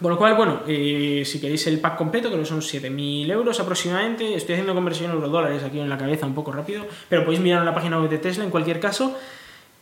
[0.00, 3.58] Con lo cual, bueno, eh, si queréis el pack completo, creo que son 7.000 euros
[3.60, 7.60] aproximadamente, estoy haciendo conversión euro-dólares aquí en la cabeza un poco rápido, pero podéis mirar
[7.60, 9.16] en la página web de Tesla en cualquier caso,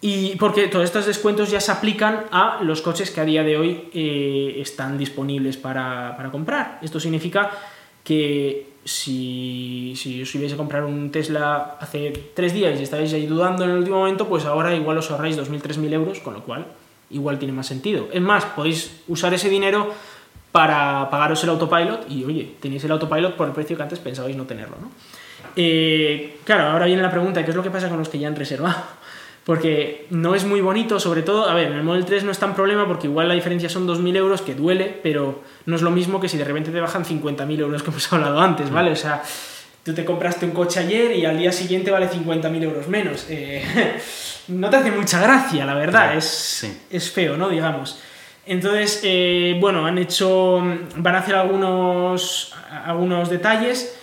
[0.00, 3.56] y porque todos estos descuentos ya se aplican a los coches que a día de
[3.56, 6.78] hoy eh, están disponibles para, para comprar.
[6.82, 7.50] Esto significa
[8.04, 13.26] que si, si os ibais a comprar un Tesla hace tres días y estabais ahí
[13.26, 16.44] dudando en el último momento, pues ahora igual os ahorráis 2.000, 3.000 euros, con lo
[16.44, 16.66] cual
[17.10, 18.08] igual tiene más sentido.
[18.12, 19.92] Es más, podéis usar ese dinero
[20.52, 24.36] para pagaros el autopilot y oye, tenéis el autopilot por el precio que antes pensabais
[24.36, 24.90] no tenerlo, ¿no?
[25.56, 28.28] Eh, claro, ahora viene la pregunta, ¿qué es lo que pasa con los que ya
[28.28, 28.76] han reservado?
[29.44, 32.38] Porque no es muy bonito, sobre todo, a ver, en el Model 3 no es
[32.38, 35.90] tan problema porque igual la diferencia son 2.000 euros, que duele, pero no es lo
[35.90, 38.92] mismo que si de repente te bajan 50.000 euros que hemos hablado antes, ¿vale?
[38.92, 39.22] O sea,
[39.84, 43.26] tú te compraste un coche ayer y al día siguiente vale 50.000 euros menos.
[43.28, 43.62] Eh,
[44.48, 46.80] no te hace mucha gracia, la verdad, es, sí.
[46.90, 47.48] es feo, ¿no?
[47.50, 48.00] Digamos.
[48.46, 50.62] Entonces, eh, bueno, han hecho,
[50.96, 52.54] van a hacer algunos,
[52.84, 53.98] algunos detalles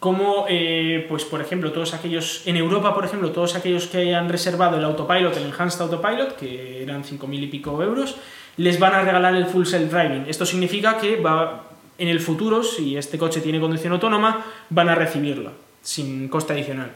[0.00, 4.28] como, eh, pues por ejemplo, todos aquellos, en Europa, por ejemplo, todos aquellos que hayan
[4.28, 8.16] reservado el autopilot, el Enhanced Autopilot, que eran 5.000 y pico euros,
[8.58, 10.26] les van a regalar el Full Self Driving.
[10.28, 14.94] Esto significa que va, en el futuro, si este coche tiene conducción autónoma, van a
[14.94, 15.52] recibirlo,
[15.82, 16.92] sin coste adicional.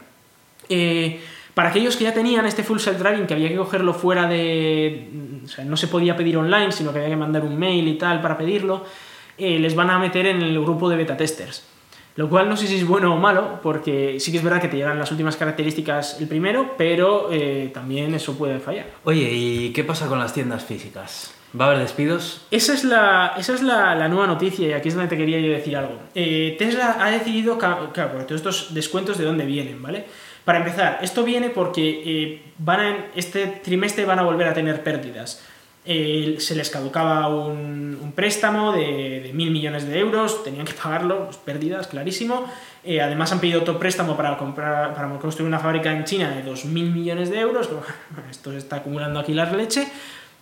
[0.67, 1.19] Eh,
[1.53, 5.09] para aquellos que ya tenían este Full Self Driving, que había que cogerlo fuera de...
[5.43, 7.97] O sea, no se podía pedir online, sino que había que mandar un mail y
[7.97, 8.85] tal para pedirlo,
[9.37, 11.65] eh, les van a meter en el grupo de beta testers.
[12.15, 14.67] Lo cual no sé si es bueno o malo, porque sí que es verdad que
[14.67, 18.87] te llegan las últimas características el primero, pero eh, también eso puede fallar.
[19.05, 21.33] Oye, ¿y qué pasa con las tiendas físicas?
[21.59, 22.41] ¿Va a haber despidos?
[22.51, 25.39] Esa es la, esa es la, la nueva noticia y aquí es donde te quería
[25.39, 25.99] yo decir algo.
[26.13, 30.05] Eh, Tesla ha decidido, claro, porque todos estos descuentos de dónde vienen, ¿vale?
[30.45, 35.43] Para empezar, esto viene porque eh, van este trimestre van a volver a tener pérdidas.
[35.85, 41.87] Se les caducaba un, préstamo de, mil millones de euros, tenían que pagarlo, pues, pérdidas,
[41.87, 42.45] clarísimo.
[42.83, 46.45] Eh, además han pedido otro préstamo para, comprar, para construir una fábrica en China de
[46.45, 47.69] 2.000 millones de euros.
[48.29, 49.87] Esto se está acumulando aquí la leche.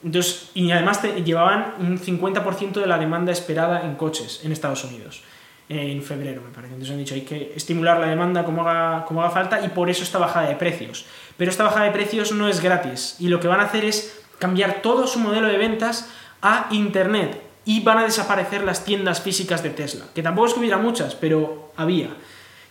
[0.04, 4.84] Entonces, y además te- llevaban un 50% de la demanda esperada en coches en Estados
[4.84, 5.24] Unidos
[5.70, 6.74] en febrero, me parece.
[6.76, 9.90] Entonces han dicho hay que estimular la demanda como haga, como haga falta y por
[9.90, 11.06] eso esta bajada de precios.
[11.36, 14.22] Pero esta bajada de precios no es gratis y lo que van a hacer es
[14.40, 16.10] cambiar todo su modelo de ventas
[16.42, 20.62] a Internet y van a desaparecer las tiendas físicas de Tesla, que tampoco es que
[20.62, 22.12] hubiera muchas, pero había.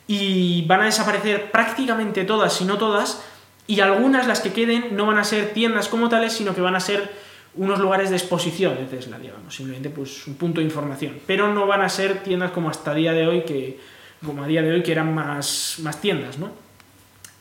[0.07, 3.23] Y van a desaparecer prácticamente todas, si no todas,
[3.67, 6.77] y algunas, las que queden, no van a ser tiendas como tales, sino que van
[6.77, 7.11] a ser
[7.57, 11.19] unos lugares de exposición de Tesla, digamos, simplemente pues un punto de información.
[11.27, 13.79] Pero no van a ser tiendas como hasta día de hoy, que,
[14.25, 16.51] como a día de hoy, que eran más, más tiendas, ¿no?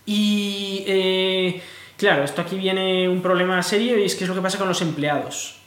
[0.06, 1.62] Y eh,
[1.98, 4.68] claro, esto aquí viene un problema serio y es que es lo que pasa con
[4.68, 5.60] los empleados.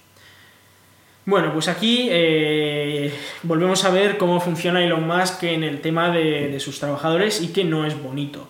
[1.27, 3.13] Bueno, pues aquí eh,
[3.43, 7.49] volvemos a ver cómo funciona Elon Musk en el tema de, de sus trabajadores y
[7.49, 8.49] que no es bonito.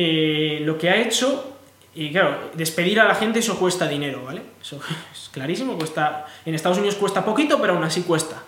[0.00, 1.58] Eh, lo que ha hecho,
[1.92, 4.42] y claro, despedir a la gente eso cuesta dinero, ¿vale?
[4.62, 4.80] Eso
[5.12, 8.44] es clarísimo, cuesta, en Estados Unidos cuesta poquito, pero aún así cuesta.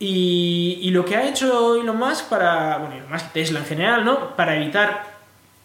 [0.00, 4.04] Y, y lo que ha hecho Elon Musk para, bueno, Elon Musk, Tesla en general,
[4.04, 4.34] ¿no?
[4.34, 5.06] Para evitar,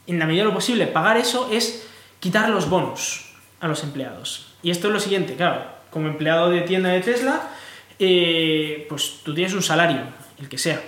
[0.06, 1.88] en la medida de lo posible, pagar eso es
[2.20, 4.54] quitar los bonos a los empleados.
[4.62, 7.42] Y esto es lo siguiente, claro, como empleado de tienda de Tesla,
[7.98, 10.02] eh, pues tú tienes un salario,
[10.38, 10.80] el que sea,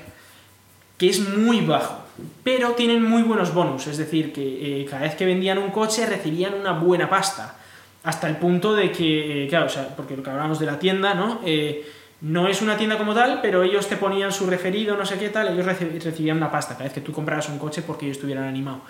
[0.99, 2.03] que es muy bajo,
[2.43, 6.05] pero tienen muy buenos bonus, es decir, que eh, cada vez que vendían un coche
[6.05, 7.55] recibían una buena pasta,
[8.03, 10.79] hasta el punto de que, eh, claro, o sea, porque lo que hablábamos de la
[10.79, 11.41] tienda, ¿no?
[11.45, 11.85] Eh,
[12.21, 15.29] no es una tienda como tal, pero ellos te ponían su referido, no sé qué
[15.29, 18.17] tal, ellos reci- recibían una pasta cada vez que tú compraras un coche porque ellos
[18.17, 18.81] estuvieran animados.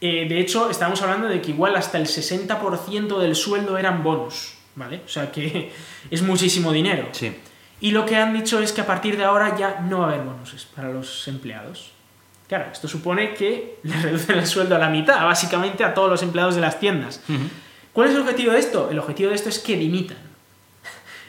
[0.00, 4.54] Eh, de hecho, estábamos hablando de que igual hasta el 60% del sueldo eran bonus,
[4.76, 5.00] ¿vale?
[5.04, 5.72] O sea que
[6.10, 7.08] es muchísimo dinero.
[7.12, 7.32] Sí.
[7.80, 10.12] Y lo que han dicho es que a partir de ahora ya no va a
[10.12, 11.92] haber bonuses para los empleados.
[12.48, 16.22] Claro, esto supone que les reducen el sueldo a la mitad, básicamente a todos los
[16.22, 17.20] empleados de las tiendas.
[17.92, 18.88] ¿Cuál es el objetivo de esto?
[18.90, 20.18] El objetivo de esto es que dimitan.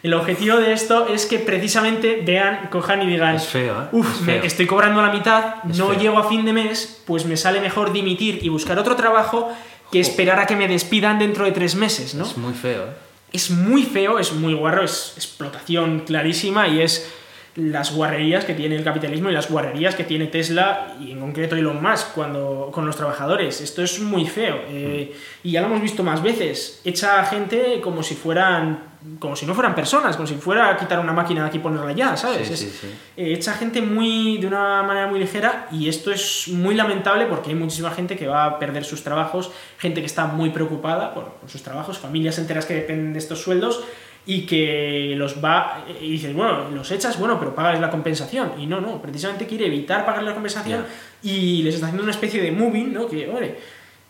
[0.03, 3.87] El objetivo de esto es que precisamente vean, cojan y digan, Es feo, ¿eh?
[3.91, 5.99] Uf, Es me- estoy cobrando la mitad, Es no feo.
[5.99, 9.51] llego a fin de mes, pues me sale mejor dimitir y buscar otro trabajo
[9.91, 12.23] que esperar a que me despidan dentro de tres meses, ¿no?
[12.25, 12.93] Es muy feo, ¿eh?
[13.31, 17.09] es muy feo, es muy guarro, es explotación clarísima y es
[17.56, 21.56] las guarrerías que tiene el capitalismo y las guarrerías que tiene Tesla y en concreto
[21.56, 23.61] Elon Musk cuando, con los trabajadores.
[23.61, 25.14] Esto es muy feo eh,
[25.44, 26.82] y ya lo hemos visto más veces.
[26.84, 30.77] Echa a gente como si fueran como si no fueran personas, como si fuera a
[30.77, 32.48] quitar una máquina de aquí y ponerla allá, ¿sabes?
[32.48, 36.48] Sí, Es- sí, eh, echa gente muy de una manera muy ligera y esto es
[36.48, 40.26] muy lamentable porque hay muchísima gente que va a perder sus trabajos, gente que está
[40.26, 43.84] muy preocupada por, por sus trabajos, familias enteras que dependen de estos sueldos
[44.26, 48.65] y que los va y dices, bueno, los echas, bueno, pero pagas la compensación y
[48.65, 50.85] no, no, precisamente quiere evitar pagar la compensación
[51.22, 53.07] y les está haciendo una especie de moving, ¿no?
[53.07, 53.57] Que, hombre,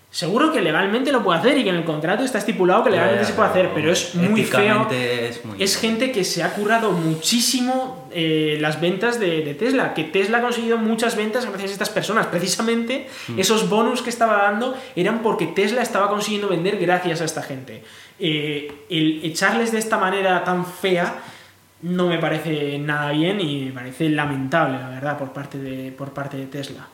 [0.10, 3.24] seguro que legalmente lo puede hacer y que en el contrato está estipulado que legalmente
[3.24, 6.54] Ya, se puede hacer, pero es muy feo Es, muy es gente que se ha
[6.54, 11.72] currado muchísimo eh, las ventas de, de Tesla, que Tesla ha conseguido muchas ventas gracias
[11.72, 12.28] a estas personas.
[12.28, 17.44] Precisamente esos bonus que estaba dando eran porque Tesla estaba consiguiendo vender gracias a esta
[17.44, 17.84] gente.
[18.20, 21.22] Eh, el echarles de esta manera tan fea
[21.82, 26.14] no me parece nada bien y me parece lamentable, la verdad, por parte de, por
[26.14, 26.88] parte de Tesla.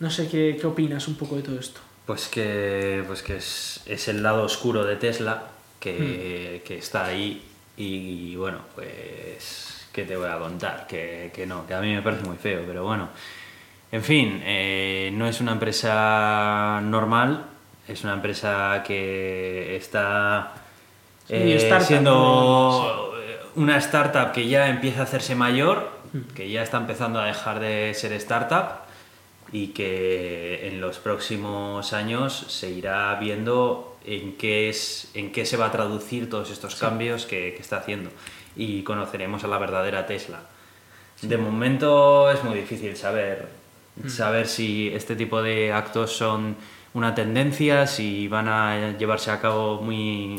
[0.00, 1.80] No sé qué, qué opinas un poco de todo esto.
[2.06, 5.44] Pues que, pues que es, es el lado oscuro de Tesla
[5.80, 6.66] que, Hmm.
[6.66, 7.42] que está ahí
[7.76, 10.86] y bueno, pues ¿qué te voy a contar?
[10.86, 13.08] Que, que no, que a mí me parece muy feo, pero bueno.
[13.92, 17.44] En fin, eh, no es una empresa normal,
[17.88, 20.52] es una empresa que está
[21.26, 23.14] Sí, eh, startup, siendo
[23.56, 26.32] una startup que ya empieza a hacerse mayor, Hmm.
[26.32, 28.84] que ya está empezando a dejar de ser startup
[29.50, 35.56] y que en los próximos años se irá viendo en qué, es, en qué se
[35.56, 38.10] va a traducir todos estos cambios que, que está haciendo.
[38.54, 40.38] Y conoceremos a la verdadera Tesla.
[41.20, 43.48] De momento es muy difícil saber,
[44.06, 46.56] saber si este tipo de actos son
[46.94, 50.36] una tendencia, si van a llevarse a cabo muy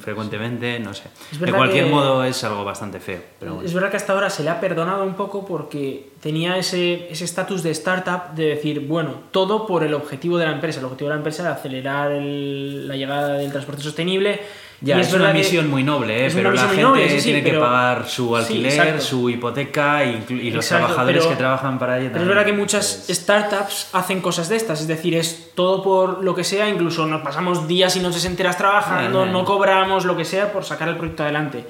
[0.00, 1.04] frecuentemente, no sé.
[1.40, 3.20] De cualquier que- modo es algo bastante feo.
[3.38, 3.66] Pero bueno.
[3.66, 7.24] Es verdad que hasta ahora se le ha perdonado un poco porque tenía ese ese
[7.24, 10.80] estatus de startup de decir, bueno, todo por el objetivo de la empresa.
[10.80, 14.40] El objetivo de la empresa era acelerar el- la llegada del transporte sostenible
[14.80, 16.30] Ya, Y es, una misión muy noble, ¿eh?
[16.34, 20.50] pero la gente noble, sí, sí, tiene que pagar su alquiler, su hipoteca y, y
[20.50, 23.88] los Exacto, trabajadores pero- que trabajan para ella Pero es verdad que muchas pues, startups
[23.92, 27.66] hacen cosas de estas, es decir, es todo por lo que sea, incluso nos pasamos
[27.66, 31.64] días y noches enteras trabajando, no cobramos, lo que sea, por sacar el proyecto adelante.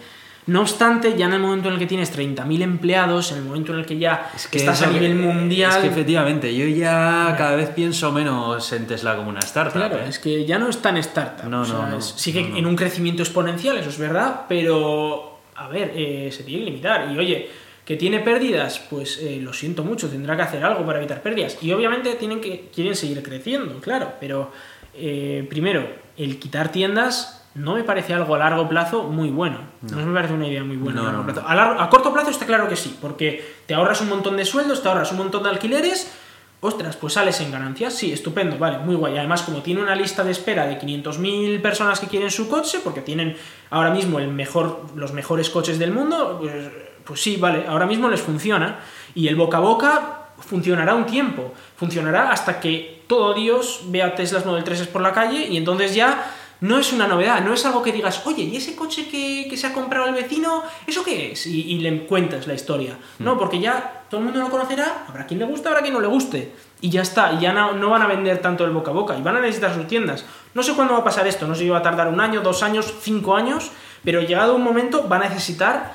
[0.46, 3.72] No obstante, ya en el momento en el que tienes 30.000 empleados, en el momento
[3.72, 5.70] en el que ya Es que estás es a nivel mundial...
[5.70, 9.72] Es que efectivamente, yo ya cada vez pienso menos en Tesla como una startup.
[9.72, 10.06] Claro, ¿eh?
[10.08, 11.48] es que ya no es tan startup.
[11.48, 12.56] No, o sea, no, sigue no, no.
[12.58, 17.10] en un crecimiento exponencial, eso es verdad, pero a ver, eh, se tiene que limitar.
[17.10, 17.48] Y oye,
[17.84, 21.58] que tiene pérdidas, pues eh, lo siento mucho, tendrá que hacer algo para evitar pérdidas.
[21.62, 24.50] Y obviamente tienen que, quieren seguir creciendo, claro, pero
[24.94, 29.58] eh, primero, el quitar tiendas no me parece algo a largo plazo muy bueno.
[29.82, 31.44] No, me parece una idea muy buena No, a largo plazo.
[31.46, 34.44] A, largo- a corto plazo está claro que sí, porque te ahorras un montón de
[34.44, 36.12] sueldos, te ahorras un montón de alquileres
[36.60, 39.18] Ostras, pues sales en ganancias, sí, estupendo, vale, muy guay.
[39.18, 43.02] Además, como tiene una lista de espera de 500.000 personas que quieren su coche, porque
[43.02, 43.36] tienen
[43.68, 46.70] ahora mismo el mejor, los mejores coches del mundo, pues,
[47.04, 48.78] pues sí, vale, ahora mismo les funciona.
[49.14, 54.46] Y el boca a boca funcionará un tiempo, funcionará hasta que todo Dios vea Teslas
[54.46, 56.24] Model 3 por la calle y entonces ya
[56.60, 59.56] no es una novedad, no es algo que digas, oye, ¿y ese coche que, que
[59.56, 61.46] se ha comprado el vecino, eso qué es?
[61.46, 62.98] Y, y le cuentas la historia.
[63.18, 66.00] No, porque ya todo el mundo lo conocerá, habrá quien le guste, habrá quien no
[66.00, 66.52] le guste.
[66.80, 69.16] Y ya está, y ya no, no van a vender tanto el boca a boca,
[69.16, 70.24] y van a necesitar sus tiendas.
[70.54, 72.40] No sé cuándo va a pasar esto, no sé si va a tardar un año,
[72.40, 73.70] dos años, cinco años,
[74.04, 75.94] pero llegado un momento van a necesitar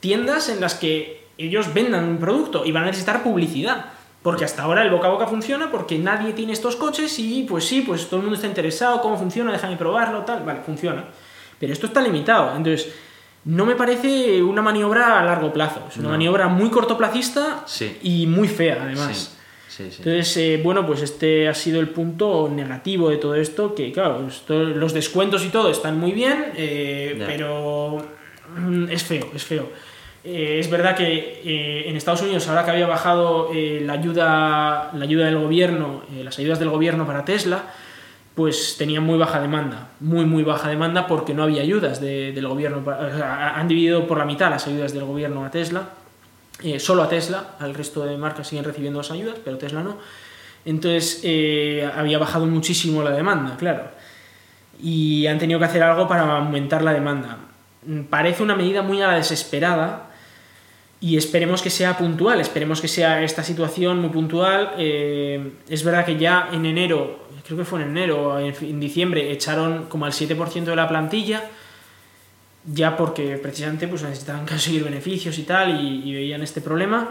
[0.00, 3.86] tiendas en las que ellos vendan un producto y van a necesitar publicidad.
[4.22, 7.64] Porque hasta ahora el boca a boca funciona porque nadie tiene estos coches y pues
[7.64, 11.04] sí, pues todo el mundo está interesado, cómo funciona, déjame probarlo, tal, vale, funciona.
[11.58, 12.92] Pero esto está limitado, entonces
[13.46, 16.10] no me parece una maniobra a largo plazo, es una No.
[16.10, 17.96] maniobra muy cortoplacista Sí.
[18.02, 19.36] y muy fea además.
[19.68, 19.96] Sí, sí.
[19.98, 24.26] Entonces, eh, bueno, pues este ha sido el punto negativo de todo esto, que claro,
[24.28, 28.04] esto- los descuentos y todo están muy bien, eh, pero
[28.58, 29.70] mm, es feo, es feo.
[30.22, 34.90] Eh, es verdad que eh, en Estados Unidos, ahora que había bajado eh, la, ayuda,
[34.94, 37.62] la ayuda del gobierno, las ayudas del gobierno para Tesla,
[38.34, 42.46] pues tenían muy baja demanda, muy muy baja demanda porque no había ayudas de- del
[42.48, 45.88] gobierno, han dividido por la mitad las ayudas del gobierno a Tesla,
[46.78, 49.96] solo a Tesla, al resto de marcas siguen recibiendo las ayudas, pero Tesla no.
[50.64, 51.22] Entonces
[51.96, 53.84] había bajado muchísimo la demanda, claro.
[54.82, 57.36] Y han tenido que hacer algo para aumentar la demanda.
[57.86, 60.09] Mm, Parece una medida muy a la desesperada
[61.00, 64.74] y esperemos que sea puntual, esperemos que sea esta situación muy puntual.
[64.78, 69.30] Eh, es verdad que ya en enero, creo que fue en enero en, en diciembre,
[69.32, 71.44] echaron como al 7% de la plantilla
[72.66, 77.08] ya porque precisamente pues necesitaban conseguir beneficios y tal y veían este problema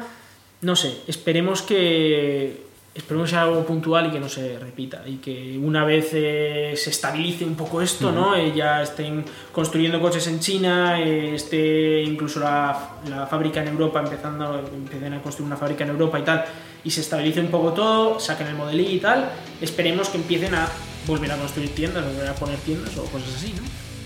[0.62, 5.18] no sé esperemos que esperemos que sea algo puntual y que no se repita y
[5.18, 10.28] que una vez eh, se estabilice un poco esto no Eh, ya estén construyendo coches
[10.28, 15.58] en China eh, esté incluso la, la fábrica en Europa empezando empiecen a construir una
[15.58, 16.46] fábrica en Europa y tal
[16.84, 19.30] y se estabilice un poco todo saquen el Model y tal
[19.62, 20.68] esperemos que empiecen a
[21.06, 23.64] volver a construir tiendas volver a poner tiendas o cosas así no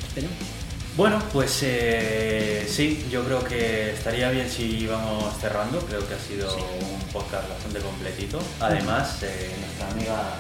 [0.08, 0.63] esperemos
[0.96, 5.80] Bueno, pues eh, sí, yo creo que estaría bien si íbamos cerrando.
[5.80, 8.40] Creo que ha sido un podcast bastante completito.
[8.60, 10.36] Además, eh, nuestra amiga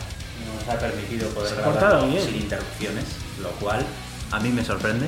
[0.45, 3.05] nos ha permitido poder grabar sin interrupciones,
[3.41, 3.84] lo cual
[4.31, 5.07] a mí me sorprende.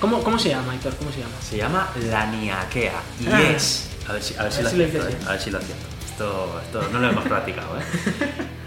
[0.00, 0.94] ¿Cómo, ¿Cómo se llama, Héctor?
[0.96, 1.34] ¿Cómo se llama?
[1.48, 3.42] Se llama La Niaquea y Ah.
[3.56, 3.88] es.
[4.08, 7.00] A ver si, a ver si A lo ver si lo acierto, Esto, esto no
[7.00, 7.82] lo hemos practicado, ¿eh?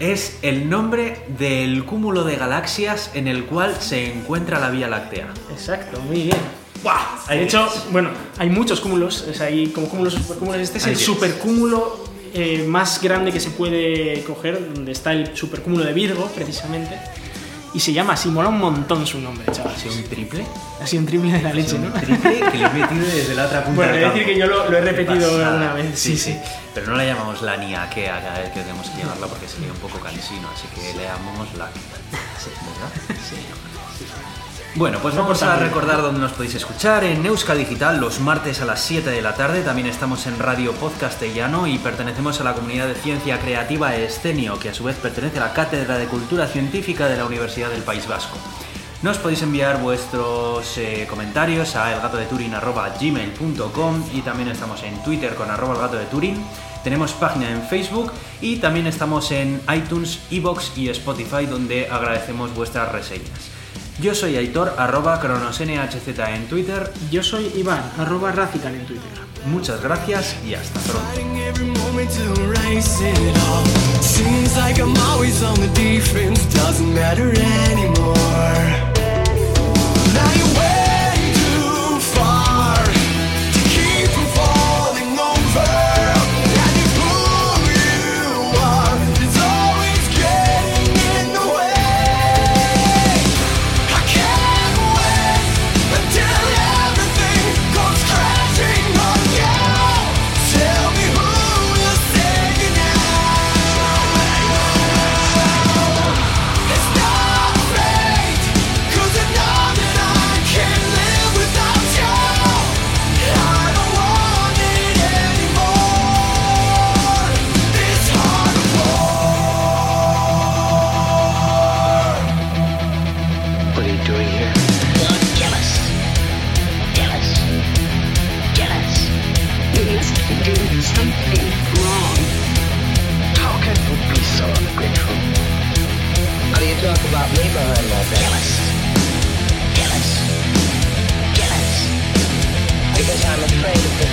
[0.00, 5.28] Es el nombre del cúmulo de galaxias en el cual se encuentra la Vía Láctea.
[5.50, 6.36] Exacto, muy bien.
[6.82, 6.94] ¡Buah!
[7.26, 10.60] Ahí De hecho, bueno, hay muchos cúmulos, sea, hay como cúmulos, supercúmulos.
[10.60, 11.14] Este es Ahí el tienes.
[11.16, 12.04] supercúmulo
[12.34, 16.96] eh, más grande que se puede coger, donde está el supercúmulo de Virgo, precisamente.
[17.74, 19.74] Y se llama así, mola un montón su nombre, chaval.
[19.74, 20.46] ¿Ha sido un triple?
[20.82, 21.92] Ha sido un triple de la leche, un ¿no?
[21.92, 24.46] triple que le he metido desde la otra punta Bueno, he de decir que yo
[24.46, 25.48] lo, lo he repetido pasada.
[25.48, 25.98] alguna vez.
[25.98, 26.36] Sí, sí.
[26.74, 29.78] Pero no la llamamos la niaquea cada vez que tenemos que llamarla porque sería un
[29.78, 31.66] poco cansino, así que le llamamos la.
[32.38, 33.18] Sí, ¿verdad?
[33.28, 33.36] Sí.
[34.78, 38.64] Bueno, pues vamos a recordar dónde nos podéis escuchar en Euska Digital los martes a
[38.64, 39.62] las 7 de la tarde.
[39.62, 44.68] También estamos en Radio Podcastellano y pertenecemos a la comunidad de ciencia creativa Escenio, que
[44.68, 48.06] a su vez pertenece a la Cátedra de Cultura Científica de la Universidad del País
[48.06, 48.38] Vasco.
[49.02, 55.74] Nos podéis enviar vuestros eh, comentarios a elgatodeturin.gmail.com y también estamos en Twitter con arroba
[55.74, 56.40] el gato de Turín.
[56.84, 62.92] Tenemos página en Facebook y también estamos en iTunes, Evox y Spotify donde agradecemos vuestras
[62.92, 63.57] reseñas.
[64.00, 66.92] Yo soy Aitor, arroba cronosnhz en Twitter.
[67.10, 69.08] Yo soy Iván, arroba Racical en Twitter.
[69.46, 71.08] Muchas gracias y hasta pronto.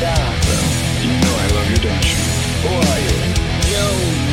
[0.01, 0.11] Well,
[1.01, 2.15] you know I love you, don't you?
[2.63, 3.15] Who are you?
[3.71, 4.24] Yo!